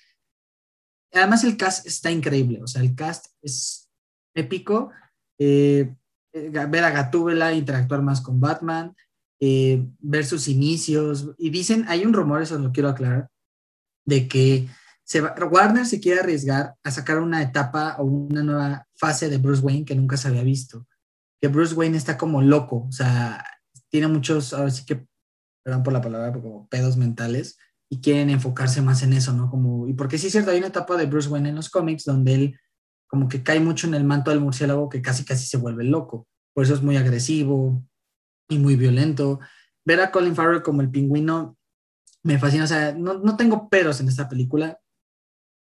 Además 1.13 1.43
el 1.43 1.57
cast 1.57 1.87
está 1.87 2.11
increíble, 2.11 2.61
o 2.61 2.67
sea, 2.67 2.81
el 2.81 2.93
cast 2.93 3.27
es 3.41 3.89
épico. 4.35 4.91
Eh, 5.39 5.95
eh, 6.33 6.49
ver 6.49 6.83
a 6.83 6.91
Gatúbela 6.91 7.53
interactuar 7.53 8.03
más 8.03 8.21
con 8.21 8.39
Batman, 8.39 8.93
eh, 9.39 9.87
ver 9.99 10.25
sus 10.25 10.47
inicios. 10.47 11.31
Y 11.37 11.49
dicen, 11.49 11.85
hay 11.87 12.05
un 12.05 12.13
rumor, 12.13 12.41
eso 12.41 12.59
lo 12.59 12.71
quiero 12.71 12.89
aclarar, 12.89 13.29
de 14.05 14.27
que 14.27 14.67
se 15.03 15.21
va- 15.21 15.33
Warner 15.49 15.87
se 15.87 15.99
quiere 15.99 16.19
arriesgar 16.19 16.75
a 16.83 16.91
sacar 16.91 17.17
una 17.19 17.41
etapa 17.41 17.95
o 17.97 18.03
una 18.03 18.43
nueva 18.43 18.85
fase 18.95 19.29
de 19.29 19.37
Bruce 19.37 19.63
Wayne 19.63 19.85
que 19.85 19.95
nunca 19.95 20.17
se 20.17 20.27
había 20.27 20.43
visto. 20.43 20.85
Que 21.41 21.47
Bruce 21.47 21.73
Wayne 21.73 21.97
está 21.97 22.17
como 22.17 22.41
loco, 22.41 22.85
o 22.87 22.91
sea, 22.91 23.45
tiene 23.89 24.07
muchos, 24.07 24.53
ahora 24.53 24.71
sí 24.71 24.85
que, 24.85 25.05
perdón 25.63 25.83
por 25.83 25.93
la 25.93 26.01
palabra, 26.01 26.33
como 26.33 26.67
pedos 26.67 26.97
mentales 26.97 27.57
y 27.89 28.01
quieren 28.01 28.29
enfocarse 28.29 28.81
más 28.81 29.01
en 29.03 29.13
eso, 29.13 29.33
¿no? 29.33 29.49
Como, 29.49 29.87
y 29.87 29.93
porque 29.93 30.17
sí 30.17 30.27
es 30.27 30.31
cierto, 30.31 30.51
hay 30.51 30.59
una 30.59 30.67
etapa 30.67 30.95
de 30.97 31.05
Bruce 31.05 31.29
Wayne 31.29 31.49
en 31.49 31.55
los 31.55 31.69
cómics 31.69 32.05
donde 32.05 32.35
él 32.35 32.59
como 33.07 33.27
que 33.27 33.41
cae 33.41 33.59
mucho 33.59 33.87
en 33.87 33.95
el 33.95 34.03
manto 34.03 34.29
del 34.29 34.39
murciélago 34.39 34.87
que 34.87 35.01
casi 35.01 35.25
casi 35.25 35.47
se 35.47 35.57
vuelve 35.57 35.83
loco. 35.83 36.27
Por 36.53 36.63
eso 36.63 36.75
es 36.75 36.83
muy 36.83 36.95
agresivo 36.95 37.83
y 38.47 38.59
muy 38.59 38.75
violento. 38.75 39.39
Ver 39.83 40.01
a 40.01 40.11
Colin 40.11 40.35
Farrell 40.35 40.61
como 40.61 40.81
el 40.81 40.91
pingüino 40.91 41.57
me 42.21 42.37
fascina, 42.37 42.65
o 42.65 42.67
sea, 42.67 42.93
no, 42.93 43.17
no 43.17 43.35
tengo 43.35 43.67
peros 43.69 43.99
en 43.99 44.09
esta 44.09 44.29
película 44.29 44.79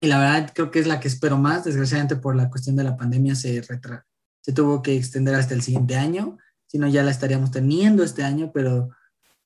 y 0.01 0.07
la 0.07 0.19
verdad 0.19 0.53
creo 0.55 0.71
que 0.71 0.79
es 0.79 0.87
la 0.87 1.01
que 1.01 1.09
espero 1.09 1.37
más, 1.37 1.64
desgraciadamente 1.64 2.17
por 2.17 2.37
la 2.37 2.49
cuestión 2.49 2.77
de 2.77 2.85
la 2.85 2.97
pandemia 2.97 3.35
se, 3.35 3.61
retra 3.62 4.07
se 4.47 4.53
tuvo 4.53 4.80
que 4.80 4.94
extender 4.94 5.34
hasta 5.34 5.55
el 5.55 5.62
siguiente 5.62 5.97
año, 5.97 6.38
si 6.68 6.78
no 6.78 6.86
ya 6.86 7.03
la 7.03 7.11
estaríamos 7.11 7.51
teniendo 7.51 8.05
este 8.05 8.22
año, 8.22 8.53
pero 8.55 8.90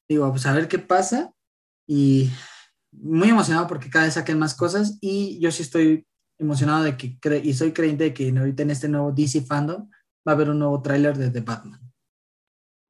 digo, 0.07 0.31
pues 0.31 0.45
a 0.45 0.53
ver 0.53 0.69
qué 0.69 0.79
pasa 0.79 1.33
y 1.87 2.29
muy 2.93 3.31
emocionado 3.31 3.67
porque 3.67 3.89
cada 3.89 4.05
vez 4.05 4.15
saquen 4.15 4.39
más 4.39 4.55
cosas 4.55 4.99
y 5.01 5.41
yo 5.41 5.51
sí 5.53 5.63
estoy 5.63 6.07
emocionado 6.39 6.85
de 6.85 6.99
que, 6.99 7.19
cre 7.19 7.39
y 7.39 7.55
soy 7.55 7.73
creyente 7.73 8.05
de 8.05 8.13
que 8.13 8.29
ahorita 8.29 8.63
en 8.63 8.73
este 8.73 8.91
nuevo 8.91 9.11
DC 9.11 9.41
fandom 9.41 9.89
va 9.89 10.33
a 10.33 10.35
haber 10.35 10.51
un 10.51 10.59
nuevo 10.59 10.83
tráiler 10.83 11.17
de 11.17 11.31
The 11.31 11.41
Batman. 11.41 11.81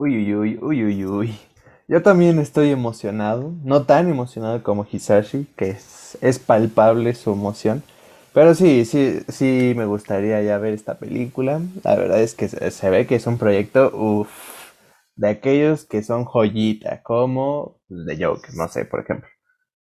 Uy, 0.01 0.17
uy, 0.17 0.35
uy, 0.35 0.59
uy, 0.61 0.85
uy, 0.85 1.05
uy. 1.05 1.39
Yo 1.87 2.03
también 2.03 2.41
estoy 2.41 2.71
emocionado, 2.71 3.55
no 3.63 3.85
tan 3.85 4.09
emocionado 4.09 4.65
como 4.65 4.85
Hisashi, 4.91 5.47
que 5.57 5.71
es, 5.71 6.19
es 6.21 6.41
palpable 6.41 7.15
su 7.15 7.31
emoción. 7.31 7.85
Pero 8.33 8.55
sí, 8.55 8.85
sí, 8.85 9.21
sí 9.29 9.75
me 9.77 9.87
gustaría 9.87 10.41
ya 10.43 10.59
ver 10.59 10.75
esta 10.75 10.99
película. 10.99 11.61
La 11.83 11.97
verdad 11.97 12.21
es 12.23 12.35
que 12.35 12.49
se, 12.49 12.91
ve 12.91 13.07
que 13.07 13.17
es 13.17 13.27
un 13.27 13.39
proyecto, 13.39 14.27
de 15.17 15.29
aquellos 15.29 15.85
que 15.85 16.03
son 16.03 16.25
joyita, 16.25 17.03
como 17.03 17.81
The 17.89 18.25
Joker, 18.25 18.55
no 18.55 18.69
sé, 18.69 18.85
por 18.85 19.01
ejemplo. 19.01 19.29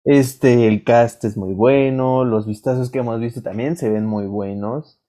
Este, 0.05 0.69
el 0.69 0.85
cast 0.85 1.25
es 1.25 1.37
muy 1.37 1.53
bueno, 1.53 2.25
los 2.25 2.47
vistazos 2.47 2.91
que 2.91 3.01
hemos 3.01 3.21
visto 3.21 3.43
también 3.43 3.77
se 3.77 3.91
ven 3.91 4.07
muy 4.07 4.27
buenos. 4.27 5.03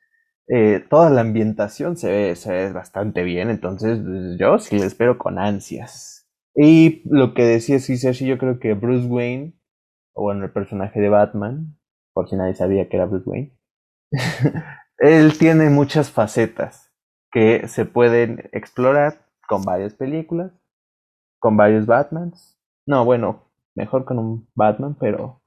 Eh, 0.47 0.83
toda 0.89 1.09
la 1.09 1.21
ambientación 1.21 1.95
se 1.95 2.11
ve, 2.11 2.35
se 2.35 2.51
ve 2.51 2.71
bastante 2.73 3.23
bien, 3.23 3.49
entonces 3.49 3.99
pues, 4.03 4.37
yo 4.39 4.59
sí 4.59 4.79
le 4.79 4.87
espero 4.87 5.17
con 5.17 5.39
ansias. 5.39 6.27
Y 6.55 7.03
lo 7.05 7.33
que 7.33 7.45
decía 7.45 7.77
Hisashi, 7.77 8.25
yo 8.25 8.37
creo 8.37 8.59
que 8.59 8.73
Bruce 8.73 9.07
Wayne, 9.07 9.53
o 10.13 10.23
bueno, 10.23 10.43
el 10.43 10.51
personaje 10.51 10.99
de 10.99 11.09
Batman, 11.09 11.78
por 12.19 12.29
si 12.29 12.35
nadie 12.35 12.53
sabía 12.53 12.89
que 12.89 12.97
era 12.97 13.05
Bruce 13.05 13.29
Wayne, 13.29 13.57
él 14.97 15.37
tiene 15.37 15.69
muchas 15.69 16.11
facetas 16.11 16.91
que 17.31 17.65
se 17.69 17.85
pueden 17.85 18.49
explorar 18.51 19.25
con 19.47 19.61
varias 19.61 19.93
películas, 19.93 20.51
con 21.39 21.55
varios 21.55 21.85
Batmans. 21.85 22.59
No, 22.85 23.05
bueno, 23.05 23.45
mejor 23.73 24.03
con 24.03 24.19
un 24.19 24.49
Batman, 24.53 24.97
pero 24.99 25.41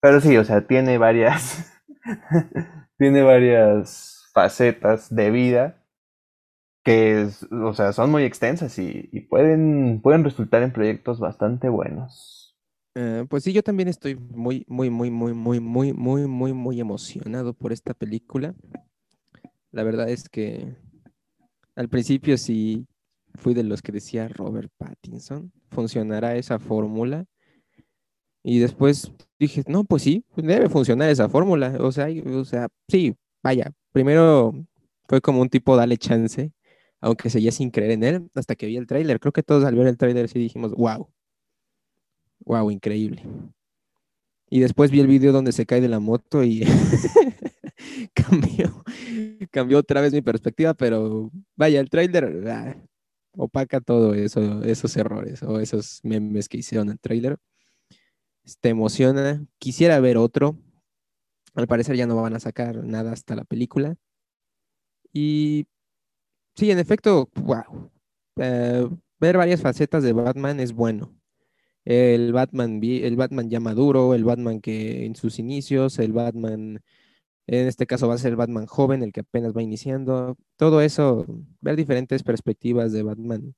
pero 0.00 0.22
sí, 0.22 0.38
o 0.38 0.44
sea, 0.44 0.66
tiene 0.66 0.96
varias 0.96 1.70
tiene 2.98 3.22
varias 3.22 4.30
facetas 4.32 5.14
de 5.14 5.30
vida 5.30 5.84
que 6.82 7.20
es, 7.20 7.42
o 7.52 7.74
sea, 7.74 7.92
son 7.92 8.10
muy 8.10 8.24
extensas 8.24 8.78
y, 8.78 9.10
y 9.12 9.20
pueden 9.20 10.00
pueden 10.02 10.24
resultar 10.24 10.62
en 10.62 10.72
proyectos 10.72 11.20
bastante 11.20 11.68
buenos. 11.68 12.39
Eh, 12.96 13.24
pues 13.28 13.44
sí, 13.44 13.52
yo 13.52 13.62
también 13.62 13.88
estoy 13.88 14.16
muy, 14.16 14.64
muy, 14.68 14.90
muy, 14.90 15.10
muy, 15.10 15.32
muy, 15.32 15.60
muy, 15.60 15.92
muy, 15.92 16.26
muy, 16.26 16.52
muy 16.52 16.80
emocionado 16.80 17.54
por 17.54 17.72
esta 17.72 17.94
película. 17.94 18.54
La 19.70 19.84
verdad 19.84 20.08
es 20.08 20.28
que 20.28 20.74
al 21.76 21.88
principio 21.88 22.36
sí 22.36 22.86
fui 23.36 23.54
de 23.54 23.62
los 23.62 23.80
que 23.82 23.92
decía 23.92 24.28
Robert 24.28 24.72
Pattinson, 24.76 25.52
¿funcionará 25.70 26.36
esa 26.36 26.58
fórmula? 26.58 27.26
Y 28.42 28.58
después 28.58 29.12
dije, 29.38 29.62
no, 29.68 29.84
pues 29.84 30.02
sí, 30.02 30.24
debe 30.36 30.68
funcionar 30.68 31.10
esa 31.10 31.28
fórmula. 31.28 31.76
O 31.80 31.92
sea, 31.92 32.08
o 32.34 32.44
sea, 32.44 32.68
sí, 32.88 33.14
vaya. 33.42 33.70
Primero 33.92 34.52
fue 35.08 35.20
como 35.20 35.42
un 35.42 35.48
tipo 35.48 35.76
dale 35.76 35.96
chance, 35.96 36.52
aunque 37.00 37.30
seguía 37.30 37.52
sin 37.52 37.70
creer 37.70 37.92
en 37.92 38.04
él, 38.04 38.30
hasta 38.34 38.56
que 38.56 38.66
vi 38.66 38.76
el 38.76 38.86
tráiler. 38.86 39.20
Creo 39.20 39.32
que 39.32 39.42
todos 39.42 39.64
al 39.64 39.74
ver 39.74 39.86
el 39.86 39.96
tráiler 39.96 40.28
sí 40.28 40.38
dijimos, 40.38 40.72
wow, 40.72 41.08
wow, 42.50 42.68
increíble. 42.70 43.22
Y 44.48 44.58
después 44.58 44.90
vi 44.90 44.98
el 44.98 45.06
video 45.06 45.30
donde 45.32 45.52
se 45.52 45.66
cae 45.66 45.80
de 45.80 45.88
la 45.88 46.00
moto 46.00 46.42
y 46.42 46.64
cambió, 48.14 48.84
cambió 49.52 49.78
otra 49.78 50.00
vez 50.00 50.12
mi 50.12 50.20
perspectiva, 50.20 50.74
pero 50.74 51.30
vaya, 51.54 51.78
el 51.78 51.88
tráiler 51.88 52.48
ah, 52.48 52.74
opaca 53.36 53.80
todo 53.80 54.14
eso, 54.14 54.64
esos 54.64 54.96
errores 54.96 55.44
o 55.44 55.60
esos 55.60 56.00
memes 56.02 56.48
que 56.48 56.58
hicieron 56.58 56.90
el 56.90 56.98
tráiler. 56.98 57.38
Te 58.60 58.70
emociona. 58.70 59.46
Quisiera 59.58 60.00
ver 60.00 60.16
otro. 60.16 60.58
Al 61.54 61.68
parecer 61.68 61.94
ya 61.94 62.06
no 62.06 62.16
van 62.20 62.34
a 62.34 62.40
sacar 62.40 62.82
nada 62.82 63.12
hasta 63.12 63.36
la 63.36 63.44
película. 63.44 63.94
Y 65.12 65.68
sí, 66.56 66.72
en 66.72 66.80
efecto, 66.80 67.30
wow. 67.34 67.92
Eh, 68.40 68.88
ver 69.20 69.36
varias 69.36 69.60
facetas 69.60 70.02
de 70.02 70.12
Batman 70.12 70.58
es 70.58 70.72
bueno. 70.72 71.19
El 71.84 72.32
Batman, 72.32 72.80
el 72.82 73.16
Batman 73.16 73.50
ya 73.50 73.60
maduro, 73.60 74.14
el 74.14 74.24
Batman 74.24 74.60
que 74.60 75.06
en 75.06 75.16
sus 75.16 75.38
inicios, 75.38 75.98
el 75.98 76.12
Batman, 76.12 76.80
en 77.46 77.66
este 77.68 77.86
caso 77.86 78.08
va 78.08 78.14
a 78.14 78.18
ser 78.18 78.30
el 78.30 78.36
Batman 78.36 78.66
joven, 78.66 79.02
el 79.02 79.12
que 79.12 79.20
apenas 79.20 79.56
va 79.56 79.62
iniciando. 79.62 80.36
Todo 80.56 80.80
eso, 80.82 81.26
ver 81.60 81.76
diferentes 81.76 82.22
perspectivas 82.22 82.92
de 82.92 83.02
Batman 83.02 83.54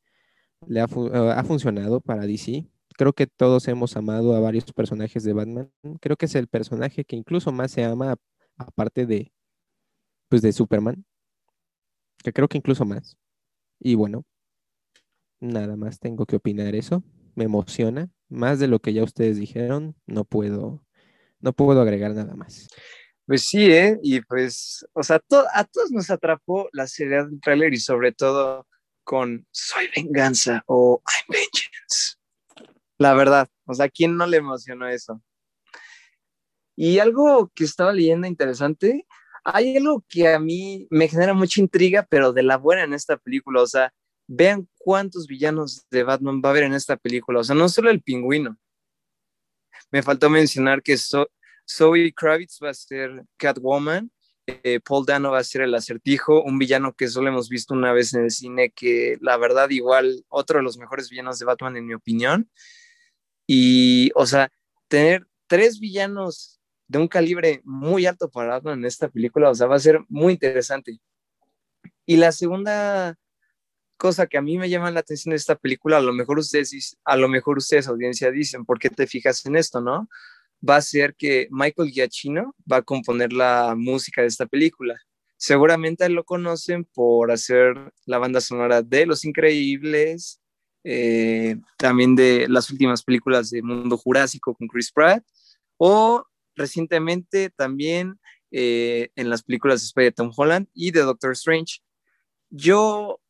le 0.67 0.81
ha, 0.81 0.85
eh, 0.85 1.35
ha 1.37 1.45
funcionado 1.45 2.01
para 2.01 2.27
DC. 2.27 2.67
Creo 2.97 3.13
que 3.13 3.27
todos 3.27 3.69
hemos 3.69 3.97
amado 3.97 4.35
a 4.37 4.41
varios 4.41 4.65
personajes 4.73 5.25
de 5.25 5.33
Batman. 5.33 5.71
Creo 6.01 6.17
que 6.17 6.27
es 6.27 6.35
el 6.35 6.49
personaje 6.49 7.05
que 7.05 7.17
incluso 7.17 7.53
más 7.53 7.73
se 7.73 7.85
ama, 7.85 8.17
aparte 8.57 9.07
de, 9.07 9.33
pues, 10.29 10.43
de 10.43 10.53
Superman. 10.53 11.05
Que 12.23 12.33
creo 12.33 12.49
que 12.49 12.59
incluso 12.59 12.85
más. 12.85 13.17
Y 13.81 13.95
bueno, 13.95 14.25
nada 15.41 15.77
más 15.77 15.99
tengo 15.99 16.27
que 16.27 16.37
opinar 16.37 16.75
eso. 16.75 17.03
Me 17.35 17.45
emociona. 17.45 18.09
Más 18.29 18.59
de 18.59 18.69
lo 18.69 18.81
que 18.81 18.93
ya 18.93 19.03
ustedes 19.05 19.37
dijeron, 19.37 19.95
no 20.07 20.25
puedo, 20.25 20.85
no 21.41 21.53
puedo 21.53 21.81
agregar 21.83 22.13
nada 22.15 22.35
más. 22.35 22.69
Pues 23.27 23.47
sí, 23.47 23.71
¿eh? 23.71 23.99
Y 24.03 24.21
pues, 24.23 24.87
o 24.95 25.03
sea, 25.03 25.19
to- 25.21 25.47
a 25.53 25.65
todos 25.65 25.91
nos 25.91 26.11
atrapó 26.11 26.69
la 26.73 26.87
seriedad 26.87 27.27
del 27.27 27.41
tráiler 27.41 27.73
y 27.75 27.79
sobre 27.79 28.13
todo 28.13 28.67
con 29.05 29.47
Soy 29.51 29.89
venganza 29.95 30.63
o 30.67 31.03
I'm 31.07 31.27
vengeance. 31.29 32.17
La 32.99 33.15
verdad, 33.15 33.49
o 33.67 33.75
sea, 33.75 33.89
¿quién 33.89 34.17
no 34.17 34.27
le 34.27 34.39
emocionó 34.39 34.89
eso? 34.89 35.23
Y 36.77 36.99
algo 36.99 37.51
que 37.55 37.65
estaba 37.65 37.93
leyendo 37.93 38.27
interesante, 38.27 39.07
hay 39.45 39.77
algo 39.77 40.05
que 40.09 40.29
a 40.29 40.39
mí 40.39 40.87
me 40.91 41.09
genera 41.09 41.35
mucha 41.35 41.61
intriga, 41.61 42.07
pero 42.09 42.33
de 42.33 42.43
la 42.43 42.57
buena 42.57 42.85
en 42.85 42.95
esta 42.95 43.17
película, 43.17 43.63
o 43.63 43.67
sea, 43.67 43.93
vean 44.27 44.69
cuántos 44.85 45.27
villanos 45.27 45.87
de 45.91 46.03
Batman 46.03 46.41
va 46.45 46.49
a 46.49 46.53
haber 46.53 46.65
en 46.65 46.75
esta 46.75 46.97
película, 46.97 47.41
o 47.41 47.45
sea, 47.45 47.55
no 47.55 47.69
solo 47.69 47.91
el 47.91 48.03
pingüino. 48.03 48.57
Me 49.91 50.03
faltó 50.03 50.29
mencionar 50.31 50.83
que 50.83 50.97
Zoe 50.97 52.13
Kravitz 52.15 52.59
va 52.63 52.71
a 52.71 52.75
ser 52.75 53.25
Catwoman, 53.37 54.11
eh, 54.47 54.81
Paul 54.81 55.07
Dano 55.07 55.31
va 55.31 55.39
a 55.39 55.45
ser 55.45 55.63
el 55.63 55.75
acertijo, 55.75 56.43
un 56.43 56.59
villano 56.59 56.95
que 56.95 57.09
solo 57.09 57.29
hemos 57.29 57.49
visto 57.49 57.75
una 57.75 57.93
vez 57.93 58.13
en 58.15 58.25
el 58.25 58.31
cine, 58.31 58.71
que 58.71 59.17
la 59.21 59.37
verdad 59.37 59.71
igual 59.71 60.25
otro 60.29 60.59
de 60.59 60.65
los 60.65 60.79
mejores 60.79 61.11
villanos 61.11 61.39
de 61.39 61.45
Batman 61.45 61.77
en 61.77 61.87
mi 61.87 61.95
opinión. 61.95 62.51
Y, 63.47 64.11
o 64.15 64.27
sea, 64.27 64.51
tener 64.89 65.27
tres 65.47 65.79
villanos 65.79 66.61
de 66.89 66.99
un 66.99 67.09
calibre 67.09 67.61
muy 67.65 68.07
alto 68.07 68.31
para 68.31 68.55
Batman 68.55 68.81
en 68.81 68.85
esta 68.87 69.09
película, 69.09 69.51
o 69.51 69.55
sea, 69.55 69.67
va 69.67 69.77
a 69.77 69.81
ser 69.81 70.01
muy 70.09 70.33
interesante. 70.33 70.99
Y 72.05 72.17
la 72.17 72.33
segunda 72.33 73.17
cosa 74.03 74.27
que 74.27 74.37
a 74.37 74.43
mí 74.43 74.59
me 74.59 74.69
llama 74.69 74.91
la 74.91 74.99
atención 74.99 75.31
de 75.31 75.37
esta 75.37 75.55
película, 75.55 75.99
a 75.99 76.01
lo 76.01 76.13
mejor 76.13 76.37
ustedes, 76.41 76.99
a 77.05 77.17
lo 77.17 77.29
mejor 77.29 77.59
ustedes, 77.59 77.87
audiencia, 77.87 78.33
dicen, 78.33 78.65
¿por 78.65 78.81
qué 78.81 78.91
te 78.91 79.07
fijas 79.07 79.47
en 79.47 79.55
esto, 79.55 79.81
no? 79.81 80.09
Va 80.69 80.75
a 80.75 80.81
ser 80.81 81.15
que 81.15 81.47
Michael 81.53 81.93
Giacchino 81.93 82.53
va 82.71 82.79
a 82.79 82.83
componer 82.83 83.33
la 83.33 83.77
música 83.77 84.23
de 84.23 84.27
esta 84.27 84.47
película. 84.47 84.97
Seguramente 85.37 86.09
lo 86.09 86.25
conocen 86.25 86.85
por 86.85 87.31
hacer 87.31 87.77
la 88.05 88.19
banda 88.19 88.41
sonora 88.41 88.83
de 88.83 89.07
Los 89.07 89.25
Increíbles, 89.25 90.41
eh, 90.83 91.55
también 91.77 92.17
de 92.17 92.49
las 92.49 92.71
últimas 92.71 93.05
películas 93.05 93.51
de 93.51 93.63
Mundo 93.63 93.97
Jurásico 93.97 94.53
con 94.53 94.67
Chris 94.67 94.91
Pratt, 94.91 95.23
o 95.77 96.27
recientemente 96.57 97.51
también 97.51 98.19
eh, 98.51 99.11
en 99.15 99.31
las 99.31 99.45
películas 99.45 99.93
de 99.95 100.11
Tom 100.11 100.33
Holland 100.37 100.67
y 100.75 100.91
de 100.91 101.03
Doctor 101.03 101.35
Strange. 101.35 101.83
Yo, 102.51 103.22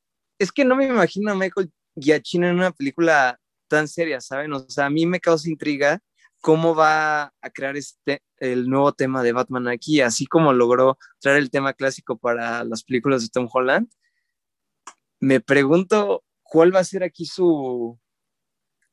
es 0.43 0.53
que 0.53 0.64
no 0.64 0.76
me 0.76 0.86
imagino 0.86 1.30
a 1.30 1.34
Michael 1.34 1.72
Giacchino 1.95 2.49
en 2.49 2.57
una 2.57 2.72
película 2.72 3.38
tan 3.68 3.88
seria, 3.88 4.20
¿saben? 4.20 4.53
O 4.53 4.68
sea, 4.68 4.86
a 4.86 4.90
mí 4.90 5.07
me 5.07 5.20
causa 5.20 5.49
intriga 5.49 6.01
cómo 6.40 6.74
va 6.74 7.32
a 7.40 7.51
crear 7.53 7.76
este, 7.76 8.22
el 8.38 8.68
nuevo 8.68 8.93
tema 8.93 9.22
de 9.22 9.32
Batman 9.32 9.68
aquí, 9.68 10.01
así 10.01 10.26
como 10.26 10.53
logró 10.53 10.99
traer 11.20 11.38
el 11.38 11.51
tema 11.51 11.72
clásico 11.72 12.18
para 12.18 12.64
las 12.64 12.82
películas 12.82 13.22
de 13.22 13.28
Tom 13.28 13.49
Holland. 13.51 13.88
Me 15.20 15.40
pregunto 15.40 16.24
cuál 16.43 16.74
va 16.74 16.80
a 16.80 16.84
ser 16.84 17.05
aquí 17.05 17.24
su, 17.24 17.99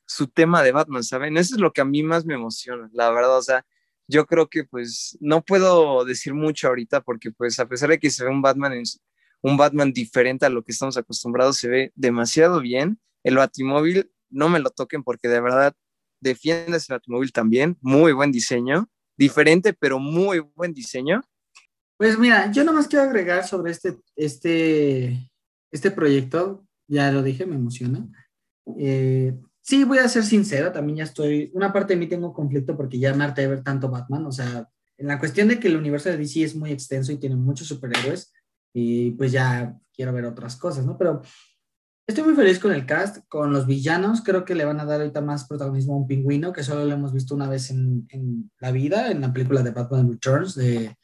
su 0.06 0.28
tema 0.28 0.62
de 0.62 0.72
Batman, 0.72 1.02
¿saben? 1.02 1.36
Eso 1.36 1.56
es 1.56 1.60
lo 1.60 1.72
que 1.72 1.80
a 1.80 1.84
mí 1.84 2.04
más 2.04 2.24
me 2.24 2.34
emociona, 2.34 2.88
la 2.92 3.10
verdad, 3.10 3.38
o 3.38 3.42
sea, 3.42 3.66
yo 4.06 4.26
creo 4.26 4.48
que 4.48 4.64
pues 4.64 5.16
no 5.20 5.42
puedo 5.42 6.04
decir 6.04 6.34
mucho 6.34 6.68
ahorita 6.68 7.00
porque 7.00 7.30
pues 7.30 7.58
a 7.60 7.68
pesar 7.68 7.90
de 7.90 7.98
que 7.98 8.10
se 8.10 8.24
ve 8.24 8.30
un 8.30 8.42
Batman, 8.42 8.72
un 9.42 9.56
Batman 9.56 9.92
diferente 9.92 10.46
a 10.46 10.50
lo 10.50 10.62
que 10.62 10.72
estamos 10.72 10.96
acostumbrados, 10.96 11.56
se 11.56 11.68
ve 11.68 11.92
demasiado 11.94 12.60
bien. 12.60 12.98
El 13.24 13.36
Batimóvil, 13.36 14.10
no 14.30 14.48
me 14.48 14.60
lo 14.60 14.70
toquen 14.70 15.02
porque 15.02 15.28
de 15.28 15.40
verdad 15.40 15.74
defiende 16.20 16.76
ese 16.76 16.92
Batimóvil 16.92 17.32
también, 17.32 17.76
muy 17.80 18.12
buen 18.12 18.32
diseño, 18.32 18.88
diferente 19.16 19.72
pero 19.72 19.98
muy 19.98 20.40
buen 20.40 20.74
diseño. 20.74 21.22
Pues 21.96 22.18
mira, 22.18 22.50
yo 22.50 22.64
nomás 22.64 22.88
quiero 22.88 23.04
agregar 23.04 23.46
sobre 23.46 23.72
este, 23.72 23.98
este, 24.16 25.30
este 25.70 25.90
proyecto, 25.90 26.66
ya 26.88 27.12
lo 27.12 27.22
dije, 27.22 27.46
me 27.46 27.56
emociona. 27.56 28.06
Eh, 28.78 29.34
Sí, 29.62 29.84
voy 29.84 29.98
a 29.98 30.08
ser 30.08 30.24
sincero, 30.24 30.72
también 30.72 30.98
ya 30.98 31.04
estoy, 31.04 31.50
una 31.54 31.72
parte 31.72 31.92
de 31.94 32.00
mí 32.00 32.08
tengo 32.08 32.32
conflicto 32.32 32.76
porque 32.76 32.98
ya 32.98 33.14
me 33.14 33.24
harté 33.24 33.42
de 33.42 33.48
ver 33.48 33.62
tanto 33.62 33.88
Batman, 33.88 34.26
o 34.26 34.32
sea, 34.32 34.68
en 34.96 35.06
la 35.06 35.18
cuestión 35.18 35.48
de 35.48 35.60
que 35.60 35.68
el 35.68 35.76
universo 35.76 36.08
de 36.08 36.16
DC 36.16 36.42
es 36.42 36.56
muy 36.56 36.72
extenso 36.72 37.12
y 37.12 37.18
tiene 37.18 37.36
muchos 37.36 37.68
superhéroes, 37.68 38.32
y 38.72 39.12
pues 39.12 39.32
ya 39.32 39.76
quiero 39.92 40.12
ver 40.12 40.24
otras 40.24 40.56
cosas, 40.56 40.84
¿no? 40.84 40.96
Pero 40.96 41.22
estoy 42.06 42.24
muy 42.24 42.34
feliz 42.34 42.58
con 42.58 42.72
el 42.72 42.86
cast, 42.86 43.18
con 43.28 43.52
los 43.52 43.66
villanos, 43.66 44.22
creo 44.22 44.44
que 44.44 44.54
le 44.54 44.64
van 44.64 44.80
a 44.80 44.84
dar 44.84 45.00
ahorita 45.00 45.20
más 45.20 45.46
protagonismo 45.46 45.94
a 45.94 45.98
un 45.98 46.06
pingüino, 46.06 46.52
que 46.52 46.62
solo 46.62 46.84
lo 46.84 46.94
hemos 46.94 47.12
visto 47.12 47.34
una 47.34 47.48
vez 47.48 47.70
en, 47.70 48.06
en 48.10 48.50
la 48.58 48.72
vida, 48.72 49.10
en 49.10 49.20
la 49.20 49.32
película 49.32 49.62
de 49.62 49.70
Batman 49.70 50.10
Returns, 50.10 50.54
de, 50.54 50.96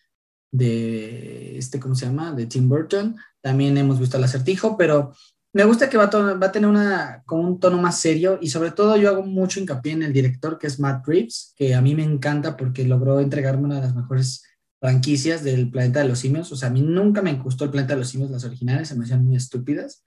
de 0.51 1.59
este, 1.59 1.79
¿cómo 1.79 1.95
se 1.95 2.07
llama? 2.07 2.33
De 2.33 2.47
Tim 2.47 2.69
Burton. 2.69 3.17
También 3.41 3.77
hemos 3.79 4.01
visto 4.01 4.17
al 4.17 4.25
acertijo, 4.25 4.77
pero 4.77 5.13
me 5.53 5.65
gusta 5.65 5.89
que 5.89 5.97
va 5.97 6.05
a, 6.05 6.35
va 6.35 6.47
a 6.47 6.53
tener 6.53 6.69
una, 6.69 7.23
con 7.25 7.41
un 7.41 7.61
tono 7.61 7.79
más 7.79 7.99
serio 7.99 8.39
y 8.43 8.51
sobre 8.51 8.73
todo 8.73 8.97
yo 8.97 9.09
hago 9.09 9.23
mucho 9.23 9.61
hincapié 9.61 9.93
en 9.93 10.03
el 10.03 10.13
director 10.13 10.59
que 10.59 10.67
es 10.67 10.79
Matt 10.79 11.07
Reeves, 11.07 11.55
que 11.57 11.75
a 11.75 11.81
mí 11.81 11.95
me 11.95 12.05
encanta 12.05 12.57
porque 12.57 12.85
logró 12.85 13.21
entregarme 13.21 13.65
una 13.65 13.77
de 13.77 13.83
las 13.83 13.95
mejores 13.95 14.43
franquicias 14.81 15.43
del 15.43 15.71
Planeta 15.71 16.01
de 16.01 16.09
los 16.09 16.19
Simios. 16.19 16.53
O 16.53 16.57
sea, 16.57 16.69
a 16.69 16.73
mí 16.73 16.83
nunca 16.83 17.23
me 17.23 17.35
gustó 17.35 17.65
el 17.65 17.71
Planeta 17.71 17.95
de 17.95 18.01
los 18.01 18.09
Simios, 18.09 18.31
las 18.31 18.45
originales, 18.45 18.89
se 18.89 18.97
me 18.97 19.05
hacían 19.05 19.25
muy 19.25 19.37
estúpidas, 19.37 20.05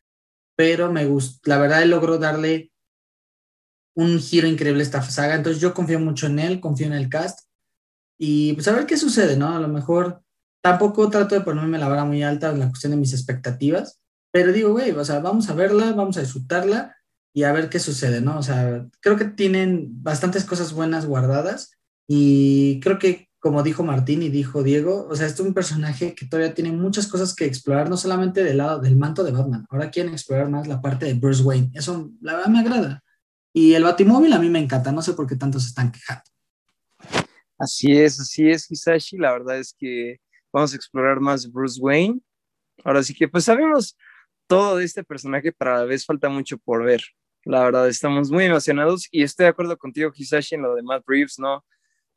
pero 0.56 0.92
me 0.92 1.06
gustó, 1.06 1.50
la 1.50 1.58
verdad 1.58 1.84
él 1.84 1.90
logró 1.90 2.18
darle 2.18 2.72
un 3.96 4.20
giro 4.20 4.48
increíble 4.48 4.82
a 4.82 4.86
esta 4.86 5.02
saga, 5.02 5.36
entonces 5.36 5.62
yo 5.62 5.74
confío 5.74 6.00
mucho 6.00 6.28
en 6.28 6.40
él, 6.40 6.60
confío 6.60 6.88
en 6.88 6.94
el 6.94 7.10
cast 7.10 7.42
y 8.18 8.54
pues 8.54 8.68
a 8.68 8.74
ver 8.74 8.86
qué 8.86 8.98
sucede, 8.98 9.36
¿no? 9.38 9.56
A 9.56 9.60
lo 9.60 9.68
mejor 9.68 10.22
tampoco 10.62 11.10
trato 11.10 11.36
de 11.36 11.42
ponerme 11.42 11.78
la 11.78 11.88
vara 11.88 12.06
muy 12.06 12.24
alta 12.24 12.52
en 12.52 12.60
la 12.60 12.70
cuestión 12.70 12.92
de 12.92 12.98
mis 12.98 13.14
expectativas, 13.14 14.02
pero 14.32 14.52
digo, 14.52 14.72
güey, 14.72 14.92
o 14.92 15.06
sea, 15.06 15.20
vamos 15.20 15.50
a 15.50 15.54
verla, 15.54 15.94
vamos 15.94 16.18
a 16.18 16.22
disfrutarla 16.22 16.96
y 17.34 17.44
a 17.44 17.52
ver 17.52 17.70
qué 17.70 17.80
sucede, 17.80 18.22
¿no? 18.22 18.38
O 18.38 18.44
sea, 18.44 18.86
creo 19.00 19.18
que 19.18 19.26
tienen 19.26 20.04
bastantes 20.04 20.46
cosas 20.46 20.74
buenas 20.74 21.06
guardadas 21.06 21.72
y 22.08 22.80
creo 22.82 23.00
que, 23.00 23.29
como 23.40 23.64
dijo 23.64 23.84
Martín 23.84 24.22
y 24.22 24.30
dijo 24.30 24.64
Diego, 24.64 25.08
o 25.10 25.16
sea, 25.16 25.28
es 25.28 25.40
un 25.40 25.54
personaje 25.54 26.14
que 26.14 26.26
todavía 26.26 26.54
tiene 26.54 26.72
muchas 26.72 27.08
cosas 27.08 27.34
que 27.34 27.46
explorar, 27.46 27.90
no 27.90 27.96
solamente 27.96 28.44
del 28.44 28.58
lado 28.58 28.80
del 28.80 28.98
manto 28.98 29.24
de 29.24 29.32
Batman, 29.32 29.66
ahora 29.70 29.90
quieren 29.90 30.12
explorar 30.12 30.50
más 30.50 30.68
la 30.68 30.82
parte 30.82 31.06
de 31.06 31.14
Bruce 31.14 31.42
Wayne. 31.42 31.72
Eso, 31.74 32.12
la 32.22 32.36
verdad, 32.36 32.50
me 32.50 32.60
agrada. 32.60 33.04
Y 33.54 33.74
el 33.74 33.84
Batimóvil 33.84 34.34
a 34.34 34.40
mí 34.40 34.50
me 34.50 34.60
encanta, 34.60 34.92
no 34.92 35.02
sé 35.02 35.14
por 35.14 35.26
qué 35.26 35.36
tanto 35.36 35.60
se 35.60 35.68
están 35.68 35.92
quejando. 35.92 36.24
Así 37.58 37.92
es, 37.92 38.20
así 38.20 38.50
es, 38.50 38.70
Hisashi. 38.70 39.18
La 39.18 39.32
verdad 39.32 39.58
es 39.58 39.76
que 39.78 40.20
vamos 40.52 40.74
a 40.74 40.76
explorar 40.76 41.20
más 41.20 41.52
Bruce 41.52 41.80
Wayne. 41.82 42.20
Ahora 42.84 43.04
sí 43.04 43.14
que, 43.14 43.28
pues 43.28 43.46
sabemos 43.46 43.98
todo 44.48 44.78
de 44.78 44.86
este 44.86 45.04
personaje, 45.04 45.52
pero 45.52 45.76
a 45.76 45.80
la 45.80 45.84
vez 45.86 46.06
falta 46.06 46.30
mucho 46.30 46.58
por 46.58 46.84
ver. 46.84 47.02
La 47.46 47.64
verdad, 47.64 47.88
estamos 47.88 48.32
muy 48.32 48.46
emocionados 48.46 49.08
y 49.12 49.24
estoy 49.24 49.46
de 49.46 49.50
acuerdo 49.50 49.78
contigo, 49.78 50.12
Hisashi, 50.14 50.56
en 50.56 50.62
lo 50.62 50.76
de 50.76 50.84
Matt 50.84 51.04
Reeves, 51.08 51.40
¿no? 51.40 51.66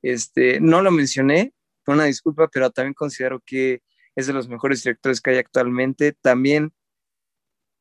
Este, 0.03 0.61
no 0.61 0.83
lo 0.83 0.91
mencioné, 0.91 1.55
una 1.87 2.05
disculpa, 2.05 2.49
pero 2.49 2.71
también 2.71 2.95
considero 2.95 3.41
que 3.45 3.83
es 4.15 4.27
de 4.27 4.33
los 4.33 4.49
mejores 4.49 4.83
directores 4.83 5.21
que 5.21 5.31
hay 5.31 5.39
actualmente. 5.39 6.13
También 6.13 6.73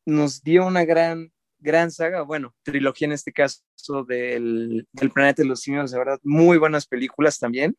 nos 0.05 0.41
dio 0.41 0.65
una 0.65 0.85
gran, 0.85 1.31
gran 1.59 1.91
saga, 1.91 2.21
bueno, 2.23 2.55
trilogía 2.63 3.07
en 3.07 3.11
este 3.13 3.31
caso 3.31 3.61
del, 4.07 4.87
del 4.91 5.11
Planeta 5.11 5.43
de 5.43 5.47
los 5.47 5.61
Simios, 5.61 5.91
de 5.91 5.99
verdad, 5.99 6.19
muy 6.23 6.57
buenas 6.57 6.87
películas 6.87 7.39
también. 7.39 7.75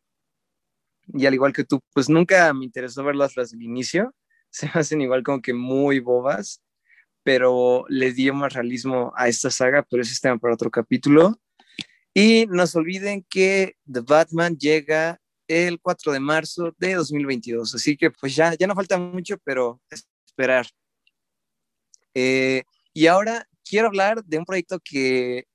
Y 1.07 1.25
al 1.25 1.33
igual 1.33 1.53
que 1.53 1.65
tú, 1.65 1.81
pues 1.93 2.09
nunca 2.09 2.53
me 2.53 2.65
interesó 2.65 3.03
verlas 3.03 3.33
desde 3.35 3.57
el 3.57 3.63
inicio, 3.63 4.13
se 4.49 4.67
hacen 4.73 5.01
igual 5.01 5.23
como 5.23 5.41
que 5.41 5.53
muy 5.53 5.99
bobas, 5.99 6.61
pero 7.23 7.85
le 7.89 8.13
dio 8.13 8.33
más 8.33 8.53
realismo 8.53 9.13
a 9.15 9.27
esta 9.27 9.49
saga, 9.49 9.85
pero 9.89 10.01
ese 10.01 10.13
es 10.13 10.21
tema 10.21 10.37
para 10.37 10.53
otro 10.53 10.69
capítulo. 10.69 11.39
Y 12.13 12.45
no 12.47 12.67
se 12.67 12.77
olviden 12.77 13.25
que 13.29 13.75
The 13.91 14.01
Batman 14.01 14.57
llega 14.57 15.19
el 15.47 15.79
4 15.81 16.13
de 16.13 16.19
marzo 16.19 16.73
de 16.77 16.93
2022, 16.93 17.75
así 17.75 17.97
que 17.97 18.11
pues 18.11 18.35
ya, 18.35 18.53
ya 18.55 18.67
no 18.67 18.75
falta 18.75 18.97
mucho, 18.97 19.37
pero 19.43 19.81
esperar. 19.89 20.67
Eh, 22.13 22.63
y 22.93 23.07
ahora 23.07 23.47
quiero 23.67 23.87
hablar 23.87 24.23
de 24.23 24.37
un 24.37 24.45
proyecto 24.45 24.79
que 24.79 25.45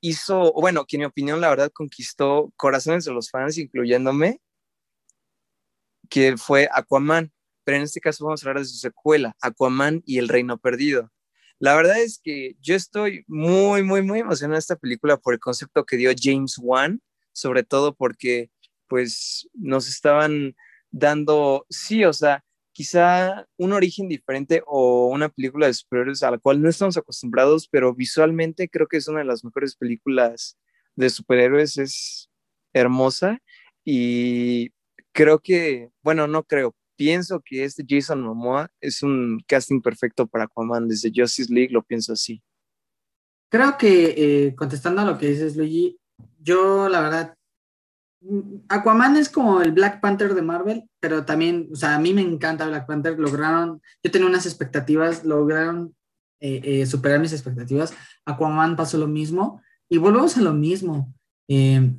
hizo, 0.00 0.52
bueno, 0.52 0.86
que 0.86 0.96
en 0.96 1.00
mi 1.00 1.06
opinión 1.06 1.40
la 1.40 1.50
verdad 1.50 1.70
conquistó 1.72 2.52
corazones 2.56 3.04
de 3.04 3.12
los 3.12 3.30
fans, 3.30 3.58
incluyéndome, 3.58 4.40
que 6.08 6.36
fue 6.36 6.68
Aquaman 6.72 7.32
pero 7.66 7.78
en 7.78 7.82
este 7.82 8.00
caso 8.00 8.24
vamos 8.24 8.44
a 8.44 8.48
hablar 8.48 8.62
de 8.62 8.68
su 8.68 8.76
secuela, 8.76 9.36
Aquaman 9.42 10.00
y 10.06 10.18
el 10.18 10.28
Reino 10.28 10.56
Perdido. 10.56 11.10
La 11.58 11.74
verdad 11.74 12.00
es 12.00 12.20
que 12.22 12.54
yo 12.60 12.74
estoy 12.74 13.24
muy, 13.26 13.82
muy, 13.82 14.02
muy 14.02 14.20
emocionado 14.20 14.56
de 14.56 14.60
esta 14.60 14.76
película 14.76 15.16
por 15.16 15.34
el 15.34 15.40
concepto 15.40 15.84
que 15.84 15.96
dio 15.96 16.10
James 16.18 16.56
Wan, 16.60 17.00
sobre 17.32 17.62
todo 17.62 17.94
porque 17.94 18.50
pues 18.88 19.48
nos 19.54 19.88
estaban 19.88 20.54
dando, 20.90 21.66
sí, 21.70 22.04
o 22.04 22.12
sea, 22.12 22.44
quizá 22.72 23.46
un 23.56 23.72
origen 23.72 24.08
diferente 24.08 24.62
o 24.66 25.08
una 25.08 25.30
película 25.30 25.66
de 25.66 25.74
superhéroes 25.74 26.22
a 26.22 26.30
la 26.30 26.38
cual 26.38 26.60
no 26.60 26.68
estamos 26.68 26.96
acostumbrados, 26.98 27.68
pero 27.68 27.94
visualmente 27.94 28.68
creo 28.68 28.86
que 28.86 28.98
es 28.98 29.08
una 29.08 29.20
de 29.20 29.24
las 29.24 29.44
mejores 29.44 29.76
películas 29.76 30.58
de 30.94 31.08
superhéroes, 31.08 31.78
es 31.78 32.30
hermosa 32.74 33.40
y 33.84 34.72
creo 35.12 35.38
que, 35.38 35.90
bueno, 36.02 36.26
no 36.26 36.44
creo, 36.44 36.76
pienso 36.96 37.40
que 37.44 37.64
este 37.64 37.84
Jason 37.88 38.22
Momoa 38.22 38.70
es 38.80 39.02
un 39.02 39.40
casting 39.46 39.80
perfecto 39.80 40.26
para 40.26 40.44
Aquaman. 40.44 40.88
Desde 40.88 41.12
Justice 41.14 41.52
League 41.52 41.72
lo 41.72 41.82
pienso 41.82 42.12
así. 42.12 42.42
Creo 43.50 43.76
que 43.78 44.14
eh, 44.16 44.54
contestando 44.56 45.02
a 45.02 45.04
lo 45.04 45.18
que 45.18 45.28
dices, 45.28 45.56
Luigi, 45.56 45.98
yo 46.38 46.88
la 46.88 47.00
verdad, 47.00 47.36
mm, 48.20 48.64
Aquaman 48.68 49.16
es 49.16 49.28
como 49.28 49.62
el 49.62 49.72
Black 49.72 50.00
Panther 50.00 50.34
de 50.34 50.42
Marvel, 50.42 50.88
pero 51.00 51.24
también, 51.24 51.68
o 51.72 51.76
sea, 51.76 51.94
a 51.94 52.00
mí 52.00 52.12
me 52.12 52.22
encanta 52.22 52.66
Black 52.66 52.86
Panther. 52.86 53.18
Lograron, 53.18 53.80
yo 54.02 54.10
tenía 54.10 54.28
unas 54.28 54.46
expectativas, 54.46 55.24
lograron 55.24 55.94
eh, 56.40 56.60
eh, 56.64 56.86
superar 56.86 57.20
mis 57.20 57.32
expectativas. 57.32 57.94
Aquaman 58.24 58.76
pasó 58.76 58.98
lo 58.98 59.06
mismo 59.06 59.62
y 59.88 59.98
volvemos 59.98 60.36
a 60.36 60.42
lo 60.42 60.52
mismo. 60.52 61.14
Eh, 61.48 61.94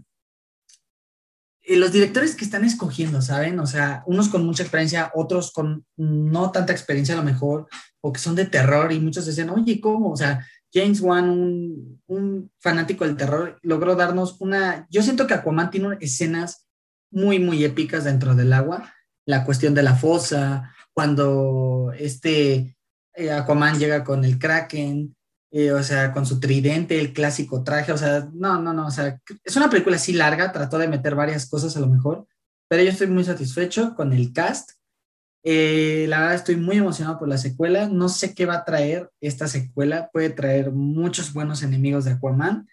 los 1.75 1.91
directores 1.91 2.35
que 2.35 2.45
están 2.45 2.63
escogiendo, 2.63 3.21
¿saben? 3.21 3.59
O 3.59 3.67
sea, 3.67 4.03
unos 4.05 4.29
con 4.29 4.45
mucha 4.45 4.63
experiencia, 4.63 5.11
otros 5.13 5.51
con 5.51 5.85
no 5.97 6.51
tanta 6.51 6.71
experiencia 6.71 7.13
a 7.13 7.17
lo 7.17 7.23
mejor, 7.23 7.67
o 8.01 8.13
que 8.13 8.19
son 8.19 8.35
de 8.35 8.45
terror 8.45 8.91
y 8.93 8.99
muchos 8.99 9.25
decían, 9.25 9.49
oye, 9.49 9.81
¿cómo? 9.81 10.11
O 10.11 10.17
sea, 10.17 10.45
James 10.73 11.01
Wan, 11.01 11.29
un, 11.29 12.01
un 12.07 12.51
fanático 12.59 13.05
del 13.05 13.17
terror, 13.17 13.59
logró 13.63 13.95
darnos 13.95 14.39
una, 14.39 14.87
yo 14.89 15.03
siento 15.03 15.27
que 15.27 15.33
Aquaman 15.33 15.69
tiene 15.69 15.97
escenas 15.99 16.67
muy, 17.11 17.39
muy 17.39 17.65
épicas 17.65 18.05
dentro 18.05 18.35
del 18.35 18.53
agua, 18.53 18.93
la 19.25 19.43
cuestión 19.43 19.73
de 19.73 19.83
la 19.83 19.95
fosa, 19.95 20.73
cuando 20.93 21.91
este 21.97 22.77
eh, 23.13 23.31
Aquaman 23.31 23.77
llega 23.77 24.03
con 24.03 24.23
el 24.23 24.39
Kraken, 24.39 25.16
eh, 25.51 25.71
o 25.71 25.81
sea, 25.81 26.11
con 26.13 26.25
su 26.25 26.39
tridente, 26.39 26.99
el 26.99 27.13
clásico 27.13 27.63
traje, 27.63 27.91
o 27.91 27.97
sea, 27.97 28.29
no, 28.33 28.61
no, 28.61 28.73
no, 28.73 28.87
o 28.87 28.91
sea, 28.91 29.19
es 29.43 29.55
una 29.55 29.69
película 29.69 29.95
así 29.95 30.13
larga, 30.13 30.51
trató 30.51 30.77
de 30.77 30.87
meter 30.87 31.15
varias 31.15 31.49
cosas 31.49 31.75
a 31.77 31.79
lo 31.79 31.87
mejor, 31.87 32.27
pero 32.67 32.83
yo 32.83 32.89
estoy 32.89 33.07
muy 33.07 33.23
satisfecho 33.23 33.95
con 33.95 34.13
el 34.13 34.33
cast. 34.33 34.71
Eh, 35.43 36.05
la 36.09 36.19
verdad 36.19 36.35
estoy 36.35 36.57
muy 36.57 36.77
emocionado 36.77 37.17
por 37.17 37.29
la 37.29 37.37
secuela, 37.37 37.87
no 37.87 38.09
sé 38.09 38.33
qué 38.33 38.45
va 38.45 38.55
a 38.55 38.65
traer 38.65 39.09
esta 39.21 39.47
secuela, 39.47 40.09
puede 40.11 40.29
traer 40.31 40.71
muchos 40.71 41.31
buenos 41.31 41.63
enemigos 41.63 42.03
de 42.03 42.11
Aquaman 42.11 42.67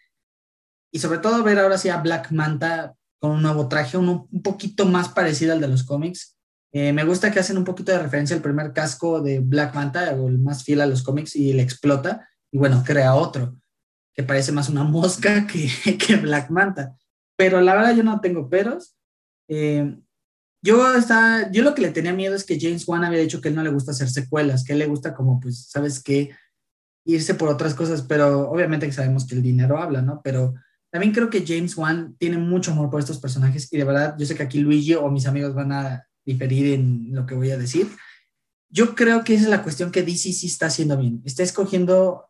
y 0.90 0.98
sobre 0.98 1.18
todo 1.18 1.44
ver 1.44 1.58
ahora 1.58 1.78
sí 1.78 1.88
a 1.88 1.98
Black 1.98 2.32
Manta 2.32 2.94
con 3.20 3.32
un 3.32 3.42
nuevo 3.42 3.68
traje, 3.68 3.96
un 3.96 4.28
poquito 4.42 4.86
más 4.86 5.08
parecido 5.08 5.52
al 5.52 5.60
de 5.60 5.68
los 5.68 5.84
cómics. 5.84 6.36
Eh, 6.72 6.92
me 6.92 7.04
gusta 7.04 7.30
que 7.30 7.38
hacen 7.38 7.56
un 7.56 7.64
poquito 7.64 7.92
de 7.92 8.00
referencia 8.00 8.34
al 8.34 8.42
primer 8.42 8.72
casco 8.72 9.20
de 9.20 9.38
Black 9.40 9.74
Manta, 9.74 10.12
o 10.12 10.28
el 10.28 10.38
más 10.38 10.64
fiel 10.64 10.80
a 10.80 10.86
los 10.86 11.02
cómics, 11.02 11.36
y 11.36 11.52
le 11.52 11.62
explota 11.62 12.28
y 12.54 12.56
bueno, 12.56 12.84
crea 12.86 13.16
otro 13.16 13.56
que 14.14 14.22
parece 14.22 14.52
más 14.52 14.68
una 14.68 14.84
mosca 14.84 15.44
que, 15.46 15.68
que 15.98 16.16
Black 16.16 16.50
Manta. 16.50 16.96
pero 17.36 17.60
la 17.60 17.74
verdad 17.74 17.96
yo 17.96 18.04
no 18.04 18.20
tengo 18.20 18.48
peros. 18.48 18.94
Eh, 19.48 19.98
yo, 20.62 20.94
está, 20.94 21.50
yo 21.50 21.64
lo 21.64 21.74
que 21.74 21.82
le 21.82 21.90
tenía 21.90 22.12
miedo 22.12 22.36
es 22.36 22.44
que 22.44 22.58
James 22.58 22.86
Wan 22.86 23.02
había 23.02 23.18
dicho 23.18 23.40
que 23.40 23.48
él 23.48 23.56
no 23.56 23.64
le 23.64 23.70
gusta 23.70 23.90
hacer 23.90 24.08
secuelas, 24.08 24.62
que 24.62 24.72
él 24.72 24.78
le 24.78 24.86
gusta 24.86 25.14
como, 25.14 25.40
pues, 25.40 25.66
¿sabes 25.68 26.00
qué? 26.00 26.30
Irse 27.04 27.34
por 27.34 27.48
otras 27.48 27.74
cosas, 27.74 28.02
pero 28.02 28.48
obviamente 28.48 28.86
que 28.86 28.92
sabemos 28.92 29.26
que 29.26 29.34
el 29.34 29.42
dinero 29.42 29.76
habla, 29.78 30.00
¿no? 30.00 30.20
Pero 30.22 30.54
también 30.92 31.12
creo 31.12 31.28
que 31.28 31.44
James 31.44 31.76
Wan 31.76 32.14
tiene 32.18 32.38
mucho 32.38 32.70
amor 32.70 32.88
por 32.88 33.00
estos 33.00 33.18
personajes 33.18 33.70
y 33.72 33.78
de 33.78 33.84
verdad, 33.84 34.14
yo 34.16 34.24
sé 34.26 34.36
que 34.36 34.44
aquí 34.44 34.60
Luigi 34.60 34.94
o 34.94 35.10
mis 35.10 35.26
amigos 35.26 35.54
van 35.54 35.72
a 35.72 36.06
diferir 36.24 36.72
en 36.72 37.08
lo 37.12 37.26
que 37.26 37.34
voy 37.34 37.50
a 37.50 37.58
decir. 37.58 37.88
Yo 38.70 38.94
creo 38.94 39.24
que 39.24 39.34
esa 39.34 39.44
es 39.44 39.50
la 39.50 39.62
cuestión 39.62 39.90
que 39.90 40.02
DC 40.02 40.32
sí 40.32 40.46
está 40.46 40.66
haciendo 40.66 40.96
bien. 40.96 41.20
Está 41.24 41.42
escogiendo 41.42 42.28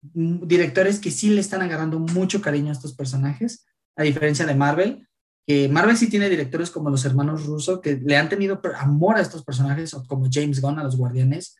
directores 0.00 1.00
que 1.00 1.10
sí 1.10 1.30
le 1.30 1.40
están 1.40 1.62
agarrando 1.62 1.98
mucho 1.98 2.40
cariño 2.40 2.68
a 2.68 2.72
estos 2.72 2.94
personajes, 2.94 3.66
a 3.96 4.02
diferencia 4.02 4.46
de 4.46 4.54
Marvel, 4.54 5.08
que 5.46 5.68
Marvel 5.68 5.96
sí 5.96 6.08
tiene 6.08 6.28
directores 6.28 6.70
como 6.70 6.90
los 6.90 7.04
hermanos 7.04 7.46
Russo 7.46 7.80
que 7.80 7.96
le 7.96 8.16
han 8.16 8.28
tenido 8.28 8.60
amor 8.76 9.16
a 9.16 9.20
estos 9.20 9.44
personajes, 9.44 9.94
o 9.94 10.04
como 10.06 10.28
James 10.30 10.60
Gunn 10.60 10.78
a 10.78 10.84
los 10.84 10.96
Guardianes, 10.96 11.56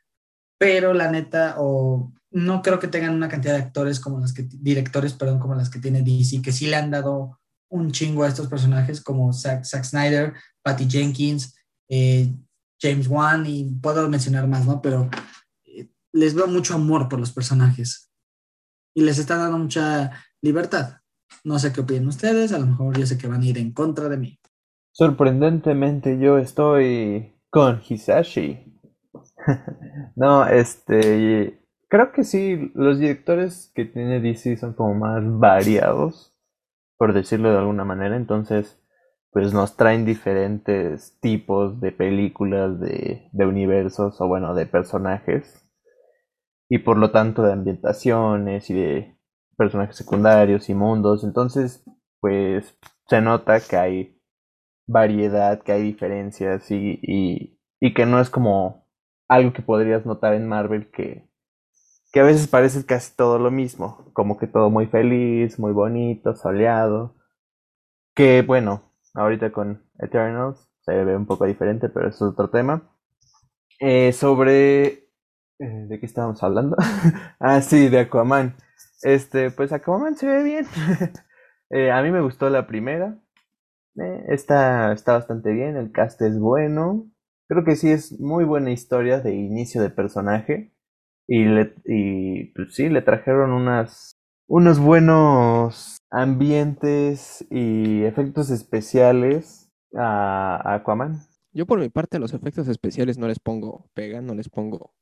pero 0.59 0.93
la 0.93 1.11
neta, 1.11 1.57
o 1.59 2.13
no 2.31 2.63
creo 2.63 2.79
que 2.79 2.89
tengan 2.89 3.15
una 3.15 3.29
cantidad 3.29 3.55
de 3.55 3.63
actores 3.63 3.99
como 3.99 4.21
las 4.21 4.33
que, 4.33 4.43
directores, 4.43 5.15
perdón, 5.15 5.39
como 5.39 5.55
las 5.55 5.71
que 5.71 5.79
tiene 5.79 6.03
DC, 6.03 6.43
que 6.43 6.53
sí 6.53 6.67
le 6.67 6.77
han 6.77 6.91
dado 6.91 7.41
un 7.71 7.91
chingo 7.91 8.25
a 8.25 8.29
estos 8.29 8.49
personajes 8.49 9.01
como 9.01 9.33
Zack, 9.33 9.65
Snyder, 9.65 10.35
Patty 10.63 10.89
Jenkins, 10.89 11.55
eh, 11.89 12.35
James 12.81 13.09
Wan 13.09 13.47
y 13.47 13.65
puedo 13.65 14.09
mencionar 14.09 14.47
más, 14.47 14.67
¿no? 14.67 14.81
Pero 14.81 15.09
eh, 15.65 15.89
les 16.13 16.35
veo 16.35 16.47
mucho 16.47 16.75
amor 16.75 17.09
por 17.09 17.19
los 17.19 17.33
personajes 17.33 18.08
y 18.99 19.03
les 19.03 19.21
está 19.21 19.37
dando 19.37 19.59
mucha 19.59 20.11
libertad. 20.43 21.03
No 21.45 21.61
sé 21.61 21.73
qué 21.73 21.83
opinan 21.83 22.09
ustedes, 22.09 22.53
a 22.53 22.59
lo 22.59 22.67
mejor 22.67 22.99
yo 22.99 23.07
sé 23.07 23.17
que 23.17 23.29
van 23.29 23.43
a 23.43 23.47
ir 23.47 23.57
en 23.57 23.73
contra 23.73 24.09
de 24.09 24.17
mí. 24.17 24.41
Sorprendentemente 24.91 26.19
yo 26.19 26.37
estoy 26.37 27.33
con 27.49 27.81
Hisashi. 27.89 28.59
no, 30.17 30.45
este, 30.49 31.63
creo 31.87 32.11
que 32.11 32.25
sí, 32.25 32.73
los 32.75 32.99
directores 32.99 33.71
que 33.73 33.85
tiene 33.85 34.21
DC 34.21 34.57
son 34.57 34.73
como 34.73 34.97
más 34.97 35.23
variados, 35.39 36.35
por 36.97 37.13
decirlo 37.13 37.53
de 37.53 37.59
alguna 37.59 37.85
manera, 37.85 38.17
entonces 38.17 38.83
pues 39.31 39.55
nos 39.55 39.77
traen 39.77 40.07
diferentes 40.07 41.17
tipos 41.21 41.81
de 41.81 41.93
películas, 41.93 42.81
de, 42.81 43.29
de 43.31 43.47
universos 43.47 44.21
o 44.21 44.27
bueno, 44.27 44.57
de 44.57 44.67
personajes 44.67 45.68
y 46.69 46.79
por 46.79 46.99
lo 46.99 47.11
tanto 47.11 47.43
de 47.43 47.53
ambientaciones 47.53 48.69
y 48.71 48.75
de 48.75 49.19
personajes 49.57 49.97
secundarios 49.97 50.69
y 50.69 50.75
mundos. 50.75 51.25
Entonces, 51.25 51.85
pues 52.21 52.79
se 53.09 53.21
nota 53.21 53.61
que 53.61 53.77
hay 53.77 54.21
variedad, 54.87 55.63
que 55.63 55.73
hay 55.73 55.83
diferencias 55.83 56.71
y, 56.71 57.01
y, 57.81 57.95
que 57.95 58.07
no 58.07 58.21
es 58.21 58.31
como 58.31 58.87
algo 59.29 59.53
que 59.53 59.63
podrías 59.63 60.07
notar 60.07 60.35
en 60.35 60.49
Marvel 60.49 60.91
que, 60.91 61.29
que 62.13 62.21
a 62.21 62.25
veces 62.25 62.49
parece 62.49 62.85
casi 62.87 63.15
todo 63.15 63.39
lo 63.39 63.51
mismo, 63.51 64.11
como 64.15 64.39
que 64.39 64.47
todo 64.47 64.71
muy 64.71 64.87
feliz, 64.87 65.59
muy 65.59 65.73
bonito, 65.73 66.35
soleado. 66.35 67.17
Que 68.15 68.43
bueno, 68.43 68.93
ahorita 69.15 69.53
con 69.53 69.85
Eternals 69.99 70.69
se 70.81 71.05
ve 71.05 71.17
un 71.17 71.27
poco 71.27 71.45
diferente, 71.45 71.89
pero 71.89 72.09
eso 72.09 72.27
es 72.27 72.33
otro 72.33 72.51
tema. 72.51 72.91
Eh, 73.81 74.13
sobre 74.13 75.08
eh, 75.59 75.87
¿De 75.89 75.99
qué 75.99 76.07
estábamos 76.07 76.43
hablando? 76.43 76.77
ah, 77.41 77.61
sí, 77.61 77.89
de 77.89 78.01
Aquaman. 78.01 78.55
Este, 79.03 79.51
pues 79.51 79.73
Aquaman 79.73 80.17
se 80.17 80.27
ve 80.27 80.43
bien. 80.43 80.67
Eh, 81.71 81.91
a 81.91 82.01
mí 82.01 82.11
me 82.11 82.23
gustó 82.23 82.49
la 82.49 82.67
primera. 82.67 83.21
Eh, 84.01 84.25
está, 84.29 84.97
bastante 85.07 85.53
bien, 85.53 85.77
el 85.77 85.93
cast 85.93 86.23
es 86.23 86.39
bueno. 86.39 87.11
Creo 87.47 87.63
que 87.63 87.77
sí 87.77 87.91
es 87.91 88.19
muy 88.19 88.47
buena 88.47 88.71
historia 88.71 89.21
de 89.21 89.35
inicio 89.35 89.83
de 89.83 89.91
personaje. 89.91 90.73
Y, 91.27 91.45
le, 91.45 91.75
y 91.85 92.55
pues 92.55 92.75
sí, 92.75 92.89
le 92.89 93.03
trajeron 93.03 93.53
unas, 93.53 94.13
unos 94.49 94.79
buenos 94.79 95.99
ambientes 96.11 97.47
y 97.51 98.05
efectos 98.05 98.49
especiales 98.49 99.71
a 99.95 100.75
Aquaman. 100.75 101.19
Yo 101.53 101.67
por 101.67 101.81
mi 101.81 101.91
parte 101.91 102.19
los 102.19 102.33
efectos 102.33 102.67
especiales 102.69 103.19
no 103.19 103.29
les 103.29 103.41
pongo 103.41 103.91
pega, 103.93 104.23
no 104.23 104.35
les 104.35 104.49
pongo 104.49 104.95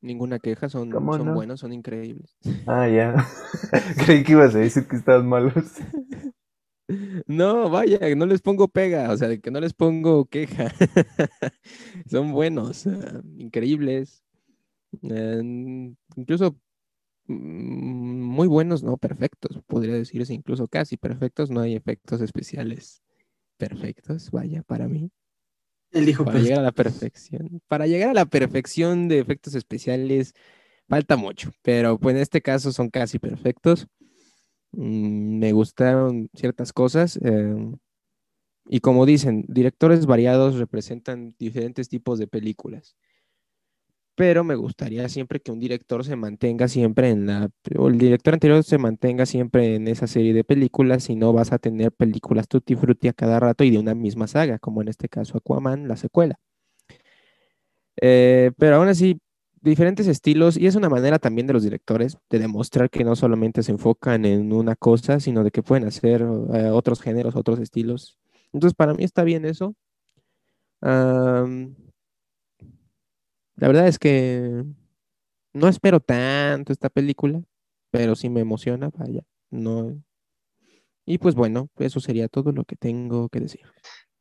Ninguna 0.00 0.38
queja, 0.38 0.68
son, 0.68 0.90
son 0.90 1.34
buenos, 1.34 1.60
son 1.60 1.72
increíbles. 1.72 2.36
Ah, 2.66 2.86
ya. 2.88 3.26
Creí 4.04 4.22
que 4.22 4.32
ibas 4.32 4.54
a 4.54 4.58
decir 4.58 4.86
que 4.86 4.96
estaban 4.96 5.26
malos. 5.26 5.54
No, 7.26 7.68
vaya, 7.68 8.14
no 8.14 8.24
les 8.26 8.40
pongo 8.40 8.68
pega, 8.68 9.10
o 9.10 9.16
sea, 9.16 9.36
que 9.38 9.50
no 9.50 9.60
les 9.60 9.74
pongo 9.74 10.24
queja. 10.26 10.72
son 12.10 12.32
buenos, 12.32 12.86
ah, 12.86 13.20
increíbles. 13.36 14.22
incluso 16.16 16.56
mm, 17.26 18.22
muy 18.22 18.48
buenos, 18.48 18.82
no 18.82 18.96
perfectos, 18.96 19.60
podría 19.66 19.94
decirse, 19.94 20.32
incluso 20.32 20.68
casi 20.68 20.96
perfectos. 20.96 21.50
No 21.50 21.60
hay 21.60 21.74
efectos 21.74 22.20
especiales 22.20 23.02
perfectos, 23.58 24.30
vaya, 24.30 24.62
para 24.62 24.88
mí. 24.88 25.10
Él 25.92 26.06
dijo 26.06 26.24
para 26.24 26.38
llegar 26.38 26.60
a 26.60 26.62
la 26.62 26.72
perfección. 26.72 27.60
Para 27.66 27.86
llegar 27.86 28.10
a 28.10 28.14
la 28.14 28.26
perfección 28.26 29.08
de 29.08 29.18
efectos 29.18 29.54
especiales 29.54 30.34
falta 30.88 31.16
mucho, 31.16 31.50
pero 31.62 31.98
pues 31.98 32.16
en 32.16 32.22
este 32.22 32.42
caso 32.42 32.72
son 32.72 32.90
casi 32.90 33.18
perfectos. 33.18 33.86
Mm, 34.72 35.38
me 35.38 35.52
gustaron 35.52 36.28
ciertas 36.34 36.72
cosas. 36.72 37.18
Em, 37.22 37.76
y 38.68 38.80
como 38.80 39.06
dicen, 39.06 39.44
directores 39.48 40.06
variados 40.06 40.58
representan 40.58 41.34
diferentes 41.38 41.88
tipos 41.88 42.18
de 42.18 42.26
películas 42.26 42.96
pero 44.18 44.42
me 44.42 44.56
gustaría 44.56 45.08
siempre 45.08 45.38
que 45.38 45.52
un 45.52 45.60
director 45.60 46.04
se 46.04 46.16
mantenga 46.16 46.66
siempre 46.66 47.10
en 47.10 47.28
la, 47.28 47.50
o 47.76 47.86
el 47.86 47.98
director 47.98 48.34
anterior 48.34 48.64
se 48.64 48.76
mantenga 48.76 49.26
siempre 49.26 49.76
en 49.76 49.86
esa 49.86 50.08
serie 50.08 50.34
de 50.34 50.42
películas 50.42 51.08
y 51.08 51.14
no 51.14 51.32
vas 51.32 51.52
a 51.52 51.58
tener 51.60 51.92
películas 51.92 52.48
tutti 52.48 52.74
frutti 52.74 53.06
a 53.06 53.12
cada 53.12 53.38
rato 53.38 53.62
y 53.62 53.70
de 53.70 53.78
una 53.78 53.94
misma 53.94 54.26
saga, 54.26 54.58
como 54.58 54.82
en 54.82 54.88
este 54.88 55.08
caso 55.08 55.38
Aquaman, 55.38 55.86
la 55.86 55.96
secuela. 55.96 56.40
Eh, 58.00 58.50
pero 58.58 58.76
aún 58.76 58.88
así, 58.88 59.20
diferentes 59.60 60.08
estilos 60.08 60.56
y 60.56 60.66
es 60.66 60.74
una 60.74 60.88
manera 60.88 61.20
también 61.20 61.46
de 61.46 61.52
los 61.52 61.62
directores 61.62 62.18
de 62.28 62.40
demostrar 62.40 62.90
que 62.90 63.04
no 63.04 63.14
solamente 63.14 63.62
se 63.62 63.70
enfocan 63.70 64.24
en 64.24 64.52
una 64.52 64.74
cosa, 64.74 65.20
sino 65.20 65.44
de 65.44 65.52
que 65.52 65.62
pueden 65.62 65.86
hacer 65.86 66.22
eh, 66.22 66.70
otros 66.72 67.00
géneros, 67.00 67.36
otros 67.36 67.60
estilos. 67.60 68.18
Entonces, 68.52 68.74
para 68.74 68.94
mí 68.94 69.04
está 69.04 69.22
bien 69.22 69.44
eso. 69.44 69.76
La 73.58 73.66
verdad 73.66 73.88
es 73.88 73.98
que 73.98 74.64
no 75.52 75.68
espero 75.68 75.98
tanto 75.98 76.72
esta 76.72 76.88
película, 76.88 77.42
pero 77.90 78.14
sí 78.14 78.30
me 78.30 78.40
emociona, 78.40 78.88
vaya. 78.94 79.22
No. 79.50 80.00
Y 81.04 81.18
pues 81.18 81.34
bueno, 81.34 81.68
eso 81.78 81.98
sería 81.98 82.28
todo 82.28 82.52
lo 82.52 82.64
que 82.64 82.76
tengo 82.76 83.28
que 83.28 83.40
decir. 83.40 83.62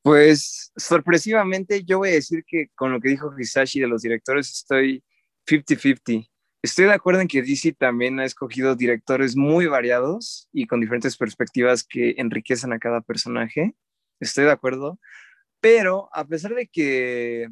Pues 0.02 0.72
sorpresivamente 0.76 1.84
yo 1.84 2.00
voy 2.00 2.10
a 2.10 2.14
decir 2.14 2.44
que 2.48 2.70
con 2.74 2.92
lo 2.92 3.00
que 3.00 3.10
dijo 3.10 3.32
Hisashi 3.38 3.80
de 3.80 3.88
los 3.88 4.02
directores 4.02 4.52
estoy 4.52 5.04
50-50. 5.46 6.28
Estoy 6.64 6.86
de 6.86 6.94
acuerdo 6.94 7.22
en 7.22 7.28
que 7.28 7.44
DC 7.44 7.74
también 7.74 8.20
ha 8.20 8.26
escogido 8.26 8.76
directores 8.76 9.36
muy 9.36 9.68
variados 9.68 10.50
y 10.52 10.66
con 10.66 10.82
diferentes 10.82 11.16
perspectivas 11.16 11.84
que 11.84 12.16
enriquecen 12.18 12.74
a 12.74 12.80
cada 12.80 13.02
personaje. 13.02 13.76
Estoy 14.20 14.46
de 14.46 14.52
acuerdo. 14.52 15.00
Pero 15.60 16.10
a 16.14 16.26
pesar 16.26 16.56
de 16.56 16.68
que 16.68 17.50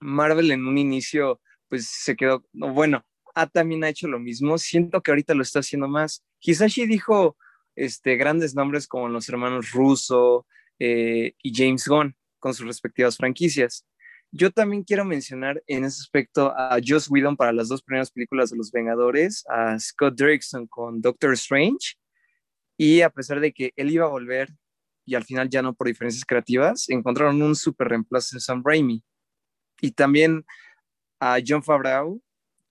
Marvel 0.00 0.50
en 0.50 0.66
un 0.66 0.78
inicio, 0.78 1.40
pues 1.68 1.86
se 1.86 2.16
quedó, 2.16 2.44
bueno, 2.52 3.04
A 3.34 3.46
también 3.46 3.84
ha 3.84 3.88
hecho 3.88 4.08
lo 4.08 4.18
mismo, 4.18 4.58
siento 4.58 5.02
que 5.02 5.10
ahorita 5.12 5.34
lo 5.34 5.42
está 5.42 5.60
haciendo 5.60 5.88
más. 5.88 6.24
Hisashi 6.40 6.86
dijo 6.86 7.36
este, 7.76 8.16
grandes 8.16 8.54
nombres 8.54 8.88
como 8.88 9.08
los 9.08 9.28
hermanos 9.28 9.70
Russo 9.72 10.46
eh, 10.78 11.34
y 11.42 11.54
James 11.54 11.86
Gunn 11.86 12.16
con 12.40 12.54
sus 12.54 12.66
respectivas 12.66 13.16
franquicias. 13.16 13.86
Yo 14.32 14.50
también 14.50 14.84
quiero 14.84 15.04
mencionar 15.04 15.62
en 15.66 15.84
ese 15.84 16.00
aspecto 16.00 16.52
a 16.56 16.78
Joss 16.84 17.10
Whedon 17.10 17.36
para 17.36 17.52
las 17.52 17.68
dos 17.68 17.82
primeras 17.82 18.10
películas 18.10 18.50
de 18.50 18.56
Los 18.56 18.70
Vengadores, 18.70 19.44
a 19.48 19.78
Scott 19.78 20.16
Derrickson 20.16 20.66
con 20.68 21.00
Doctor 21.00 21.32
Strange, 21.34 21.96
y 22.76 23.00
a 23.00 23.10
pesar 23.10 23.40
de 23.40 23.52
que 23.52 23.72
él 23.76 23.90
iba 23.90 24.06
a 24.06 24.08
volver 24.10 24.48
y 25.04 25.16
al 25.16 25.24
final 25.24 25.48
ya 25.48 25.62
no 25.62 25.74
por 25.74 25.88
diferencias 25.88 26.24
creativas, 26.24 26.88
encontraron 26.88 27.42
un 27.42 27.56
super 27.56 27.88
reemplazo 27.88 28.36
en 28.36 28.40
Sam 28.40 28.62
Raimi 28.64 29.02
y 29.80 29.92
también 29.92 30.44
a 31.18 31.38
John 31.46 31.62
Favreau 31.62 32.22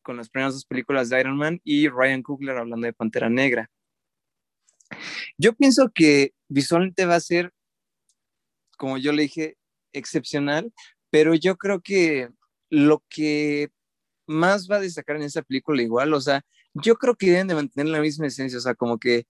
con 0.01 0.17
las 0.17 0.29
primeras 0.29 0.53
dos 0.53 0.65
películas 0.65 1.09
de 1.09 1.19
Iron 1.19 1.37
Man 1.37 1.61
y 1.63 1.87
Ryan 1.87 2.23
Coogler 2.23 2.57
hablando 2.57 2.85
de 2.85 2.93
Pantera 2.93 3.29
Negra. 3.29 3.69
Yo 5.37 5.53
pienso 5.53 5.91
que 5.93 6.33
visualmente 6.47 7.05
va 7.05 7.15
a 7.15 7.19
ser, 7.19 7.53
como 8.77 8.97
yo 8.97 9.11
le 9.11 9.23
dije, 9.23 9.57
excepcional, 9.93 10.73
pero 11.09 11.35
yo 11.35 11.57
creo 11.57 11.81
que 11.81 12.29
lo 12.69 13.03
que 13.09 13.69
más 14.25 14.67
va 14.69 14.77
a 14.77 14.81
destacar 14.81 15.15
en 15.15 15.23
esta 15.23 15.41
película 15.41 15.81
igual, 15.81 16.13
o 16.13 16.21
sea, 16.21 16.43
yo 16.73 16.95
creo 16.95 17.15
que 17.15 17.31
deben 17.31 17.47
de 17.47 17.55
mantener 17.55 17.91
la 17.91 18.01
misma 18.01 18.27
esencia, 18.27 18.57
o 18.57 18.61
sea, 18.61 18.75
como 18.75 18.99
que 18.99 19.25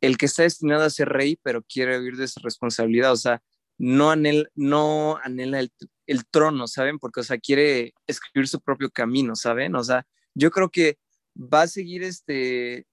el 0.00 0.18
que 0.18 0.26
está 0.26 0.42
destinado 0.42 0.82
a 0.82 0.90
ser 0.90 1.08
rey, 1.08 1.38
pero 1.42 1.62
quiere 1.62 1.98
huir 1.98 2.16
de 2.16 2.24
esa 2.24 2.40
responsabilidad, 2.42 3.12
o 3.12 3.16
sea, 3.16 3.42
no 3.78 4.10
anhela, 4.10 4.48
no 4.54 5.18
anhela 5.22 5.60
el, 5.60 5.72
el, 6.06 6.26
trono, 6.26 6.66
¿saben? 6.66 6.98
Porque, 6.98 7.20
o 7.20 7.24
sea, 7.24 7.38
quiere 7.38 7.94
escribir 8.06 8.48
su 8.48 8.60
propio 8.60 8.90
camino, 8.90 9.34
¿saben? 9.36 9.74
O 9.76 9.84
sea, 9.84 10.06
yo 10.34 10.50
creo 10.50 10.70
que 10.70 10.98
va 11.36 11.62
a 11.62 11.68
seguir 11.68 12.02
este, 12.02 12.86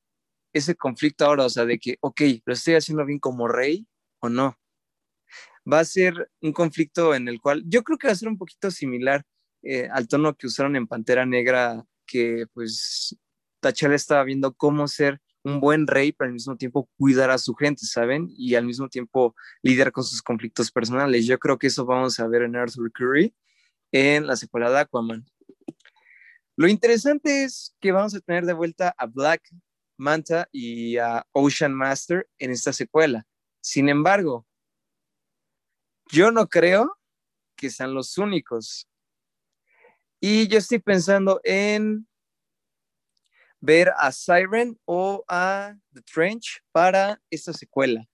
ese 0.53 0.75
conflicto 0.75 1.25
ahora, 1.25 1.45
o 1.45 1.49
sea, 1.49 1.65
de 1.65 1.79
que, 1.79 1.97
ok, 2.01 2.21
lo 2.45 2.53
estoy 2.53 2.75
haciendo 2.75 3.05
bien 3.05 3.19
como 3.19 3.47
rey 3.47 3.87
o 4.19 4.29
no. 4.29 4.57
Va 5.71 5.79
a 5.79 5.85
ser 5.85 6.29
un 6.41 6.53
conflicto 6.53 7.13
en 7.13 7.27
el 7.27 7.39
cual 7.39 7.63
yo 7.67 7.83
creo 7.83 7.97
que 7.97 8.07
va 8.07 8.13
a 8.13 8.15
ser 8.15 8.29
un 8.29 8.37
poquito 8.37 8.71
similar 8.71 9.23
eh, 9.63 9.87
al 9.91 10.07
tono 10.07 10.35
que 10.35 10.47
usaron 10.47 10.75
en 10.75 10.87
Pantera 10.87 11.25
Negra, 11.25 11.83
que 12.05 12.45
pues 12.53 13.15
T'Challa 13.61 13.95
estaba 13.95 14.23
viendo 14.23 14.53
cómo 14.53 14.87
ser 14.87 15.21
un 15.43 15.59
buen 15.59 15.87
rey, 15.87 16.11
pero 16.11 16.27
al 16.27 16.33
mismo 16.33 16.55
tiempo 16.55 16.89
cuidar 16.97 17.31
a 17.31 17.37
su 17.37 17.53
gente, 17.55 17.85
¿saben? 17.85 18.27
Y 18.37 18.55
al 18.55 18.65
mismo 18.65 18.89
tiempo 18.89 19.35
lidiar 19.61 19.91
con 19.91 20.03
sus 20.03 20.21
conflictos 20.21 20.71
personales. 20.71 21.25
Yo 21.25 21.39
creo 21.39 21.57
que 21.57 21.67
eso 21.67 21.85
vamos 21.85 22.19
a 22.19 22.27
ver 22.27 22.43
en 22.43 22.55
Arthur 22.55 22.91
Curry 22.91 23.33
en 23.91 24.27
la 24.27 24.35
secuela 24.35 24.69
de 24.69 24.79
Aquaman. 24.79 25.25
Lo 26.55 26.67
interesante 26.67 27.43
es 27.43 27.75
que 27.79 27.91
vamos 27.91 28.13
a 28.13 28.19
tener 28.19 28.45
de 28.45 28.53
vuelta 28.53 28.93
a 28.97 29.05
Black 29.05 29.41
Manta 29.97 30.47
y 30.51 30.97
a 30.97 31.25
Ocean 31.31 31.73
Master 31.73 32.27
en 32.37 32.51
esta 32.51 32.73
secuela. 32.73 33.25
Sin 33.61 33.89
embargo, 33.89 34.45
yo 36.11 36.31
no 36.31 36.47
creo 36.47 36.97
que 37.55 37.69
sean 37.69 37.93
los 37.93 38.17
únicos. 38.17 38.87
Y 40.19 40.47
yo 40.47 40.57
estoy 40.57 40.79
pensando 40.79 41.41
en 41.43 42.07
ver 43.61 43.91
a 43.97 44.11
Siren 44.11 44.77
o 44.85 45.23
a 45.27 45.75
The 45.93 46.01
Trench 46.01 46.61
para 46.71 47.21
esta 47.29 47.53
secuela. 47.53 48.05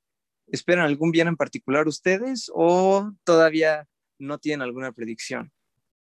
¿Esperan 0.47 0.85
algún 0.85 1.11
bien 1.11 1.27
en 1.27 1.35
particular 1.35 1.87
ustedes 1.87 2.51
o 2.53 3.11
todavía 3.23 3.87
no 4.19 4.37
tienen 4.37 4.61
alguna 4.61 4.91
predicción? 4.91 5.51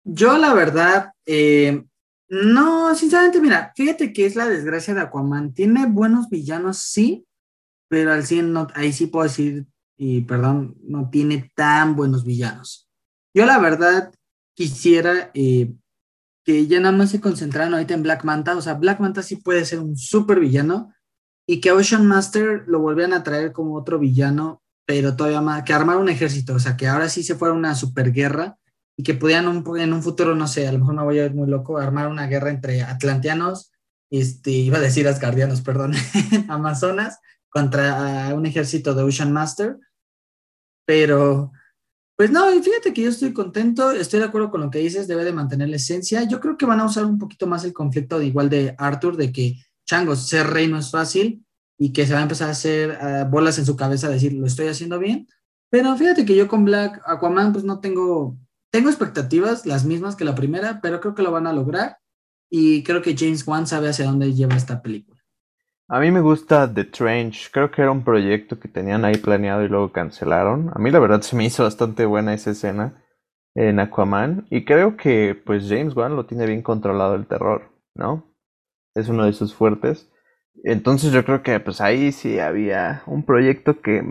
Yo 0.04 0.38
la 0.38 0.54
verdad, 0.54 1.12
eh, 1.26 1.84
no, 2.28 2.94
sinceramente, 2.94 3.40
mira, 3.40 3.72
fíjate 3.76 4.12
que 4.12 4.26
es 4.26 4.36
la 4.36 4.48
desgracia 4.48 4.94
de 4.94 5.00
Aquaman. 5.00 5.52
Tiene 5.52 5.86
buenos 5.86 6.28
villanos, 6.28 6.78
sí, 6.78 7.26
pero 7.88 8.12
al 8.12 8.24
100 8.24 8.52
no, 8.52 8.68
ahí 8.74 8.92
sí 8.92 9.06
puedo 9.06 9.24
decir, 9.24 9.66
y 9.96 10.22
perdón, 10.22 10.76
no 10.82 11.10
tiene 11.10 11.50
tan 11.54 11.96
buenos 11.96 12.24
villanos. 12.24 12.88
Yo 13.34 13.46
la 13.46 13.58
verdad 13.58 14.12
quisiera 14.54 15.30
eh, 15.34 15.72
que 16.50 16.66
ya 16.66 16.80
nada 16.80 16.96
más 16.96 17.10
se 17.10 17.20
concentraran 17.20 17.74
ahorita 17.74 17.94
en 17.94 18.02
Black 18.02 18.24
Manta. 18.24 18.56
O 18.56 18.60
sea, 18.60 18.74
Black 18.74 18.98
Manta 18.98 19.22
sí 19.22 19.36
puede 19.36 19.64
ser 19.64 19.78
un 19.78 19.96
súper 19.96 20.40
villano 20.40 20.92
y 21.46 21.60
que 21.60 21.70
Ocean 21.70 22.06
Master 22.06 22.64
lo 22.66 22.80
volvieran 22.80 23.12
a 23.12 23.22
traer 23.22 23.52
como 23.52 23.76
otro 23.76 24.00
villano, 24.00 24.60
pero 24.84 25.14
todavía 25.14 25.40
más, 25.40 25.62
que 25.62 25.72
armar 25.72 25.98
un 25.98 26.08
ejército. 26.08 26.54
O 26.54 26.58
sea, 26.58 26.76
que 26.76 26.88
ahora 26.88 27.08
sí 27.08 27.22
se 27.22 27.36
fuera 27.36 27.54
una 27.54 27.76
super 27.76 28.10
guerra 28.12 28.58
y 28.96 29.04
que 29.04 29.14
pudieran 29.14 29.64
en 29.76 29.92
un 29.92 30.02
futuro, 30.02 30.34
no 30.34 30.48
sé, 30.48 30.66
a 30.66 30.72
lo 30.72 30.80
mejor 30.80 30.94
no 30.94 31.04
voy 31.04 31.20
a 31.20 31.26
ir 31.26 31.34
muy 31.34 31.48
loco, 31.48 31.78
armar 31.78 32.08
una 32.08 32.26
guerra 32.26 32.50
entre 32.50 32.82
atlanteanos, 32.82 33.70
este, 34.10 34.50
iba 34.50 34.78
a 34.78 34.82
decir 34.82 35.06
asgardianos, 35.06 35.60
perdón, 35.60 35.92
amazonas, 36.48 37.20
contra 37.48 38.34
un 38.34 38.44
ejército 38.44 38.92
de 38.94 39.04
Ocean 39.04 39.32
Master. 39.32 39.78
Pero 40.84 41.52
pues 42.20 42.30
no, 42.30 42.50
fíjate 42.62 42.92
que 42.92 43.00
yo 43.00 43.08
estoy 43.08 43.32
contento, 43.32 43.92
estoy 43.92 44.20
de 44.20 44.26
acuerdo 44.26 44.50
con 44.50 44.60
lo 44.60 44.70
que 44.70 44.78
dices, 44.78 45.08
debe 45.08 45.24
de 45.24 45.32
mantener 45.32 45.70
la 45.70 45.76
esencia. 45.76 46.22
Yo 46.24 46.38
creo 46.38 46.58
que 46.58 46.66
van 46.66 46.78
a 46.78 46.84
usar 46.84 47.06
un 47.06 47.18
poquito 47.18 47.46
más 47.46 47.64
el 47.64 47.72
conflicto 47.72 48.18
de 48.18 48.26
igual 48.26 48.50
de 48.50 48.74
Arthur, 48.76 49.16
de 49.16 49.32
que 49.32 49.54
changos, 49.86 50.28
ser 50.28 50.48
rey 50.48 50.68
no 50.68 50.76
es 50.76 50.90
fácil 50.90 51.46
y 51.78 51.94
que 51.94 52.06
se 52.06 52.12
va 52.12 52.18
a 52.18 52.24
empezar 52.24 52.48
a 52.48 52.52
hacer 52.52 52.98
ah, 53.00 53.24
bolas 53.24 53.58
en 53.58 53.64
su 53.64 53.74
cabeza 53.74 54.10
decir, 54.10 54.34
lo 54.34 54.44
estoy 54.44 54.66
haciendo 54.66 54.98
bien. 54.98 55.28
Pero 55.70 55.96
fíjate 55.96 56.26
que 56.26 56.36
yo 56.36 56.46
con 56.46 56.66
Black 56.66 57.00
Aquaman, 57.06 57.54
pues 57.54 57.64
no 57.64 57.80
tengo, 57.80 58.36
tengo 58.70 58.90
expectativas, 58.90 59.64
las 59.64 59.86
mismas 59.86 60.14
que 60.14 60.26
la 60.26 60.34
primera, 60.34 60.82
pero 60.82 61.00
creo 61.00 61.14
que 61.14 61.22
lo 61.22 61.32
van 61.32 61.46
a 61.46 61.54
lograr 61.54 62.00
y 62.50 62.82
creo 62.82 63.00
que 63.00 63.16
James 63.16 63.46
Wan 63.46 63.66
sabe 63.66 63.88
hacia 63.88 64.04
dónde 64.04 64.34
lleva 64.34 64.56
esta 64.56 64.82
película. 64.82 65.09
A 65.92 65.98
mí 65.98 66.12
me 66.12 66.20
gusta 66.20 66.72
The 66.72 66.84
Trench, 66.84 67.50
creo 67.50 67.72
que 67.72 67.82
era 67.82 67.90
un 67.90 68.04
proyecto 68.04 68.60
que 68.60 68.68
tenían 68.68 69.04
ahí 69.04 69.16
planeado 69.16 69.64
y 69.64 69.68
luego 69.68 69.90
cancelaron. 69.90 70.70
A 70.72 70.78
mí 70.78 70.92
la 70.92 71.00
verdad 71.00 71.20
se 71.22 71.34
me 71.34 71.44
hizo 71.44 71.64
bastante 71.64 72.06
buena 72.06 72.32
esa 72.32 72.52
escena 72.52 73.02
en 73.56 73.80
Aquaman 73.80 74.46
y 74.50 74.64
creo 74.64 74.96
que 74.96 75.34
pues 75.34 75.66
James 75.68 75.96
Wan 75.96 76.14
lo 76.14 76.26
tiene 76.26 76.46
bien 76.46 76.62
controlado 76.62 77.16
el 77.16 77.26
terror, 77.26 77.72
¿no? 77.96 78.32
Es 78.94 79.08
uno 79.08 79.24
de 79.26 79.32
sus 79.32 79.52
fuertes. 79.52 80.08
Entonces 80.62 81.10
yo 81.10 81.24
creo 81.24 81.42
que 81.42 81.58
pues 81.58 81.80
ahí 81.80 82.12
sí 82.12 82.38
había 82.38 83.02
un 83.06 83.24
proyecto 83.24 83.80
que 83.80 84.04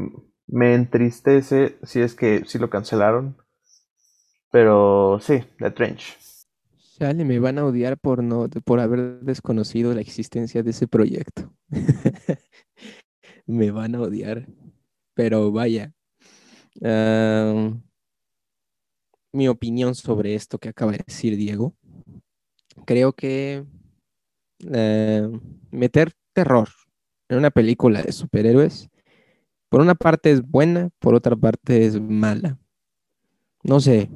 me 0.48 0.74
entristece 0.74 1.78
si 1.84 2.02
es 2.02 2.14
que 2.14 2.44
sí 2.46 2.60
lo 2.60 2.70
cancelaron. 2.70 3.38
Pero 4.52 5.20
sí, 5.22 5.46
The 5.60 5.72
Trench. 5.72 6.18
Chale, 7.00 7.24
me 7.24 7.40
van 7.40 7.58
a 7.58 7.66
odiar 7.66 7.98
por 7.98 8.22
no, 8.22 8.50
por 8.50 8.82
haber 8.82 9.22
desconocido 9.22 9.94
la 9.94 10.02
existencia 10.02 10.64
de 10.64 10.72
ese 10.72 10.86
proyecto. 10.86 11.54
me 13.46 13.72
van 13.72 13.96
a 13.96 14.02
odiar. 14.02 14.48
Pero 15.14 15.50
vaya. 15.54 15.94
mi 19.32 19.48
opinión 19.48 19.96
sobre 19.96 20.36
esto 20.36 20.58
que 20.58 20.68
acaba 20.68 20.92
de 20.92 21.04
decir 21.08 21.38
Diego. 21.38 21.74
Creo 22.86 23.14
que 23.14 23.66
meter 25.72 26.12
terror 26.34 26.68
en 27.30 27.38
una 27.38 27.50
película 27.50 28.02
de 28.02 28.12
superhéroes, 28.12 28.90
por 29.70 29.80
una 29.80 29.96
parte 29.96 30.32
es 30.32 30.42
buena, 30.42 30.90
por 31.00 31.16
otra 31.16 31.38
parte 31.38 31.86
es 31.86 32.02
mala. 32.02 32.60
No 33.64 33.80
sé, 33.80 34.10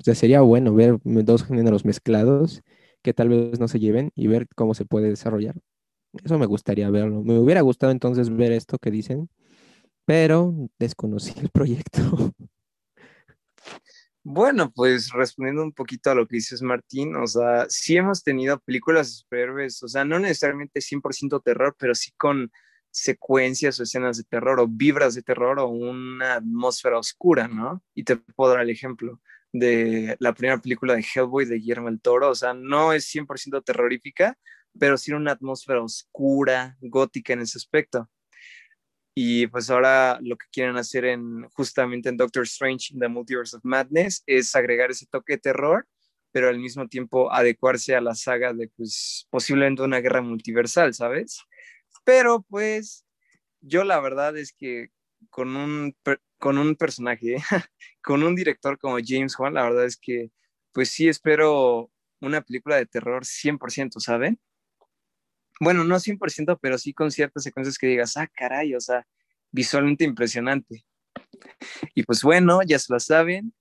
o 0.00 0.02
sea, 0.02 0.14
sería 0.14 0.40
bueno 0.40 0.74
ver 0.74 0.98
dos 1.04 1.44
géneros 1.44 1.84
mezclados 1.84 2.62
que 3.02 3.12
tal 3.12 3.28
vez 3.28 3.60
no 3.60 3.68
se 3.68 3.78
lleven 3.78 4.12
y 4.14 4.28
ver 4.28 4.48
cómo 4.56 4.72
se 4.72 4.86
puede 4.86 5.10
desarrollar. 5.10 5.56
Eso 6.24 6.38
me 6.38 6.46
gustaría 6.46 6.88
verlo. 6.88 7.22
Me 7.22 7.38
hubiera 7.38 7.60
gustado 7.60 7.92
entonces 7.92 8.34
ver 8.34 8.52
esto 8.52 8.78
que 8.78 8.90
dicen, 8.90 9.28
pero 10.06 10.54
desconocí 10.78 11.34
el 11.40 11.50
proyecto. 11.50 12.32
Bueno, 14.22 14.70
pues 14.70 15.10
respondiendo 15.12 15.62
un 15.62 15.72
poquito 15.72 16.10
a 16.10 16.14
lo 16.14 16.26
que 16.26 16.36
dices 16.36 16.60
Martín, 16.60 17.16
o 17.16 17.26
sea, 17.26 17.64
sí 17.70 17.96
hemos 17.96 18.22
tenido 18.22 18.58
películas 18.60 19.26
de 19.30 19.66
o 19.82 19.88
sea, 19.88 20.04
no 20.04 20.18
necesariamente 20.18 20.80
100% 20.80 21.42
terror, 21.42 21.74
pero 21.78 21.94
sí 21.94 22.12
con 22.18 22.52
secuencias 22.90 23.80
o 23.80 23.82
escenas 23.82 24.18
de 24.18 24.24
terror 24.24 24.60
o 24.60 24.68
vibras 24.68 25.14
de 25.14 25.22
terror 25.22 25.58
o 25.58 25.68
una 25.68 26.34
atmósfera 26.34 26.98
oscura, 26.98 27.48
¿no? 27.48 27.82
Y 27.94 28.04
te 28.04 28.16
puedo 28.16 28.52
dar 28.52 28.62
el 28.62 28.70
ejemplo 28.70 29.20
de 29.52 30.16
la 30.20 30.32
primera 30.32 30.60
película 30.60 30.94
de 30.94 31.04
Hellboy 31.14 31.44
de 31.44 31.56
Guillermo 31.56 31.88
el 31.88 32.00
Toro, 32.00 32.30
o 32.30 32.34
sea, 32.34 32.54
no 32.54 32.92
es 32.92 33.12
100% 33.12 33.62
terrorífica, 33.64 34.36
pero 34.78 34.96
sí 34.96 35.12
una 35.12 35.32
atmósfera 35.32 35.82
oscura, 35.82 36.76
gótica 36.80 37.32
en 37.32 37.40
ese 37.40 37.58
aspecto. 37.58 38.08
Y 39.14 39.48
pues 39.48 39.68
ahora 39.70 40.18
lo 40.22 40.36
que 40.36 40.46
quieren 40.52 40.76
hacer 40.76 41.04
en 41.04 41.48
justamente 41.50 42.08
en 42.08 42.16
Doctor 42.16 42.44
Strange 42.44 42.94
in 42.94 43.00
the 43.00 43.08
Multiverse 43.08 43.56
of 43.56 43.64
Madness 43.64 44.22
es 44.26 44.54
agregar 44.54 44.90
ese 44.90 45.06
toque 45.06 45.34
de 45.34 45.40
terror, 45.40 45.86
pero 46.32 46.48
al 46.48 46.58
mismo 46.58 46.88
tiempo 46.88 47.32
adecuarse 47.32 47.96
a 47.96 48.00
la 48.00 48.14
saga 48.14 48.52
de 48.52 48.68
pues 48.68 49.26
posiblemente 49.30 49.82
una 49.82 50.00
guerra 50.00 50.22
multiversal, 50.22 50.94
¿sabes? 50.94 51.42
Pero 52.04 52.42
pues 52.48 53.04
yo 53.60 53.84
la 53.84 54.00
verdad 54.00 54.36
es 54.38 54.52
que 54.52 54.90
con 55.28 55.56
un 55.56 55.94
con 56.40 56.58
un 56.58 56.74
personaje, 56.74 57.36
con 58.02 58.24
un 58.24 58.34
director 58.34 58.78
como 58.78 58.96
James 59.04 59.38
Wan, 59.38 59.54
la 59.54 59.62
verdad 59.62 59.84
es 59.84 59.96
que, 59.96 60.32
pues 60.72 60.88
sí 60.88 61.08
espero 61.08 61.90
una 62.20 62.40
película 62.40 62.76
de 62.76 62.86
terror 62.86 63.24
100%, 63.24 64.00
¿saben? 64.00 64.40
Bueno, 65.60 65.84
no 65.84 65.96
100%, 65.96 66.58
pero 66.60 66.78
sí 66.78 66.94
con 66.94 67.10
ciertas 67.12 67.44
secuencias 67.44 67.78
que 67.78 67.86
digas, 67.86 68.16
ah, 68.16 68.26
caray, 68.26 68.74
o 68.74 68.80
sea, 68.80 69.06
visualmente 69.52 70.04
impresionante. 70.04 70.84
Y 71.94 72.02
pues 72.04 72.22
bueno, 72.22 72.60
ya 72.66 72.78
se 72.78 72.92
lo 72.92 72.98
saben, 72.98 73.54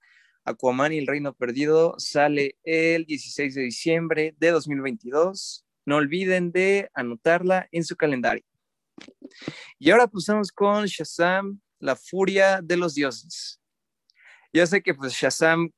Aquaman 0.46 0.94
y 0.94 1.00
el 1.00 1.08
Reino 1.08 1.34
Perdido 1.34 1.96
sale 1.98 2.58
el 2.64 3.06
16 3.06 3.56
de 3.56 3.62
diciembre 3.64 4.36
de 4.40 4.52
2022. 4.52 5.66
No 5.86 5.98
olviden 5.98 6.52
de 6.52 6.90
anotarla 6.94 7.68
en 7.72 7.84
su 7.84 7.98
calendario. 7.98 8.46
Y 9.78 9.92
ahora 9.92 10.08
pasamos 10.08 10.52
con 10.52 10.86
Shazam 10.86 11.60
la 11.80 11.96
furia 11.96 12.62
de 12.62 12.78
los 12.78 12.96
dioses. 12.96 13.60
Ya 14.54 14.66
sé 14.66 14.82
que 14.82 14.94
pues 14.94 15.14
Shazam 15.14 15.72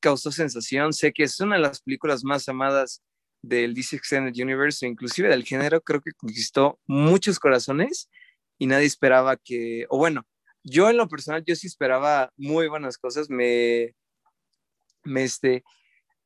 causó 0.00 0.30
sensación, 0.30 0.92
sé 0.92 1.12
que 1.12 1.24
es 1.24 1.40
una 1.40 1.56
de 1.56 1.62
las 1.62 1.80
películas 1.80 2.24
más 2.24 2.48
amadas 2.48 3.02
del 3.42 3.74
DC 3.74 3.96
Extended 3.96 4.42
Universe, 4.42 4.86
inclusive 4.86 5.28
del 5.28 5.44
género, 5.44 5.80
creo 5.82 6.00
que 6.00 6.12
conquistó 6.12 6.80
muchos 6.86 7.38
corazones 7.38 8.08
y 8.58 8.66
nadie 8.66 8.86
esperaba 8.86 9.36
que, 9.36 9.86
o 9.90 9.98
bueno, 9.98 10.26
yo 10.62 10.88
en 10.88 10.96
lo 10.96 11.08
personal, 11.08 11.44
yo 11.46 11.54
sí 11.54 11.66
esperaba 11.66 12.30
muy 12.36 12.68
buenas 12.68 12.96
cosas, 12.96 13.28
me, 13.28 13.94
me, 15.04 15.24
este, 15.24 15.62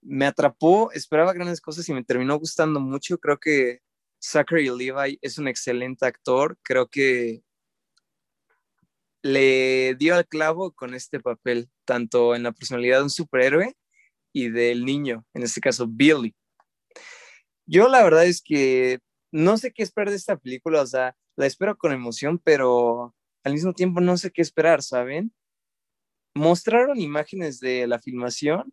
me 0.01 0.27
atrapó, 0.27 0.93
esperaba 0.93 1.33
grandes 1.33 1.61
cosas 1.61 1.89
y 1.89 1.95
me 1.95 2.05
terminó 2.05 2.39
gustando 2.39 2.79
mucho, 2.81 3.19
creo 3.19 3.39
que 3.39 3.81
Zachary 4.23 4.69
Levi 4.69 5.19
es 5.23 5.39
un 5.39 5.49
excelente 5.49 6.07
actor, 6.07 6.57
creo 6.63 6.89
que 6.89 7.43
le 9.33 9.95
dio 9.97 10.15
al 10.15 10.27
clavo 10.27 10.73
con 10.73 10.95
este 10.95 11.21
papel, 11.21 11.71
tanto 11.85 12.35
en 12.35 12.43
la 12.43 12.53
personalidad 12.53 12.99
de 12.99 13.05
un 13.05 13.11
superhéroe 13.11 13.75
y 14.33 14.51
del 14.51 14.85
niño, 14.85 15.25
en 15.35 15.43
este 15.43 15.61
caso 15.61 15.87
Billy. 15.87 16.35
Yo 17.67 17.89
la 17.89 18.03
verdad 18.03 18.25
es 18.25 18.41
que 18.43 19.01
no 19.31 19.59
sé 19.59 19.73
qué 19.73 19.83
esperar 19.83 20.11
de 20.11 20.17
esta 20.17 20.37
película, 20.37 20.83
o 20.83 20.87
sea, 20.87 21.15
la 21.37 21.47
espero 21.47 21.77
con 21.77 21.93
emoción, 21.93 22.39
pero 22.43 23.15
al 23.45 23.53
mismo 23.53 23.73
tiempo 23.75 24.01
no 24.01 24.17
sé 24.17 24.31
qué 24.31 24.43
esperar, 24.43 24.83
¿saben? 24.83 25.33
Mostraron 26.35 26.99
imágenes 27.01 27.61
de 27.61 27.87
la 27.87 27.99
filmación 27.99 28.73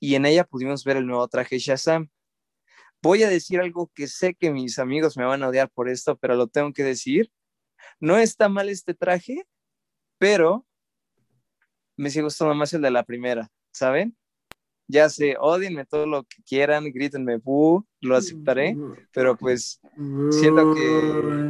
y 0.00 0.14
en 0.14 0.26
ella 0.26 0.44
pudimos 0.44 0.84
ver 0.84 0.96
el 0.96 1.06
nuevo 1.06 1.26
traje 1.28 1.58
Shazam. 1.58 2.08
Voy 3.02 3.22
a 3.22 3.28
decir 3.28 3.60
algo 3.60 3.90
que 3.94 4.06
sé 4.08 4.34
que 4.34 4.50
mis 4.50 4.78
amigos 4.78 5.16
me 5.16 5.24
van 5.24 5.42
a 5.42 5.48
odiar 5.48 5.70
por 5.70 5.88
esto, 5.88 6.16
pero 6.16 6.34
lo 6.36 6.48
tengo 6.48 6.72
que 6.72 6.84
decir. 6.84 7.30
No 8.00 8.18
está 8.18 8.48
mal 8.48 8.68
este 8.68 8.94
traje, 8.94 9.46
pero 10.18 10.66
me 11.96 12.10
sigue 12.10 12.24
gustando 12.24 12.54
más 12.54 12.72
el 12.72 12.82
de 12.82 12.90
la 12.90 13.04
primera, 13.04 13.50
¿saben? 13.72 14.16
Ya 14.90 15.08
sé, 15.08 15.36
odienme 15.38 15.84
todo 15.86 16.06
lo 16.06 16.24
que 16.24 16.42
quieran, 16.42 16.84
grítenme, 16.92 17.36
bu, 17.38 17.84
lo 18.00 18.16
aceptaré, 18.16 18.76
pero 19.12 19.36
pues 19.36 19.80
siento 20.30 20.74
que... 20.74 21.02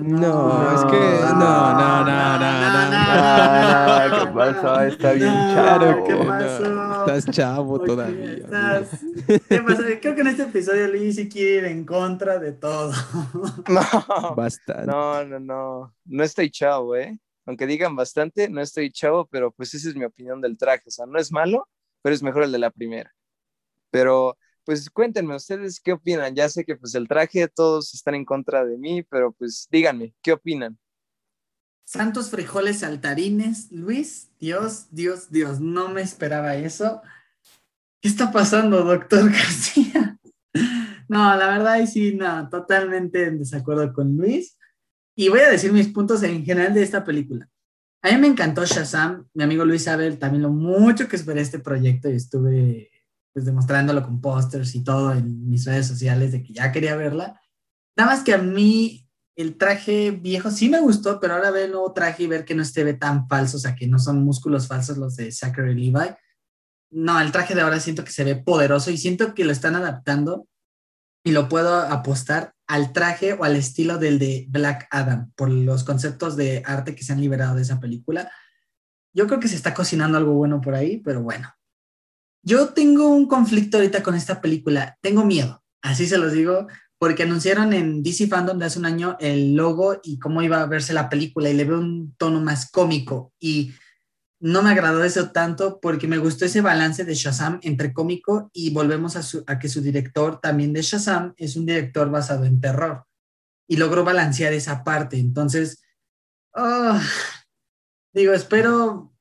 No, 0.03 0.75
es 0.75 0.85
que 0.85 0.99
no, 0.99 1.75
no, 1.75 2.05
no, 2.05 2.39
no, 2.39 2.91
no, 2.91 4.19
¿Qué 4.19 4.27
pasó? 4.35 4.81
Está 4.83 5.13
bien 5.13 5.29
chavo. 5.33 6.05
¿Qué 6.05 6.15
pasó? 6.15 7.01
Estás 7.07 7.27
chavo 7.35 7.81
todavía. 7.81 8.33
estás- 8.35 9.01
¿Qué 9.49 9.61
pasó? 9.63 9.83
Creo 10.01 10.15
que 10.15 10.21
en 10.21 10.27
este 10.27 10.43
episodio 10.43 10.89
Luis 10.89 11.17
sí 11.17 11.29
quiere 11.29 11.57
ir 11.59 11.65
en 11.67 11.85
contra 11.85 12.39
de 12.39 12.53
todo. 12.53 12.93
No, 13.69 14.35
Bastante. 14.35 14.87
no, 14.87 15.25
no, 15.25 15.39
no, 15.41 15.95
no 16.05 16.25
estoy 16.25 16.51
chavo, 16.51 16.97
¿eh? 16.97 17.19
Aunque 17.47 17.67
digan 17.67 17.97
bastante, 17.97 18.49
no 18.49 18.61
estoy 18.61 18.91
chavo, 18.91 19.27
pero 19.31 19.51
pues 19.51 19.73
esa 19.75 19.89
es 19.89 19.97
mi 19.97 20.05
opinión 20.05 20.41
del 20.41 20.57
traje, 20.59 20.85
o 20.87 20.91
sea, 20.91 21.07
no 21.07 21.19
es 21.19 21.33
malo, 21.33 21.69
pero 22.03 22.15
es 22.15 22.23
mejor 22.23 22.43
el 22.45 22.53
de 22.53 22.59
la 22.59 22.71
primera. 22.71 23.13
Pero 23.91 24.37
pues 24.65 24.89
cuéntenme 24.91 25.35
ustedes 25.35 25.81
qué 25.81 25.93
opinan, 25.93 26.35
ya 26.35 26.49
sé 26.49 26.65
que 26.65 26.77
pues 26.77 26.95
el 26.95 27.09
traje 27.09 27.49
todos 27.49 27.93
están 27.95 28.15
en 28.15 28.25
contra 28.25 28.65
de 28.65 28.79
mí, 28.79 29.03
pero 29.03 29.33
pues 29.33 29.67
díganme, 29.71 30.15
¿qué 30.23 30.33
opinan? 30.33 30.79
Santos 31.85 32.31
frijoles 32.31 32.79
saltarines, 32.79 33.73
Luis, 33.73 34.31
Dios, 34.39 34.87
Dios, 34.91 35.31
Dios, 35.33 35.59
no 35.59 35.89
me 35.89 36.03
esperaba 36.03 36.55
eso. 36.55 37.03
¿Qué 38.01 38.09
está 38.09 38.31
pasando, 38.31 38.85
doctor 38.85 39.25
García? 39.33 40.21
No, 41.09 41.37
la 41.37 41.49
verdad, 41.49 41.73
ahí 41.73 41.89
sí, 41.89 42.15
no, 42.15 42.49
totalmente 42.49 43.25
en 43.25 43.41
desacuerdo 43.41 43.93
con 43.93 44.17
Luis. 44.17 44.57
Y 45.17 45.31
voy 45.31 45.41
a 45.41 45.51
decir 45.51 45.73
mis 45.73 45.89
puntos 45.89 46.23
en 46.23 46.45
general 46.45 46.73
de 46.73 46.85
esta 46.85 47.03
película. 47.03 47.49
A 48.03 48.13
mí 48.13 48.19
me 48.19 48.29
encantó 48.29 48.65
Shazam, 48.65 49.27
mi 49.35 49.43
amigo 49.43 49.65
Luis 49.65 49.83
sabe 49.83 50.13
también 50.13 50.43
lo 50.43 50.51
mucho 50.51 51.09
que 51.09 51.17
esperé 51.17 51.41
este 51.41 51.59
proyecto 51.59 52.09
y 52.09 52.15
estuve 52.15 52.91
pues 53.33 53.45
demostrándolo 53.45 54.03
con 54.03 54.21
pósters 54.21 54.75
y 54.75 54.83
todo 54.83 55.13
en 55.13 55.49
mis 55.49 55.65
redes 55.65 55.87
sociales 55.87 56.33
de 56.33 56.43
que 56.43 56.53
ya 56.53 56.73
quería 56.73 56.97
verla. 56.97 57.41
Nada 57.97 58.11
más 58.11 58.25
que 58.25 58.35
a 58.35 58.39
mí 58.39 59.09
el 59.37 59.57
traje 59.57 60.11
viejo 60.11 60.51
sí 60.51 60.69
me 60.69 60.81
gustó, 60.81 61.21
pero 61.21 61.35
ahora 61.35 61.51
ver 61.51 61.65
el 61.65 61.73
nuevo 61.73 61.93
traje 61.93 62.25
y 62.25 62.27
ver 62.27 62.45
que 62.45 62.55
no 62.55 62.65
se 62.65 62.85
ve 62.85 62.95
tan 62.95 63.29
falso, 63.29 63.57
o 63.57 63.61
sea, 63.61 63.75
que 63.75 63.87
no 63.87 63.99
son 63.99 64.23
músculos 64.25 64.67
falsos 64.67 64.99
los 64.99 65.17
de 65.17 65.33
Zachary 65.33 65.75
Levi. 65.75 66.11
No, 66.91 67.21
el 67.21 67.33
traje 67.33 67.55
de 67.55 67.61
ahora 67.61 67.81
siento 67.81 68.05
que 68.05 68.11
se 68.11 68.25
ve 68.25 68.37
poderoso 68.37 68.91
y 68.91 68.99
siento 68.99 69.35
que 69.35 69.45
lo 69.45 69.53
están 69.53 69.77
adaptando 69.77 70.47
y 71.25 71.33
lo 71.33 71.49
puedo 71.49 71.77
apostar 71.77 72.55
al 72.67 72.93
traje 72.93 73.35
o 73.35 73.45
al 73.45 73.57
estilo 73.57 73.99
del 73.99 74.19
de 74.19 74.47
Black 74.49 74.89
Adam 74.91 75.31
por 75.37 75.51
los 75.51 75.85
conceptos 75.85 76.37
de 76.37 76.63
arte 76.67 76.95
que 76.95 77.05
se 77.05 77.13
han 77.13 77.21
liberado 77.21 77.57
de 77.57 77.63
esa 77.63 77.81
película. 77.81 78.31
Yo 79.13 79.27
creo 79.27 79.41
que 79.41 79.49
se 79.49 79.57
está 79.57 79.75
cocinando 79.75 80.19
algo 80.19 80.33
bueno 80.33 80.61
por 80.61 80.75
ahí, 80.75 80.99
pero 80.99 81.23
bueno. 81.23 81.53
Yo 82.43 82.69
tengo 82.71 83.09
un 83.09 83.27
conflicto 83.27 83.77
ahorita 83.77 84.03
con 84.03 84.15
esta 84.15 84.41
película. 84.41 84.97
Tengo 85.03 85.25
miedo, 85.25 85.63
así 85.83 86.07
se 86.07 86.19
los 86.19 86.33
digo, 86.33 86.67
porque 86.99 87.25
anunciaron 87.25 87.73
en 87.73 88.03
DC 88.03 88.27
Fandom 88.29 88.59
de 88.59 88.67
hace 88.67 88.79
un 88.79 88.87
año 88.87 89.17
el 89.21 89.55
logo 89.55 90.01
y 90.03 90.19
cómo 90.19 90.43
iba 90.43 90.61
a 90.61 90.67
verse 90.67 90.93
la 90.93 91.09
película 91.09 91.51
y 91.51 91.55
le 91.55 91.65
veo 91.65 91.79
un 91.79 92.15
tono 92.17 92.41
más 92.41 92.71
cómico 92.71 93.33
y 93.39 93.73
no 94.43 94.63
me 94.63 94.71
agradó 94.71 95.05
eso 95.05 95.33
tanto 95.33 95.81
porque 95.81 96.09
me 96.09 96.17
gustó 96.17 96.47
ese 96.47 96.63
balance 96.63 97.05
de 97.05 97.15
Shazam 97.15 97.59
entre 97.63 97.93
cómico 97.93 98.51
y 98.55 98.71
volvemos 98.71 99.17
a, 99.17 99.23
su- 99.23 99.45
que 99.45 99.69
su 99.69 99.83
director 99.83 100.41
también 100.41 100.73
de 100.73 100.81
Shazam 100.81 101.35
es 101.37 101.57
un 101.57 101.67
director 101.67 102.11
basado 102.11 102.45
en 102.47 102.59
terror 102.61 103.05
y 103.69 103.77
logró 103.77 104.03
balancear 104.03 104.55
esa 104.55 104.83
parte. 104.83 105.19
Entonces, 105.19 105.83
ah, 106.55 107.03
digo, 108.15 108.33
espero, 108.33 109.13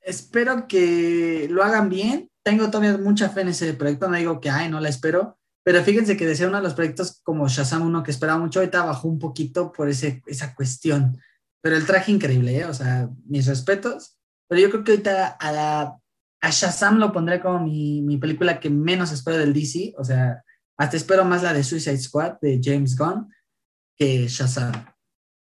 espero 0.00 0.66
que 0.66 1.46
lo 1.50 1.62
hagan 1.62 1.88
bien. 1.88 2.30
Tengo 2.44 2.70
todavía 2.70 2.98
mucha 2.98 3.30
fe 3.30 3.40
en 3.40 3.48
ese 3.48 3.72
proyecto, 3.74 4.08
no 4.08 4.16
digo 4.16 4.40
que, 4.40 4.50
ay, 4.50 4.68
no 4.68 4.78
la 4.78 4.90
espero, 4.90 5.38
pero 5.64 5.82
fíjense 5.82 6.16
que 6.16 6.26
de 6.26 6.36
ser 6.36 6.48
uno 6.48 6.58
de 6.58 6.62
los 6.62 6.74
proyectos 6.74 7.22
como 7.22 7.48
Shazam 7.48 7.82
1 7.82 8.02
que 8.02 8.10
esperaba 8.10 8.38
mucho, 8.38 8.60
ahorita 8.60 8.84
bajó 8.84 9.08
un 9.08 9.18
poquito 9.18 9.72
por 9.72 9.88
ese, 9.88 10.22
esa 10.26 10.54
cuestión. 10.54 11.18
Pero 11.62 11.76
el 11.76 11.86
traje 11.86 12.12
increíble, 12.12 12.58
¿eh? 12.58 12.66
O 12.66 12.74
sea, 12.74 13.08
mis 13.26 13.46
respetos. 13.46 14.18
Pero 14.46 14.60
yo 14.60 14.70
creo 14.70 14.84
que 14.84 14.92
ahorita 14.92 15.28
a, 15.28 15.52
la, 15.52 15.98
a 16.42 16.50
Shazam 16.50 16.98
lo 16.98 17.10
pondré 17.12 17.40
como 17.40 17.60
mi, 17.60 18.02
mi 18.02 18.18
película 18.18 18.60
que 18.60 18.68
menos 18.68 19.10
espero 19.10 19.38
del 19.38 19.54
DC. 19.54 19.94
O 19.96 20.04
sea, 20.04 20.44
hasta 20.76 20.98
espero 20.98 21.24
más 21.24 21.42
la 21.42 21.54
de 21.54 21.64
Suicide 21.64 21.96
Squad 21.96 22.34
de 22.42 22.60
James 22.62 22.94
Gunn 22.94 23.32
que 23.96 24.28
Shazam. 24.28 24.72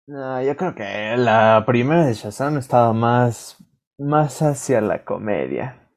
No, 0.08 0.42
yo 0.42 0.58
creo 0.58 0.74
que 0.74 1.16
la 1.18 1.64
primera 1.68 2.08
de 2.08 2.16
Shazam 2.16 2.58
estaba 2.58 2.94
más, 2.94 3.58
más 4.00 4.42
hacia 4.42 4.82
la 4.82 5.06
comedia 5.06 5.89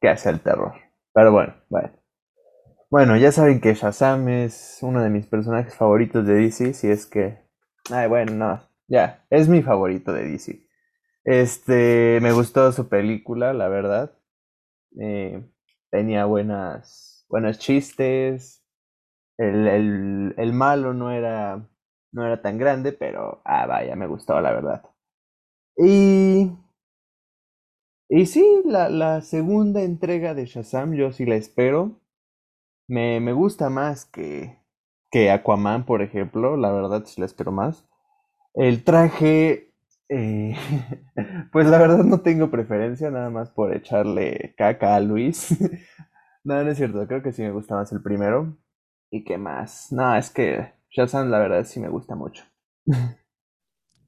que 0.00 0.08
hacia 0.08 0.30
el 0.30 0.40
terror. 0.40 0.74
Pero 1.12 1.32
bueno, 1.32 1.54
bueno. 1.68 1.90
Bueno, 2.90 3.16
ya 3.16 3.30
saben 3.30 3.60
que 3.60 3.74
Shazam 3.74 4.28
es 4.28 4.78
uno 4.82 5.02
de 5.02 5.10
mis 5.10 5.26
personajes 5.26 5.74
favoritos 5.76 6.26
de 6.26 6.34
DC, 6.34 6.74
si 6.74 6.90
es 6.90 7.06
que... 7.06 7.38
Ay, 7.90 8.08
bueno, 8.08 8.32
no, 8.34 8.60
ya, 8.88 9.24
es 9.30 9.48
mi 9.48 9.62
favorito 9.62 10.12
de 10.12 10.24
DC. 10.24 10.66
Este, 11.24 12.18
me 12.20 12.32
gustó 12.32 12.72
su 12.72 12.88
película, 12.88 13.52
la 13.52 13.68
verdad. 13.68 14.12
Eh, 15.00 15.48
tenía 15.90 16.24
buenas, 16.24 17.24
buenos 17.28 17.58
chistes. 17.58 18.64
El, 19.38 19.68
el, 19.68 20.34
el 20.36 20.52
malo 20.52 20.92
no 20.94 21.12
era, 21.12 21.68
no 22.12 22.26
era 22.26 22.42
tan 22.42 22.58
grande, 22.58 22.92
pero, 22.92 23.40
ah, 23.44 23.66
vaya, 23.66 23.94
me 23.94 24.08
gustó, 24.08 24.40
la 24.40 24.52
verdad. 24.52 24.82
Y, 25.76 26.50
y 28.10 28.26
sí, 28.26 28.62
la, 28.66 28.90
la 28.90 29.22
segunda 29.22 29.82
entrega 29.82 30.34
de 30.34 30.46
Shazam, 30.46 30.94
yo 30.94 31.12
sí 31.12 31.26
la 31.26 31.36
espero. 31.36 32.00
Me, 32.88 33.20
me 33.20 33.32
gusta 33.32 33.70
más 33.70 34.04
que, 34.06 34.58
que 35.10 35.30
Aquaman, 35.30 35.86
por 35.86 36.02
ejemplo, 36.02 36.56
la 36.56 36.72
verdad 36.72 37.04
sí 37.06 37.20
la 37.20 37.26
espero 37.26 37.52
más. 37.52 37.86
El 38.54 38.84
traje, 38.84 39.72
eh, 40.08 40.56
pues 41.52 41.66
la 41.68 41.78
verdad 41.78 42.04
no 42.04 42.20
tengo 42.22 42.50
preferencia, 42.50 43.10
nada 43.10 43.30
más 43.30 43.50
por 43.50 43.74
echarle 43.74 44.54
caca 44.56 44.96
a 44.96 45.00
Luis. 45.00 45.56
No, 46.44 46.64
no 46.64 46.70
es 46.70 46.78
cierto, 46.78 47.06
creo 47.06 47.22
que 47.22 47.32
sí 47.32 47.42
me 47.42 47.52
gusta 47.52 47.74
más 47.74 47.92
el 47.92 48.02
primero. 48.02 48.56
¿Y 49.10 49.24
qué 49.24 49.38
más? 49.38 49.92
No, 49.92 50.16
es 50.16 50.30
que 50.30 50.72
Shazam 50.90 51.30
la 51.30 51.38
verdad 51.38 51.64
sí 51.64 51.80
me 51.80 51.88
gusta 51.90 52.14
mucho. 52.16 52.44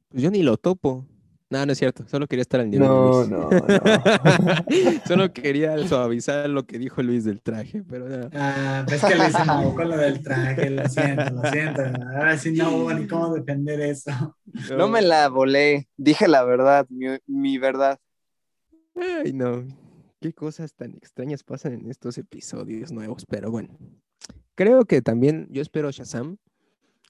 Pues 0.08 0.22
yo 0.22 0.30
ni 0.30 0.42
lo 0.42 0.56
topo. 0.58 1.06
No, 1.52 1.66
no 1.66 1.72
es 1.72 1.78
cierto. 1.78 2.08
Solo 2.08 2.26
quería 2.26 2.40
estar 2.40 2.60
al 2.60 2.70
nivel 2.70 2.88
de 2.88 2.94
No, 2.94 3.12
Luis. 3.18 3.28
no, 3.28 3.50
no. 3.50 5.06
Solo 5.06 5.32
quería 5.34 5.86
suavizar 5.86 6.48
lo 6.48 6.64
que 6.64 6.78
dijo 6.78 7.02
Luis 7.02 7.24
del 7.24 7.42
traje, 7.42 7.82
pero 7.86 8.08
no. 8.08 8.30
Ah, 8.32 8.86
ves 8.88 9.04
que 9.04 9.14
Luis 9.14 9.32
se 9.32 9.42
enojó 9.42 9.74
con 9.74 9.90
lo 9.90 9.98
del 9.98 10.22
traje, 10.22 10.70
lo 10.70 10.88
siento, 10.88 11.24
lo 11.30 11.50
siento. 11.50 11.82
Ahora 12.16 12.38
sí 12.38 12.52
no 12.52 12.74
hubo 12.74 12.94
ni 12.94 13.06
cómo 13.06 13.34
defender 13.34 13.82
eso. 13.82 14.10
No 14.78 14.88
me 14.88 15.02
la 15.02 15.28
volé, 15.28 15.90
dije 15.98 16.26
la 16.26 16.42
verdad, 16.42 16.86
mi, 16.88 17.06
mi 17.26 17.58
verdad. 17.58 17.98
Ay, 18.96 19.34
no. 19.34 19.66
Qué 20.22 20.32
cosas 20.32 20.72
tan 20.74 20.94
extrañas 20.94 21.42
pasan 21.42 21.74
en 21.74 21.90
estos 21.90 22.16
episodios 22.16 22.92
nuevos, 22.92 23.26
pero 23.26 23.50
bueno. 23.50 23.76
Creo 24.54 24.86
que 24.86 25.02
también 25.02 25.48
yo 25.50 25.60
espero 25.60 25.90
Shazam. 25.90 26.38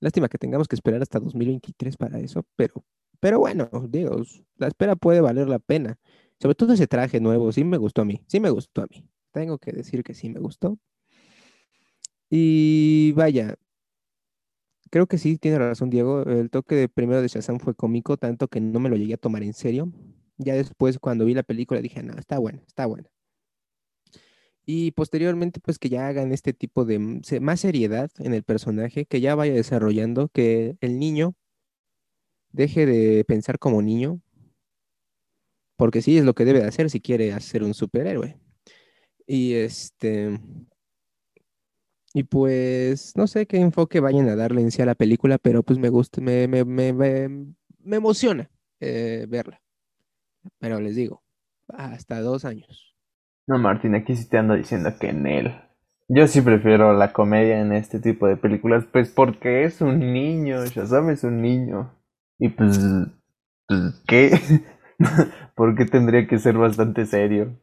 Lástima 0.01 0.28
que 0.28 0.38
tengamos 0.38 0.66
que 0.66 0.74
esperar 0.74 1.01
hasta 1.01 1.20
2023 1.20 1.97
para 1.97 2.18
eso, 2.18 2.45
pero, 2.57 2.82
pero 3.22 3.38
bueno, 3.38 3.70
digo, 3.88 4.20
la 4.56 4.66
espera 4.66 4.96
puede 4.96 5.20
valer 5.20 5.48
la 5.48 5.60
pena. 5.60 5.96
Sobre 6.40 6.56
todo 6.56 6.72
ese 6.72 6.88
traje 6.88 7.20
nuevo, 7.20 7.52
sí 7.52 7.62
me 7.62 7.76
gustó 7.76 8.02
a 8.02 8.04
mí, 8.04 8.20
sí 8.26 8.40
me 8.40 8.50
gustó 8.50 8.82
a 8.82 8.86
mí. 8.90 9.08
Tengo 9.30 9.58
que 9.58 9.70
decir 9.70 10.02
que 10.02 10.12
sí 10.12 10.28
me 10.28 10.40
gustó. 10.40 10.76
Y 12.28 13.12
vaya, 13.12 13.54
creo 14.90 15.06
que 15.06 15.18
sí 15.18 15.38
tiene 15.38 15.58
razón 15.60 15.88
Diego. 15.88 16.22
El 16.24 16.50
toque 16.50 16.74
de 16.74 16.88
primero 16.88 17.22
de 17.22 17.28
Shazam 17.28 17.60
fue 17.60 17.76
cómico, 17.76 18.16
tanto 18.16 18.48
que 18.48 18.60
no 18.60 18.80
me 18.80 18.88
lo 18.88 18.96
llegué 18.96 19.14
a 19.14 19.18
tomar 19.18 19.44
en 19.44 19.54
serio. 19.54 19.92
Ya 20.36 20.54
después, 20.54 20.98
cuando 20.98 21.24
vi 21.24 21.34
la 21.34 21.44
película, 21.44 21.80
dije, 21.80 22.02
no, 22.02 22.14
está 22.14 22.40
buena, 22.40 22.60
está 22.66 22.86
buena. 22.86 23.08
Y 24.66 24.90
posteriormente, 24.92 25.60
pues 25.60 25.78
que 25.78 25.88
ya 25.88 26.08
hagan 26.08 26.32
este 26.32 26.52
tipo 26.52 26.84
de 26.84 26.98
más 27.40 27.60
seriedad 27.60 28.10
en 28.18 28.34
el 28.34 28.42
personaje, 28.42 29.06
que 29.06 29.20
ya 29.20 29.36
vaya 29.36 29.54
desarrollando, 29.54 30.28
que 30.28 30.76
el 30.80 30.98
niño 30.98 31.36
deje 32.53 32.86
de 32.86 33.24
pensar 33.24 33.59
como 33.59 33.82
niño 33.82 34.20
porque 35.76 36.00
sí 36.00 36.16
es 36.16 36.24
lo 36.24 36.34
que 36.34 36.44
debe 36.44 36.61
de 36.61 36.68
hacer 36.68 36.90
si 36.90 37.00
quiere 37.00 37.32
hacer 37.32 37.64
un 37.64 37.74
superhéroe. 37.74 38.38
Y 39.26 39.55
este, 39.55 40.38
y 42.14 42.24
pues 42.24 43.16
no 43.16 43.26
sé 43.26 43.46
qué 43.46 43.57
enfoque 43.57 44.00
vayan 44.00 44.28
a 44.28 44.36
darle 44.36 44.61
en 44.61 44.70
sí 44.70 44.82
a 44.82 44.86
la 44.86 44.94
película, 44.94 45.38
pero 45.38 45.62
pues 45.62 45.78
me 45.78 45.88
gusta, 45.88 46.20
me, 46.20 46.46
me, 46.46 46.64
me, 46.64 46.92
me, 46.92 47.96
emociona 47.96 48.50
eh, 48.80 49.26
verla. 49.28 49.61
Pero 50.59 50.78
les 50.80 50.94
digo, 50.94 51.22
hasta 51.68 52.20
dos 52.20 52.44
años. 52.44 52.94
No, 53.46 53.59
Martín, 53.59 53.94
aquí 53.94 54.14
sí 54.14 54.28
te 54.28 54.38
ando 54.38 54.55
diciendo 54.55 54.90
que 55.00 55.09
en 55.09 55.26
él. 55.26 55.55
Yo 56.09 56.28
sí 56.28 56.42
prefiero 56.42 56.92
la 56.92 57.12
comedia 57.12 57.61
en 57.61 57.72
este 57.72 57.98
tipo 57.98 58.26
de 58.26 58.36
películas, 58.36 58.84
pues 58.92 59.11
porque 59.11 59.64
es 59.64 59.80
un 59.80 60.12
niño, 60.12 60.64
ya 60.66 60.86
sabes, 60.86 61.24
un 61.24 61.40
niño. 61.40 61.90
Y 62.43 62.49
pues, 62.49 62.76
pues 63.68 64.03
¿qué? 64.05 64.64
¿Por 65.55 65.76
qué 65.76 65.84
tendría 65.84 66.26
que 66.26 66.40
ser 66.40 66.59
bastante 66.59 67.07
serio? 67.07 67.57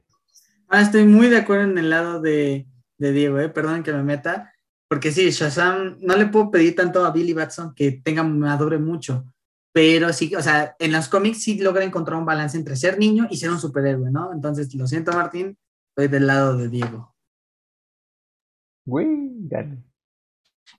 Ah, 0.70 0.80
estoy 0.80 1.04
muy 1.04 1.28
de 1.28 1.36
acuerdo 1.36 1.66
en 1.66 1.78
el 1.78 1.90
lado 1.90 2.22
de, 2.22 2.66
de 2.98 3.12
Diego, 3.12 3.40
¿eh? 3.40 3.50
perdón 3.50 3.84
que 3.84 3.92
me 3.92 4.04
meta, 4.04 4.54
porque 4.88 5.12
sí, 5.12 5.32
Shazam, 5.32 5.98
no 6.00 6.16
le 6.16 6.28
puedo 6.28 6.50
pedir 6.50 6.78
tanto 6.78 7.04
a 7.04 7.12
Billy 7.12 7.34
Batson 7.34 7.76
que 7.76 7.92
tenga 7.92 8.24
madure 8.24 8.78
mucho, 8.78 9.26
pero 9.74 10.14
sí, 10.14 10.34
o 10.34 10.42
sea, 10.42 10.78
en 10.80 10.94
los 10.94 11.10
cómics 11.10 11.44
sí 11.44 11.60
logra 11.60 11.84
encontrar 11.84 12.18
un 12.18 12.26
balance 12.26 12.58
entre 12.58 12.78
ser 12.78 12.98
niño 12.98 13.28
y 13.30 13.36
ser 13.36 13.52
un 13.52 13.60
superhéroe, 13.60 14.10
¿no? 14.10 14.32
Entonces, 14.32 14.74
lo 14.76 14.88
siento, 14.88 15.12
Martín, 15.12 15.58
estoy 15.90 16.08
del 16.08 16.26
lado 16.26 16.56
de 16.56 16.70
Diego. 16.70 17.14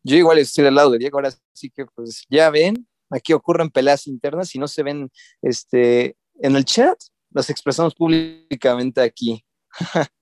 Yo 0.03 0.17
igual 0.17 0.39
estoy 0.39 0.65
del 0.65 0.75
lado 0.75 0.93
de 0.93 0.99
Diego, 1.01 1.19
ahora 1.19 1.33
sí 1.53 1.69
que 1.69 1.85
pues 1.85 2.25
ya 2.31 2.49
ven, 2.49 2.87
aquí 3.11 3.33
ocurren 3.33 3.71
peleas 3.71 4.07
internas 4.07 4.55
y 4.55 4.59
no 4.59 4.69
se 4.69 4.83
ven 4.83 5.11
este, 5.43 6.17
en 6.41 6.57
el 6.57 6.65
chat, 6.65 6.99
las 7.31 7.51
expresamos 7.51 7.95
públicamente 7.95 9.01
aquí. 9.01 9.45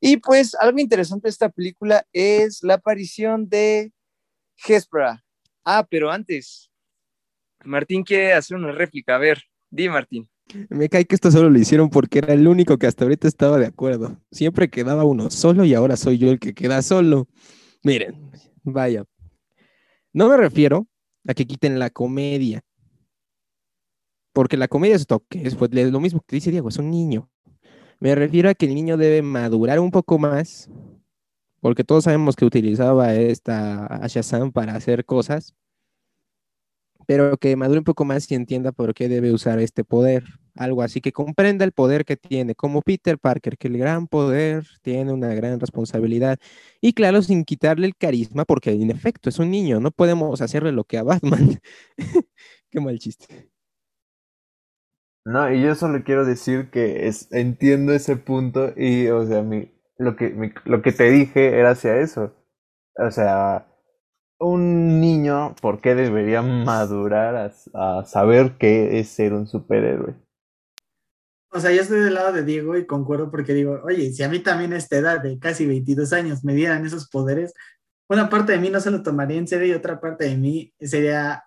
Y 0.00 0.16
pues 0.16 0.54
algo 0.54 0.78
interesante 0.78 1.28
de 1.28 1.30
esta 1.30 1.50
película 1.50 2.06
es 2.12 2.62
la 2.62 2.74
aparición 2.74 3.48
de 3.48 3.92
Hespera. 4.66 5.22
Ah, 5.62 5.86
pero 5.88 6.10
antes, 6.10 6.70
Martín 7.64 8.02
quiere 8.02 8.32
hacer 8.32 8.56
una 8.56 8.72
réplica. 8.72 9.16
A 9.16 9.18
ver, 9.18 9.42
di 9.68 9.90
Martín. 9.90 10.28
Me 10.70 10.88
cae 10.88 11.04
que 11.04 11.14
esto 11.14 11.30
solo 11.30 11.50
lo 11.50 11.58
hicieron 11.58 11.90
porque 11.90 12.18
era 12.18 12.32
el 12.32 12.48
único 12.48 12.78
que 12.78 12.86
hasta 12.86 13.04
ahorita 13.04 13.28
estaba 13.28 13.58
de 13.58 13.66
acuerdo. 13.66 14.18
Siempre 14.32 14.70
quedaba 14.70 15.04
uno 15.04 15.30
solo 15.30 15.64
y 15.64 15.74
ahora 15.74 15.96
soy 15.96 16.16
yo 16.16 16.30
el 16.30 16.40
que 16.40 16.54
queda 16.54 16.80
solo. 16.80 17.28
Miren, 17.84 18.32
vaya. 18.64 19.04
No 20.12 20.28
me 20.28 20.36
refiero 20.38 20.88
a 21.26 21.34
que 21.34 21.46
quiten 21.46 21.78
la 21.78 21.90
comedia. 21.90 22.62
Porque 24.32 24.56
la 24.56 24.68
comedia 24.68 24.96
es 24.96 25.06
toque, 25.06 25.42
es 25.46 25.56
pues, 25.56 25.72
lo 25.72 26.00
mismo 26.00 26.22
que 26.26 26.36
dice 26.36 26.50
Diego, 26.50 26.68
es 26.68 26.78
un 26.78 26.90
niño. 26.90 27.28
Me 27.98 28.14
refiero 28.14 28.48
a 28.48 28.54
que 28.54 28.66
el 28.66 28.74
niño 28.74 28.96
debe 28.96 29.22
madurar 29.22 29.80
un 29.80 29.90
poco 29.90 30.18
más, 30.18 30.70
porque 31.60 31.84
todos 31.84 32.04
sabemos 32.04 32.36
que 32.36 32.44
utilizaba 32.46 33.14
esta 33.14 34.00
Shazam 34.06 34.52
para 34.52 34.74
hacer 34.74 35.04
cosas, 35.04 35.54
pero 37.06 37.36
que 37.36 37.56
madure 37.56 37.80
un 37.80 37.84
poco 37.84 38.04
más 38.04 38.30
y 38.30 38.34
entienda 38.34 38.72
por 38.72 38.94
qué 38.94 39.08
debe 39.08 39.32
usar 39.32 39.58
este 39.58 39.84
poder. 39.84 40.24
Algo 40.56 40.82
así, 40.82 41.00
que 41.00 41.12
comprenda 41.12 41.64
el 41.64 41.72
poder 41.72 42.04
que 42.04 42.16
tiene, 42.16 42.54
como 42.54 42.82
Peter 42.82 43.18
Parker, 43.18 43.56
que 43.58 43.68
el 43.68 43.78
gran 43.78 44.06
poder 44.08 44.66
tiene 44.82 45.12
una 45.12 45.34
gran 45.34 45.60
responsabilidad. 45.60 46.38
Y 46.80 46.92
claro, 46.94 47.22
sin 47.22 47.44
quitarle 47.44 47.86
el 47.86 47.96
carisma, 47.96 48.44
porque 48.44 48.72
en 48.72 48.90
efecto 48.90 49.28
es 49.28 49.38
un 49.38 49.50
niño, 49.50 49.80
no 49.80 49.90
podemos 49.90 50.40
hacerle 50.40 50.72
lo 50.72 50.84
que 50.84 50.98
a 50.98 51.02
Batman. 51.02 51.60
qué 52.70 52.80
mal 52.80 52.98
chiste. 52.98 53.50
No, 55.24 55.52
y 55.52 55.62
yo 55.62 55.74
solo 55.74 56.02
quiero 56.02 56.24
decir 56.24 56.70
que 56.70 57.06
es, 57.06 57.30
entiendo 57.32 57.92
ese 57.92 58.16
punto 58.16 58.72
y, 58.76 59.08
o 59.08 59.26
sea, 59.26 59.42
mi, 59.42 59.70
lo, 59.98 60.16
que, 60.16 60.52
lo 60.64 60.82
que 60.82 60.92
te 60.92 61.10
dije 61.10 61.58
era 61.58 61.70
hacia 61.72 61.98
eso. 62.00 62.34
O 62.96 63.10
sea, 63.10 63.66
un 64.38 65.00
niño, 65.00 65.54
¿por 65.60 65.80
qué 65.80 65.94
debería 65.94 66.42
madurar 66.42 67.36
a, 67.36 67.52
a 68.00 68.04
saber 68.06 68.56
qué 68.58 68.98
es 69.00 69.08
ser 69.10 69.34
un 69.34 69.46
superhéroe? 69.46 70.14
O 71.52 71.58
sea, 71.58 71.72
yo 71.72 71.82
estoy 71.82 72.00
del 72.00 72.14
lado 72.14 72.32
de 72.32 72.44
Diego 72.44 72.76
y 72.76 72.86
concuerdo 72.86 73.30
porque 73.30 73.54
digo, 73.54 73.80
oye, 73.84 74.12
si 74.12 74.22
a 74.22 74.28
mí 74.28 74.38
también 74.38 74.72
esta 74.72 74.96
edad 74.96 75.20
de 75.20 75.38
casi 75.38 75.66
22 75.66 76.12
años 76.12 76.44
me 76.44 76.54
dieran 76.54 76.86
esos 76.86 77.08
poderes, 77.08 77.54
una 78.08 78.28
parte 78.28 78.52
de 78.52 78.58
mí 78.58 78.70
no 78.70 78.80
se 78.80 78.90
lo 78.90 79.02
tomaría 79.02 79.38
en 79.38 79.48
serio 79.48 79.66
y 79.68 79.72
otra 79.72 80.00
parte 80.00 80.24
de 80.24 80.36
mí 80.36 80.72
sería 80.80 81.44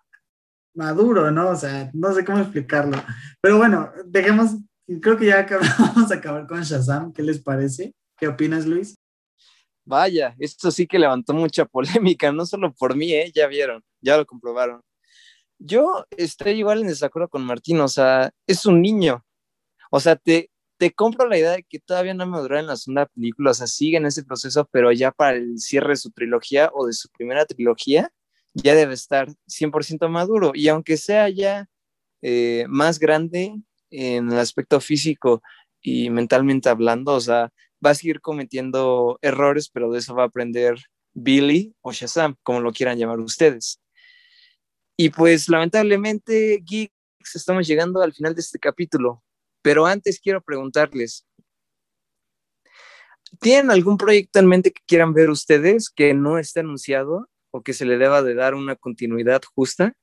maduro, 0.73 1.31
¿no? 1.31 1.49
O 1.49 1.55
sea, 1.55 1.89
no 1.93 2.13
sé 2.13 2.25
cómo 2.25 2.39
explicarlo. 2.39 2.97
Pero 3.41 3.57
bueno, 3.57 3.91
dejemos, 4.05 4.57
creo 5.01 5.17
que 5.17 5.27
ya 5.27 5.45
vamos 5.79 6.11
a 6.11 6.15
acabar 6.15 6.47
con 6.47 6.61
Shazam. 6.61 7.13
¿Qué 7.13 7.21
les 7.23 7.39
parece? 7.39 7.93
¿Qué 8.17 8.27
opinas, 8.27 8.65
Luis? 8.65 8.95
Vaya, 9.85 10.35
esto 10.39 10.71
sí 10.71 10.87
que 10.87 10.99
levantó 10.99 11.33
mucha 11.33 11.65
polémica, 11.65 12.31
no 12.31 12.45
solo 12.45 12.73
por 12.73 12.95
mí, 12.95 13.13
¿eh? 13.13 13.31
ya 13.33 13.47
vieron, 13.47 13.83
ya 14.01 14.17
lo 14.17 14.25
comprobaron. 14.25 14.81
Yo 15.59 16.05
estoy 16.17 16.53
igual 16.53 16.81
en 16.81 16.87
desacuerdo 16.87 17.29
con 17.29 17.43
Martín, 17.43 17.79
o 17.79 17.87
sea, 17.87 18.31
es 18.47 18.65
un 18.65 18.81
niño. 18.81 19.23
O 19.95 19.99
sea, 19.99 20.15
te, 20.15 20.49
te 20.77 20.91
compro 20.91 21.27
la 21.29 21.37
idea 21.37 21.51
de 21.51 21.63
que 21.63 21.77
todavía 21.77 22.15
no 22.15 22.25
maduró 22.25 22.57
en 22.57 22.65
la 22.65 22.77
segunda 22.77 23.05
película, 23.05 23.51
o 23.51 23.53
sea, 23.53 23.67
sigue 23.67 23.97
en 23.97 24.07
ese 24.07 24.23
proceso, 24.23 24.67
pero 24.71 24.91
ya 24.91 25.11
para 25.11 25.37
el 25.37 25.59
cierre 25.59 25.89
de 25.89 25.97
su 25.97 26.09
trilogía 26.09 26.71
o 26.73 26.87
de 26.87 26.93
su 26.93 27.09
primera 27.09 27.45
trilogía, 27.45 28.11
ya 28.55 28.73
debe 28.73 28.95
estar 28.95 29.27
100% 29.47 30.09
maduro. 30.09 30.51
Y 30.55 30.67
aunque 30.69 30.97
sea 30.97 31.29
ya 31.29 31.67
eh, 32.23 32.65
más 32.69 32.97
grande 32.97 33.53
en 33.91 34.31
el 34.31 34.39
aspecto 34.39 34.81
físico 34.81 35.43
y 35.79 36.09
mentalmente 36.09 36.69
hablando, 36.69 37.13
o 37.13 37.21
sea, 37.21 37.51
va 37.85 37.91
a 37.91 37.95
seguir 37.95 38.19
cometiendo 38.19 39.19
errores, 39.21 39.69
pero 39.69 39.91
de 39.91 39.99
eso 39.99 40.15
va 40.15 40.23
a 40.23 40.27
aprender 40.27 40.75
Billy 41.13 41.75
o 41.81 41.91
Shazam, 41.91 42.35
como 42.41 42.61
lo 42.61 42.71
quieran 42.71 42.97
llamar 42.97 43.19
ustedes. 43.19 43.79
Y 44.97 45.09
pues 45.09 45.49
lamentablemente, 45.49 46.63
Geeks, 46.65 47.35
estamos 47.35 47.67
llegando 47.67 48.01
al 48.01 48.13
final 48.13 48.33
de 48.33 48.41
este 48.41 48.57
capítulo, 48.57 49.22
pero 49.63 49.87
antes 49.87 50.19
quiero 50.19 50.41
preguntarles, 50.41 51.25
¿tienen 53.39 53.71
algún 53.71 53.97
proyecto 53.97 54.39
en 54.39 54.47
mente 54.47 54.71
que 54.71 54.81
quieran 54.85 55.13
ver 55.13 55.29
ustedes 55.31 55.89
que 55.89 56.13
no 56.13 56.37
esté 56.37 56.59
anunciado 56.59 57.27
o 57.51 57.63
que 57.63 57.73
se 57.73 57.85
le 57.85 57.97
deba 57.97 58.21
de 58.21 58.35
dar 58.35 58.53
una 58.53 58.75
continuidad 58.75 59.41
justa? 59.55 59.93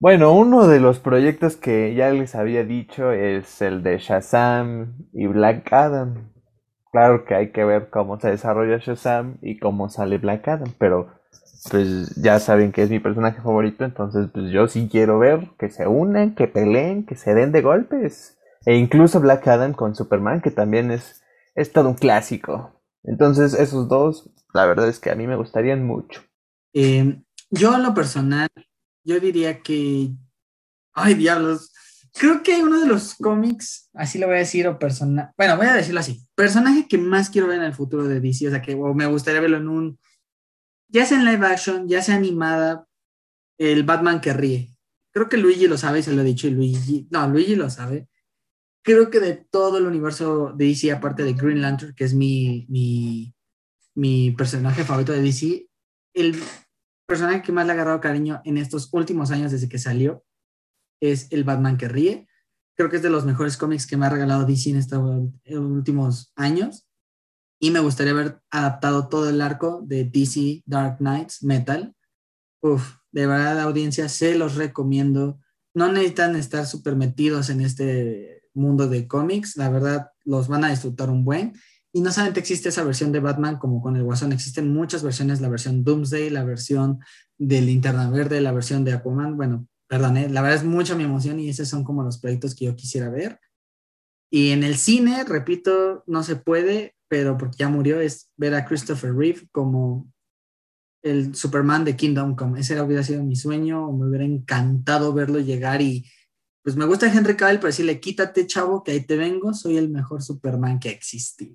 Bueno, 0.00 0.32
uno 0.32 0.68
de 0.68 0.80
los 0.80 0.98
proyectos 0.98 1.56
que 1.56 1.94
ya 1.94 2.10
les 2.10 2.34
había 2.34 2.64
dicho 2.64 3.12
es 3.12 3.62
el 3.62 3.82
de 3.82 3.98
Shazam 3.98 5.08
y 5.12 5.26
Black 5.26 5.72
Adam. 5.72 6.32
Claro 6.92 7.24
que 7.24 7.34
hay 7.34 7.50
que 7.50 7.64
ver 7.64 7.90
cómo 7.90 8.20
se 8.20 8.30
desarrolla 8.30 8.78
Shazam 8.78 9.38
y 9.42 9.58
cómo 9.58 9.88
sale 9.88 10.18
Black 10.18 10.46
Adam, 10.46 10.72
pero 10.78 11.10
pues 11.70 12.14
ya 12.16 12.38
saben 12.38 12.72
que 12.72 12.82
es 12.82 12.90
mi 12.90 13.00
personaje 13.00 13.40
favorito, 13.40 13.84
entonces 13.84 14.28
pues 14.32 14.50
yo 14.50 14.68
sí 14.68 14.88
quiero 14.90 15.18
ver 15.18 15.48
que 15.58 15.70
se 15.70 15.86
unen, 15.86 16.34
que 16.34 16.46
peleen, 16.46 17.06
que 17.06 17.16
se 17.16 17.34
den 17.34 17.52
de 17.52 17.62
golpes. 17.62 18.36
E 18.66 18.76
incluso 18.76 19.20
Black 19.20 19.46
Adam 19.48 19.72
con 19.72 19.94
Superman, 19.94 20.40
que 20.40 20.50
también 20.50 20.90
es, 20.90 21.22
es 21.54 21.72
todo 21.72 21.90
un 21.90 21.94
clásico. 21.94 22.82
Entonces 23.02 23.54
esos 23.54 23.88
dos, 23.88 24.30
la 24.54 24.66
verdad 24.66 24.88
es 24.88 24.98
que 24.98 25.10
a 25.10 25.14
mí 25.14 25.26
me 25.26 25.36
gustarían 25.36 25.86
mucho. 25.86 26.22
Eh, 26.72 27.22
yo 27.50 27.74
en 27.74 27.82
lo 27.82 27.94
personal, 27.94 28.48
yo 29.04 29.20
diría 29.20 29.60
que, 29.60 30.10
ay 30.94 31.14
diablos, 31.14 31.72
creo 32.14 32.42
que 32.42 32.62
uno 32.62 32.80
de 32.80 32.86
los 32.86 33.14
cómics, 33.14 33.90
así 33.92 34.18
lo 34.18 34.26
voy 34.26 34.36
a 34.36 34.40
decir, 34.40 34.66
o 34.66 34.78
persona, 34.78 35.32
bueno, 35.36 35.56
voy 35.56 35.66
a 35.66 35.74
decirlo 35.74 36.00
así, 36.00 36.26
personaje 36.34 36.88
que 36.88 36.96
más 36.96 37.28
quiero 37.28 37.48
ver 37.48 37.58
en 37.58 37.64
el 37.64 37.74
futuro 37.74 38.04
de 38.04 38.20
DC, 38.20 38.48
o 38.48 38.50
sea, 38.50 38.62
que 38.62 38.74
me 38.74 39.06
gustaría 39.06 39.40
verlo 39.40 39.58
en 39.58 39.68
un, 39.68 39.98
ya 40.88 41.04
sea 41.04 41.18
en 41.18 41.26
live 41.26 41.46
action, 41.46 41.88
ya 41.88 42.02
sea 42.02 42.14
animada, 42.14 42.86
el 43.58 43.82
Batman 43.84 44.20
que 44.20 44.32
ríe. 44.32 44.74
Creo 45.12 45.28
que 45.28 45.36
Luigi 45.36 45.68
lo 45.68 45.76
sabe, 45.76 46.02
se 46.02 46.12
lo 46.12 46.22
he 46.22 46.24
dicho, 46.24 46.48
y 46.48 46.50
Luigi, 46.50 47.08
no, 47.10 47.28
Luigi 47.28 47.54
lo 47.54 47.70
sabe. 47.70 48.08
Creo 48.84 49.08
que 49.08 49.18
de 49.18 49.32
todo 49.32 49.78
el 49.78 49.86
universo 49.86 50.52
de 50.54 50.66
DC, 50.66 50.92
aparte 50.92 51.22
de 51.22 51.32
Green 51.32 51.62
Lantern, 51.62 51.94
que 51.94 52.04
es 52.04 52.12
mi, 52.12 52.66
mi, 52.68 53.34
mi 53.94 54.30
personaje 54.32 54.84
favorito 54.84 55.12
de 55.12 55.22
DC, 55.22 55.66
el 56.12 56.36
personaje 57.06 57.40
que 57.40 57.50
más 57.50 57.64
le 57.64 57.72
ha 57.72 57.74
agarrado 57.76 58.02
cariño 58.02 58.42
en 58.44 58.58
estos 58.58 58.90
últimos 58.92 59.30
años 59.30 59.52
desde 59.52 59.70
que 59.70 59.78
salió 59.78 60.22
es 61.00 61.28
el 61.32 61.44
Batman 61.44 61.78
que 61.78 61.88
ríe. 61.88 62.28
Creo 62.76 62.90
que 62.90 62.96
es 62.96 63.02
de 63.02 63.08
los 63.08 63.24
mejores 63.24 63.56
cómics 63.56 63.86
que 63.86 63.96
me 63.96 64.04
ha 64.04 64.10
regalado 64.10 64.44
DC 64.44 64.68
en 64.68 64.76
estos 64.76 65.00
últimos 65.46 66.32
años. 66.36 66.86
Y 67.58 67.70
me 67.70 67.80
gustaría 67.80 68.12
haber 68.12 68.42
adaptado 68.50 69.08
todo 69.08 69.30
el 69.30 69.40
arco 69.40 69.80
de 69.86 70.04
DC 70.04 70.62
Dark 70.66 70.98
Knights 70.98 71.42
Metal. 71.42 71.96
Uf, 72.60 72.96
de 73.12 73.26
verdad, 73.26 73.60
audiencia, 73.60 74.10
se 74.10 74.36
los 74.36 74.56
recomiendo. 74.56 75.40
No 75.72 75.90
necesitan 75.90 76.36
estar 76.36 76.66
súper 76.66 76.96
metidos 76.96 77.48
en 77.48 77.62
este 77.62 78.43
mundo 78.54 78.88
de 78.88 79.06
cómics. 79.06 79.56
La 79.56 79.68
verdad, 79.68 80.10
los 80.24 80.48
van 80.48 80.64
a 80.64 80.70
disfrutar 80.70 81.10
un 81.10 81.24
buen. 81.24 81.54
Y 81.92 82.00
no 82.00 82.10
solamente 82.10 82.40
existe 82.40 82.70
esa 82.70 82.82
versión 82.82 83.12
de 83.12 83.20
Batman 83.20 83.58
como 83.58 83.80
con 83.80 83.94
el 83.94 84.02
Guasón, 84.02 84.32
existen 84.32 84.72
muchas 84.72 85.04
versiones, 85.04 85.40
la 85.40 85.48
versión 85.48 85.84
Doomsday, 85.84 86.28
la 86.28 86.42
versión 86.42 86.98
de 87.38 87.60
Linterna 87.60 88.10
Verde, 88.10 88.40
la 88.40 88.50
versión 88.50 88.84
de 88.84 88.92
Aquaman. 88.92 89.36
Bueno, 89.36 89.68
perdón, 89.86 90.16
¿eh? 90.16 90.28
la 90.28 90.42
verdad 90.42 90.58
es 90.58 90.64
mucha 90.64 90.96
mi 90.96 91.04
emoción 91.04 91.38
y 91.38 91.48
esos 91.48 91.68
son 91.68 91.84
como 91.84 92.02
los 92.02 92.18
proyectos 92.18 92.56
que 92.56 92.64
yo 92.64 92.74
quisiera 92.74 93.10
ver. 93.10 93.38
Y 94.28 94.50
en 94.50 94.64
el 94.64 94.76
cine, 94.76 95.22
repito, 95.22 96.02
no 96.08 96.24
se 96.24 96.34
puede, 96.34 96.96
pero 97.06 97.38
porque 97.38 97.58
ya 97.58 97.68
murió, 97.68 98.00
es 98.00 98.28
ver 98.36 98.56
a 98.56 98.64
Christopher 98.64 99.14
Reeve 99.14 99.46
como 99.52 100.12
el 101.04 101.36
Superman 101.36 101.84
de 101.84 101.94
Kingdom 101.94 102.34
Come. 102.34 102.58
Ese 102.58 102.80
hubiera 102.80 103.04
sido 103.04 103.22
mi 103.22 103.36
sueño, 103.36 103.92
me 103.92 104.08
hubiera 104.08 104.24
encantado 104.24 105.12
verlo 105.12 105.38
llegar 105.38 105.80
y 105.80 106.10
pues 106.64 106.76
me 106.76 106.86
gusta 106.86 107.12
Henry 107.12 107.36
Cavill, 107.36 107.58
pero 107.58 107.68
decirle, 107.68 108.00
quítate 108.00 108.46
chavo, 108.46 108.82
que 108.82 108.92
ahí 108.92 109.04
te 109.04 109.18
vengo, 109.18 109.52
soy 109.52 109.76
el 109.76 109.90
mejor 109.90 110.22
Superman 110.22 110.80
que 110.80 110.88
existe. 110.88 111.54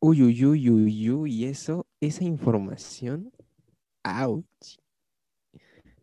Uy, 0.00 0.24
uy, 0.24 0.44
uy, 0.44 0.70
uy, 0.70 1.10
uy, 1.10 1.32
y 1.32 1.44
eso, 1.44 1.86
esa 2.00 2.24
información, 2.24 3.32
ouch. 4.04 4.76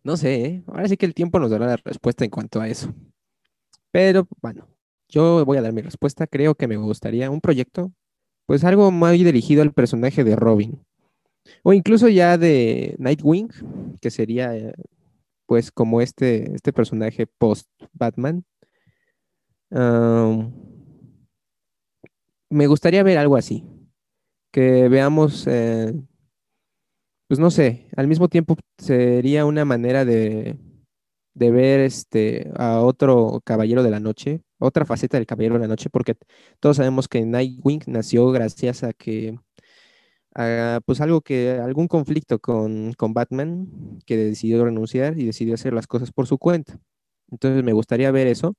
No 0.02 0.16
sé, 0.16 0.46
¿eh? 0.46 0.64
ahora 0.68 0.88
sí 0.88 0.96
que 0.96 1.06
el 1.06 1.14
tiempo 1.14 1.40
nos 1.40 1.52
dará 1.52 1.68
la 1.68 1.76
respuesta 1.76 2.24
en 2.24 2.32
cuanto 2.32 2.62
a 2.62 2.70
eso. 2.70 2.94
Pero 3.92 4.30
bueno, 4.42 4.68
yo 5.10 5.44
voy 5.46 5.58
a 5.58 5.62
dar 5.62 5.74
mi 5.74 5.82
respuesta. 5.82 6.26
Creo 6.26 6.56
que 6.56 6.68
me 6.68 6.78
gustaría 6.78 7.30
un 7.30 7.42
proyecto, 7.42 7.92
pues 8.46 8.64
algo 8.64 8.92
muy 8.92 9.22
dirigido 9.24 9.62
al 9.62 9.74
personaje 9.74 10.24
de 10.24 10.38
Robin. 10.38 10.82
O 11.64 11.74
incluso 11.74 12.08
ya 12.08 12.38
de 12.38 12.96
Nightwing, 12.98 13.50
que 14.00 14.10
sería 14.10 14.56
eh, 14.56 14.74
pues 15.46 15.72
como 15.72 16.02
este, 16.02 16.56
este 16.56 16.74
personaje 16.74 17.28
post-Batman. 17.28 18.46
me 22.50 22.68
gustaría 22.68 23.04
ver 23.04 23.18
algo 23.18 23.38
así. 23.38 23.66
Que 24.52 24.88
veamos, 24.88 25.48
eh, 25.48 25.94
pues 27.28 27.40
no 27.40 27.50
sé, 27.52 27.88
al 27.96 28.08
mismo 28.08 28.30
tiempo 28.30 28.56
sería 28.78 29.46
una 29.46 29.66
manera 29.66 30.06
de, 30.06 30.58
de 31.34 31.52
ver 31.52 31.80
este, 31.80 32.52
a 32.56 32.82
otro 32.82 33.42
Caballero 33.44 33.84
de 33.84 33.92
la 33.92 34.00
Noche, 34.00 34.42
otra 34.60 34.86
faceta 34.86 35.18
del 35.18 35.26
Caballero 35.26 35.56
de 35.56 35.62
la 35.62 35.68
Noche, 35.68 35.90
porque 35.90 36.16
todos 36.60 36.78
sabemos 36.78 37.08
que 37.08 37.26
Nightwing 37.26 37.82
nació 37.88 38.32
gracias 38.32 38.84
a 38.84 38.94
que 38.94 39.38
pues 40.86 41.02
algo 41.02 41.22
que, 41.22 41.52
algún 41.52 41.88
conflicto 41.88 42.40
con, 42.40 42.94
con, 42.94 43.14
Batman 43.14 43.68
que 44.06 44.18
decidió 44.18 44.64
renunciar 44.66 45.18
y 45.20 45.26
decidió 45.26 45.54
hacer 45.54 45.74
las 45.74 45.88
cosas 45.88 46.12
por 46.12 46.28
su 46.28 46.38
cuenta. 46.38 46.80
Entonces 47.30 47.64
me 47.64 47.74
gustaría 47.74 48.12
ver 48.12 48.28
eso. 48.28 48.56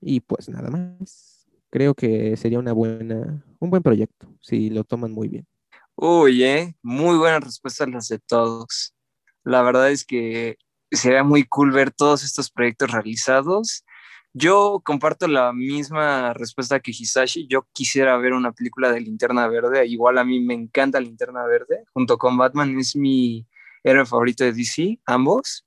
Y 0.00 0.20
pues 0.20 0.48
nada 0.48 0.70
más. 0.70 1.46
Creo 1.70 1.94
que 1.94 2.36
sería 2.36 2.58
una 2.58 2.74
buena, 2.74 3.42
un 3.58 3.70
buen 3.70 3.82
proyecto, 3.82 4.28
si 4.42 4.68
lo 4.68 4.84
toman 4.84 5.10
muy 5.10 5.28
bien. 5.28 5.46
Uy, 5.94 6.44
¿eh? 6.44 6.76
muy 6.82 7.16
buenas 7.16 7.42
respuestas 7.42 7.88
las 7.88 8.08
de 8.08 8.18
todos. 8.18 8.94
La 9.42 9.62
verdad 9.62 9.90
es 9.90 10.04
que 10.04 10.58
sería 10.90 11.24
muy 11.24 11.44
cool 11.44 11.72
ver 11.72 11.90
todos 11.90 12.24
estos 12.24 12.50
proyectos 12.50 12.90
realizados 12.90 13.84
yo 14.34 14.80
comparto 14.84 15.28
la 15.28 15.52
misma 15.52 16.32
respuesta 16.34 16.80
que 16.80 16.92
Hisashi. 16.92 17.46
Yo 17.48 17.66
quisiera 17.72 18.16
ver 18.16 18.32
una 18.32 18.52
película 18.52 18.90
de 18.92 19.00
Linterna 19.00 19.46
Verde. 19.48 19.86
Igual 19.86 20.18
a 20.18 20.24
mí 20.24 20.40
me 20.40 20.54
encanta 20.54 21.00
Linterna 21.00 21.44
Verde. 21.46 21.84
Junto 21.92 22.18
con 22.18 22.36
Batman 22.36 22.78
es 22.78 22.96
mi 22.96 23.46
héroe 23.84 24.06
favorito 24.06 24.44
de 24.44 24.52
DC, 24.52 25.00
ambos. 25.06 25.66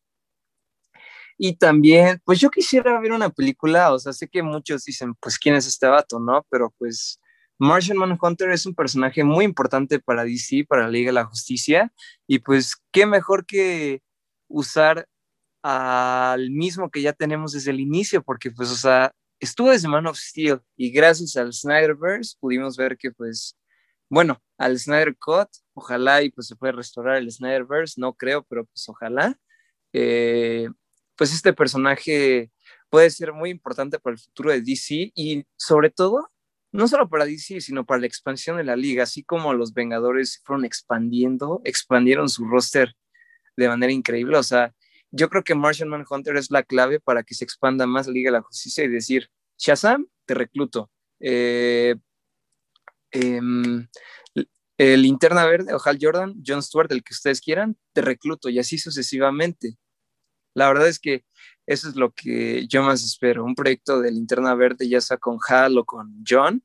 Y 1.38 1.58
también, 1.58 2.22
pues 2.24 2.40
yo 2.40 2.50
quisiera 2.50 3.00
ver 3.00 3.12
una 3.12 3.30
película, 3.30 3.94
o 3.94 4.00
sea, 4.00 4.14
sé 4.14 4.28
que 4.28 4.42
muchos 4.42 4.86
dicen, 4.86 5.16
pues, 5.16 5.38
¿quién 5.38 5.56
es 5.56 5.68
este 5.68 5.88
vato, 5.88 6.20
no? 6.20 6.46
Pero 6.50 6.74
pues 6.78 7.20
Martian 7.60 7.98
Manhunter 7.98 8.50
es 8.52 8.66
un 8.66 8.74
personaje 8.74 9.24
muy 9.24 9.46
importante 9.46 10.00
para 10.00 10.24
DC, 10.24 10.66
para 10.68 10.84
la 10.84 10.90
Liga 10.90 11.10
de 11.10 11.14
la 11.14 11.26
Justicia, 11.26 11.92
y 12.28 12.40
pues, 12.40 12.76
¿qué 12.92 13.06
mejor 13.06 13.46
que 13.46 14.02
usar 14.48 15.08
al 15.68 16.52
mismo 16.52 16.92
que 16.92 17.02
ya 17.02 17.12
tenemos 17.12 17.54
desde 17.54 17.72
el 17.72 17.80
inicio, 17.80 18.22
porque 18.22 18.52
pues, 18.52 18.70
o 18.70 18.76
sea, 18.76 19.12
estuvo 19.40 19.72
desde 19.72 19.88
Man 19.88 20.06
of 20.06 20.16
Steel 20.16 20.62
y 20.78 20.92
gracias 20.92 21.36
al 21.38 21.54
Snyderverse 21.54 22.38
pudimos 22.40 22.78
ver 22.78 22.96
que 22.96 23.10
pues, 23.12 23.58
bueno, 24.08 24.40
al 24.60 24.78
Snyder 24.78 25.18
Cut, 25.18 25.50
ojalá 25.74 26.22
y 26.22 26.30
pues 26.30 26.46
se 26.46 26.56
puede 26.56 26.74
restaurar 26.74 27.18
el 27.18 27.32
Snyderverse, 27.32 28.00
no 28.00 28.14
creo, 28.14 28.44
pero 28.44 28.66
pues 28.66 28.88
ojalá, 28.88 29.40
eh, 29.92 30.70
pues 31.16 31.34
este 31.34 31.52
personaje 31.52 32.52
puede 32.92 33.10
ser 33.10 33.34
muy 33.34 33.50
importante 33.50 33.98
para 33.98 34.14
el 34.14 34.20
futuro 34.20 34.52
de 34.52 34.62
DC 34.62 35.14
y 35.16 35.46
sobre 35.56 35.90
todo, 35.90 36.30
no 36.72 36.88
solo 36.88 37.10
para 37.10 37.26
DC, 37.26 37.60
sino 37.62 37.88
para 37.88 38.02
la 38.02 38.08
expansión 38.08 38.58
de 38.58 38.66
la 38.66 38.76
liga, 38.76 39.02
así 39.02 39.24
como 39.24 39.52
los 39.56 39.74
Vengadores 39.74 40.44
fueron 40.46 40.64
expandiendo, 40.64 41.62
expandieron 41.64 42.30
su 42.30 42.46
roster 42.46 42.94
de 43.58 43.68
manera 43.68 43.92
increíble, 43.92 44.38
o 44.38 44.44
sea, 44.44 44.72
yo 45.16 45.30
creo 45.30 45.44
que 45.44 45.56
Martian 45.56 45.88
Manhunter 45.88 46.36
es 46.36 46.52
la 46.52 46.64
clave 46.64 47.00
para 47.00 47.24
que 47.24 47.36
se 47.36 47.46
expanda 47.46 47.88
más 47.88 48.08
Liga 48.08 48.28
de 48.30 48.38
la 48.38 48.42
Justicia 48.42 48.84
y 48.84 48.90
decir, 48.90 49.30
Shazam, 49.58 50.08
te 50.26 50.34
recluto. 50.34 50.92
Eh, 51.22 51.96
em, 53.12 53.88
el 54.78 55.02
Linterna 55.02 55.46
Verde 55.46 55.74
o 55.74 55.80
Hal 55.84 55.98
Jordan, 56.02 56.36
John 56.46 56.62
Stewart, 56.62 56.92
el 56.92 57.02
que 57.02 57.14
ustedes 57.14 57.40
quieran, 57.40 57.78
te 57.94 58.02
recluto 58.02 58.50
y 58.50 58.60
así 58.60 58.78
sucesivamente. 58.78 59.78
La 60.54 60.68
verdad 60.68 60.90
es 60.90 61.00
que 61.00 61.24
eso 61.66 61.88
es 61.88 61.96
lo 61.96 62.12
que 62.12 62.68
yo 62.68 62.84
más 62.84 63.04
espero, 63.04 63.46
un 63.46 63.56
proyecto 63.56 64.02
de 64.02 64.12
Linterna 64.12 64.54
Verde 64.54 64.90
ya 64.90 65.00
sea 65.00 65.18
con 65.18 65.40
Hal 65.48 65.78
o 65.78 65.86
con 65.86 66.24
John 66.28 66.62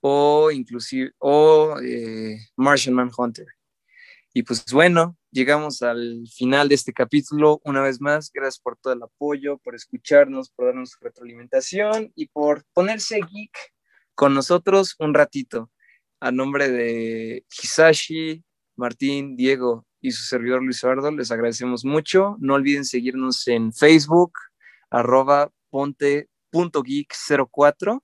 o 0.00 0.52
inclusive 0.52 1.12
o 1.18 1.76
eh, 1.82 2.38
Martian 2.56 2.94
Manhunter. 2.94 3.46
Y 4.32 4.44
pues 4.44 4.64
bueno, 4.72 5.17
llegamos 5.30 5.82
al 5.82 6.24
final 6.34 6.68
de 6.68 6.74
este 6.74 6.92
capítulo. 6.92 7.60
Una 7.64 7.82
vez 7.82 8.00
más, 8.00 8.30
gracias 8.32 8.60
por 8.60 8.76
todo 8.76 8.92
el 8.92 9.02
apoyo, 9.02 9.58
por 9.58 9.74
escucharnos, 9.74 10.50
por 10.50 10.66
darnos 10.66 10.96
retroalimentación 11.00 12.12
y 12.14 12.26
por 12.26 12.64
ponerse 12.72 13.16
geek 13.16 13.56
con 14.14 14.34
nosotros 14.34 14.94
un 14.98 15.14
ratito. 15.14 15.70
A 16.20 16.32
nombre 16.32 16.68
de 16.68 17.44
Hisashi, 17.50 18.44
Martín, 18.76 19.36
Diego 19.36 19.86
y 20.00 20.10
su 20.10 20.24
servidor 20.24 20.62
Luis 20.62 20.82
Eduardo, 20.82 21.12
les 21.12 21.30
agradecemos 21.30 21.84
mucho. 21.84 22.36
No 22.40 22.54
olviden 22.54 22.84
seguirnos 22.84 23.46
en 23.46 23.72
Facebook, 23.72 24.32
arroba 24.90 25.52
ponte.geek04 25.70 28.02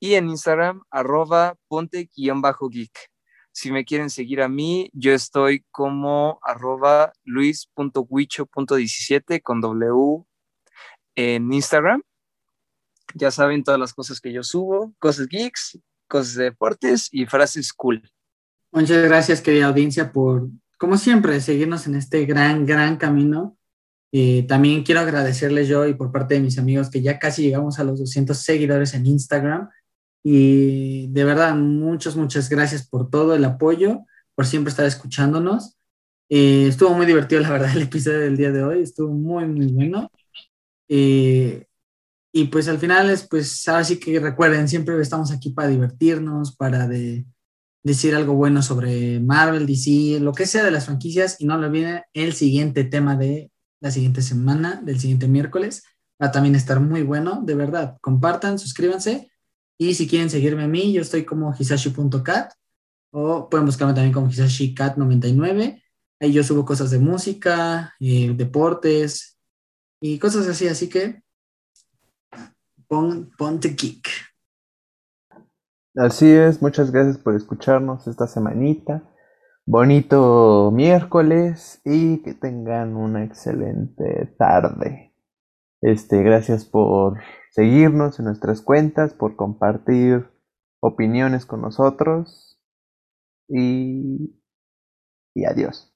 y 0.00 0.14
en 0.14 0.30
Instagram, 0.30 0.82
arroba 0.90 1.56
ponte-geek. 1.68 3.10
Si 3.60 3.72
me 3.72 3.84
quieren 3.84 4.08
seguir 4.08 4.40
a 4.40 4.48
mí, 4.48 4.88
yo 4.92 5.12
estoy 5.12 5.64
como 5.72 6.38
arroba 6.44 7.12
luis.huicho.17 7.24 9.42
con 9.42 9.60
W 9.60 10.24
en 11.16 11.52
Instagram. 11.52 12.04
Ya 13.14 13.32
saben 13.32 13.64
todas 13.64 13.80
las 13.80 13.94
cosas 13.94 14.20
que 14.20 14.32
yo 14.32 14.44
subo, 14.44 14.94
cosas 15.00 15.26
geeks, 15.26 15.76
cosas 16.06 16.36
de 16.36 16.44
deportes 16.44 17.08
y 17.10 17.26
frases 17.26 17.72
cool. 17.72 18.08
Muchas 18.70 19.02
gracias, 19.02 19.40
querida 19.40 19.66
audiencia, 19.66 20.12
por, 20.12 20.46
como 20.78 20.96
siempre, 20.96 21.40
seguirnos 21.40 21.88
en 21.88 21.96
este 21.96 22.26
gran, 22.26 22.64
gran 22.64 22.96
camino. 22.96 23.58
Eh, 24.12 24.44
también 24.46 24.84
quiero 24.84 25.00
agradecerles 25.00 25.66
yo 25.66 25.84
y 25.88 25.94
por 25.94 26.12
parte 26.12 26.34
de 26.34 26.42
mis 26.42 26.60
amigos 26.60 26.90
que 26.90 27.02
ya 27.02 27.18
casi 27.18 27.42
llegamos 27.42 27.80
a 27.80 27.84
los 27.84 27.98
200 27.98 28.38
seguidores 28.38 28.94
en 28.94 29.04
Instagram. 29.04 29.68
Y 30.22 31.06
de 31.08 31.24
verdad, 31.24 31.54
muchas, 31.54 32.16
muchas 32.16 32.48
gracias 32.48 32.86
por 32.88 33.10
todo 33.10 33.34
el 33.34 33.44
apoyo, 33.44 34.04
por 34.34 34.46
siempre 34.46 34.70
estar 34.70 34.86
escuchándonos. 34.86 35.76
Eh, 36.28 36.66
estuvo 36.68 36.90
muy 36.90 37.06
divertido, 37.06 37.40
la 37.40 37.50
verdad, 37.50 37.74
el 37.76 37.82
episodio 37.82 38.20
del 38.20 38.36
día 38.36 38.52
de 38.52 38.62
hoy. 38.62 38.82
Estuvo 38.82 39.12
muy, 39.12 39.46
muy 39.46 39.66
bueno. 39.66 40.10
Eh, 40.88 41.66
y 42.32 42.44
pues 42.44 42.68
al 42.68 42.78
final 42.78 43.10
es, 43.10 43.26
pues 43.26 43.66
ahora 43.68 43.84
sí 43.84 43.98
que 43.98 44.20
recuerden, 44.20 44.68
siempre 44.68 45.00
estamos 45.00 45.32
aquí 45.32 45.50
para 45.50 45.68
divertirnos, 45.68 46.54
para 46.56 46.86
de, 46.86 47.24
decir 47.82 48.14
algo 48.14 48.34
bueno 48.34 48.62
sobre 48.62 49.20
Marvel, 49.20 49.66
DC, 49.66 50.20
lo 50.20 50.32
que 50.32 50.46
sea 50.46 50.64
de 50.64 50.70
las 50.70 50.86
franquicias. 50.86 51.40
Y 51.40 51.46
no 51.46 51.56
lo 51.56 51.66
olviden, 51.66 52.02
el 52.12 52.32
siguiente 52.34 52.84
tema 52.84 53.16
de 53.16 53.50
la 53.80 53.90
siguiente 53.90 54.22
semana, 54.22 54.80
del 54.84 55.00
siguiente 55.00 55.28
miércoles, 55.28 55.84
va 56.22 56.28
a 56.28 56.32
también 56.32 56.54
estar 56.54 56.80
muy 56.80 57.02
bueno. 57.02 57.42
De 57.44 57.54
verdad, 57.54 57.96
compartan, 58.00 58.58
suscríbanse 58.58 59.30
y 59.78 59.94
si 59.94 60.08
quieren 60.08 60.28
seguirme 60.28 60.64
a 60.64 60.68
mí, 60.68 60.92
yo 60.92 61.02
estoy 61.02 61.24
como 61.24 61.54
hisashi.cat 61.56 62.52
o 63.12 63.48
pueden 63.48 63.64
buscarme 63.64 63.94
también 63.94 64.12
como 64.12 64.28
hisashicat99. 64.28 65.82
Ahí 66.20 66.32
yo 66.32 66.42
subo 66.42 66.64
cosas 66.64 66.90
de 66.90 66.98
música, 66.98 67.94
eh, 68.00 68.34
deportes 68.36 69.38
y 70.00 70.18
cosas 70.18 70.48
así. 70.48 70.66
Así 70.66 70.88
que 70.88 71.22
pon, 72.88 73.30
ponte 73.38 73.76
kick. 73.76 74.08
Así 75.94 76.28
es, 76.28 76.60
muchas 76.60 76.90
gracias 76.90 77.18
por 77.18 77.36
escucharnos 77.36 78.06
esta 78.08 78.26
semanita. 78.26 79.02
Bonito 79.64 80.70
miércoles 80.72 81.80
y 81.84 82.22
que 82.22 82.34
tengan 82.34 82.96
una 82.96 83.24
excelente 83.24 84.34
tarde. 84.38 85.12
Este, 85.80 86.22
gracias 86.22 86.64
por 86.64 87.18
seguirnos 87.50 88.18
en 88.18 88.26
nuestras 88.26 88.60
cuentas, 88.60 89.14
por 89.14 89.36
compartir 89.36 90.26
opiniones 90.80 91.46
con 91.46 91.62
nosotros 91.62 92.58
y, 93.48 94.34
y 95.34 95.44
adiós. 95.44 95.92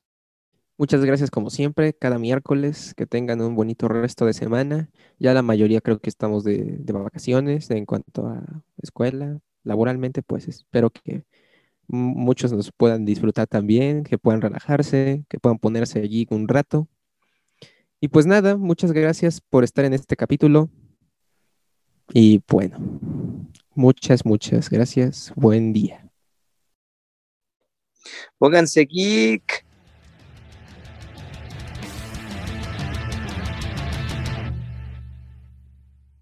Muchas 0.79 1.05
gracias 1.05 1.31
como 1.31 1.51
siempre, 1.51 1.93
cada 1.93 2.19
miércoles, 2.19 2.95
que 2.95 3.07
tengan 3.07 3.41
un 3.41 3.55
bonito 3.55 3.89
resto 3.89 4.27
de 4.27 4.33
semana. 4.33 4.91
Ya 5.19 5.35
la 5.35 5.43
mayoría 5.43 5.81
creo 5.81 6.01
que 6.01 6.11
estamos 6.11 6.45
de, 6.45 6.79
de 6.79 6.93
vacaciones 6.93 7.71
en 7.71 7.87
cuanto 7.87 8.27
a 8.27 8.65
escuela, 8.83 9.39
laboralmente, 9.63 10.23
pues 10.23 10.49
espero 10.49 10.91
que 10.91 11.25
muchos 11.87 12.53
nos 12.53 12.73
puedan 12.73 13.05
disfrutar 13.05 13.47
también, 13.47 14.03
que 14.03 14.19
puedan 14.19 14.41
relajarse, 14.41 15.25
que 15.29 15.39
puedan 15.39 15.59
ponerse 15.59 16.01
allí 16.01 16.27
un 16.31 16.49
rato. 16.49 16.89
Y 18.01 18.09
pues 18.09 18.27
nada, 18.27 18.57
muchas 18.57 18.93
gracias 18.93 19.41
por 19.41 19.63
estar 19.63 19.85
en 19.85 19.93
este 19.93 20.17
capítulo. 20.17 20.71
Y 22.09 22.41
bueno, 22.49 22.79
muchas, 23.75 24.25
muchas 24.25 24.69
gracias. 24.71 25.33
Buen 25.37 25.73
día. 25.73 26.11
Pónganse 28.39 28.85
geek. 28.85 29.62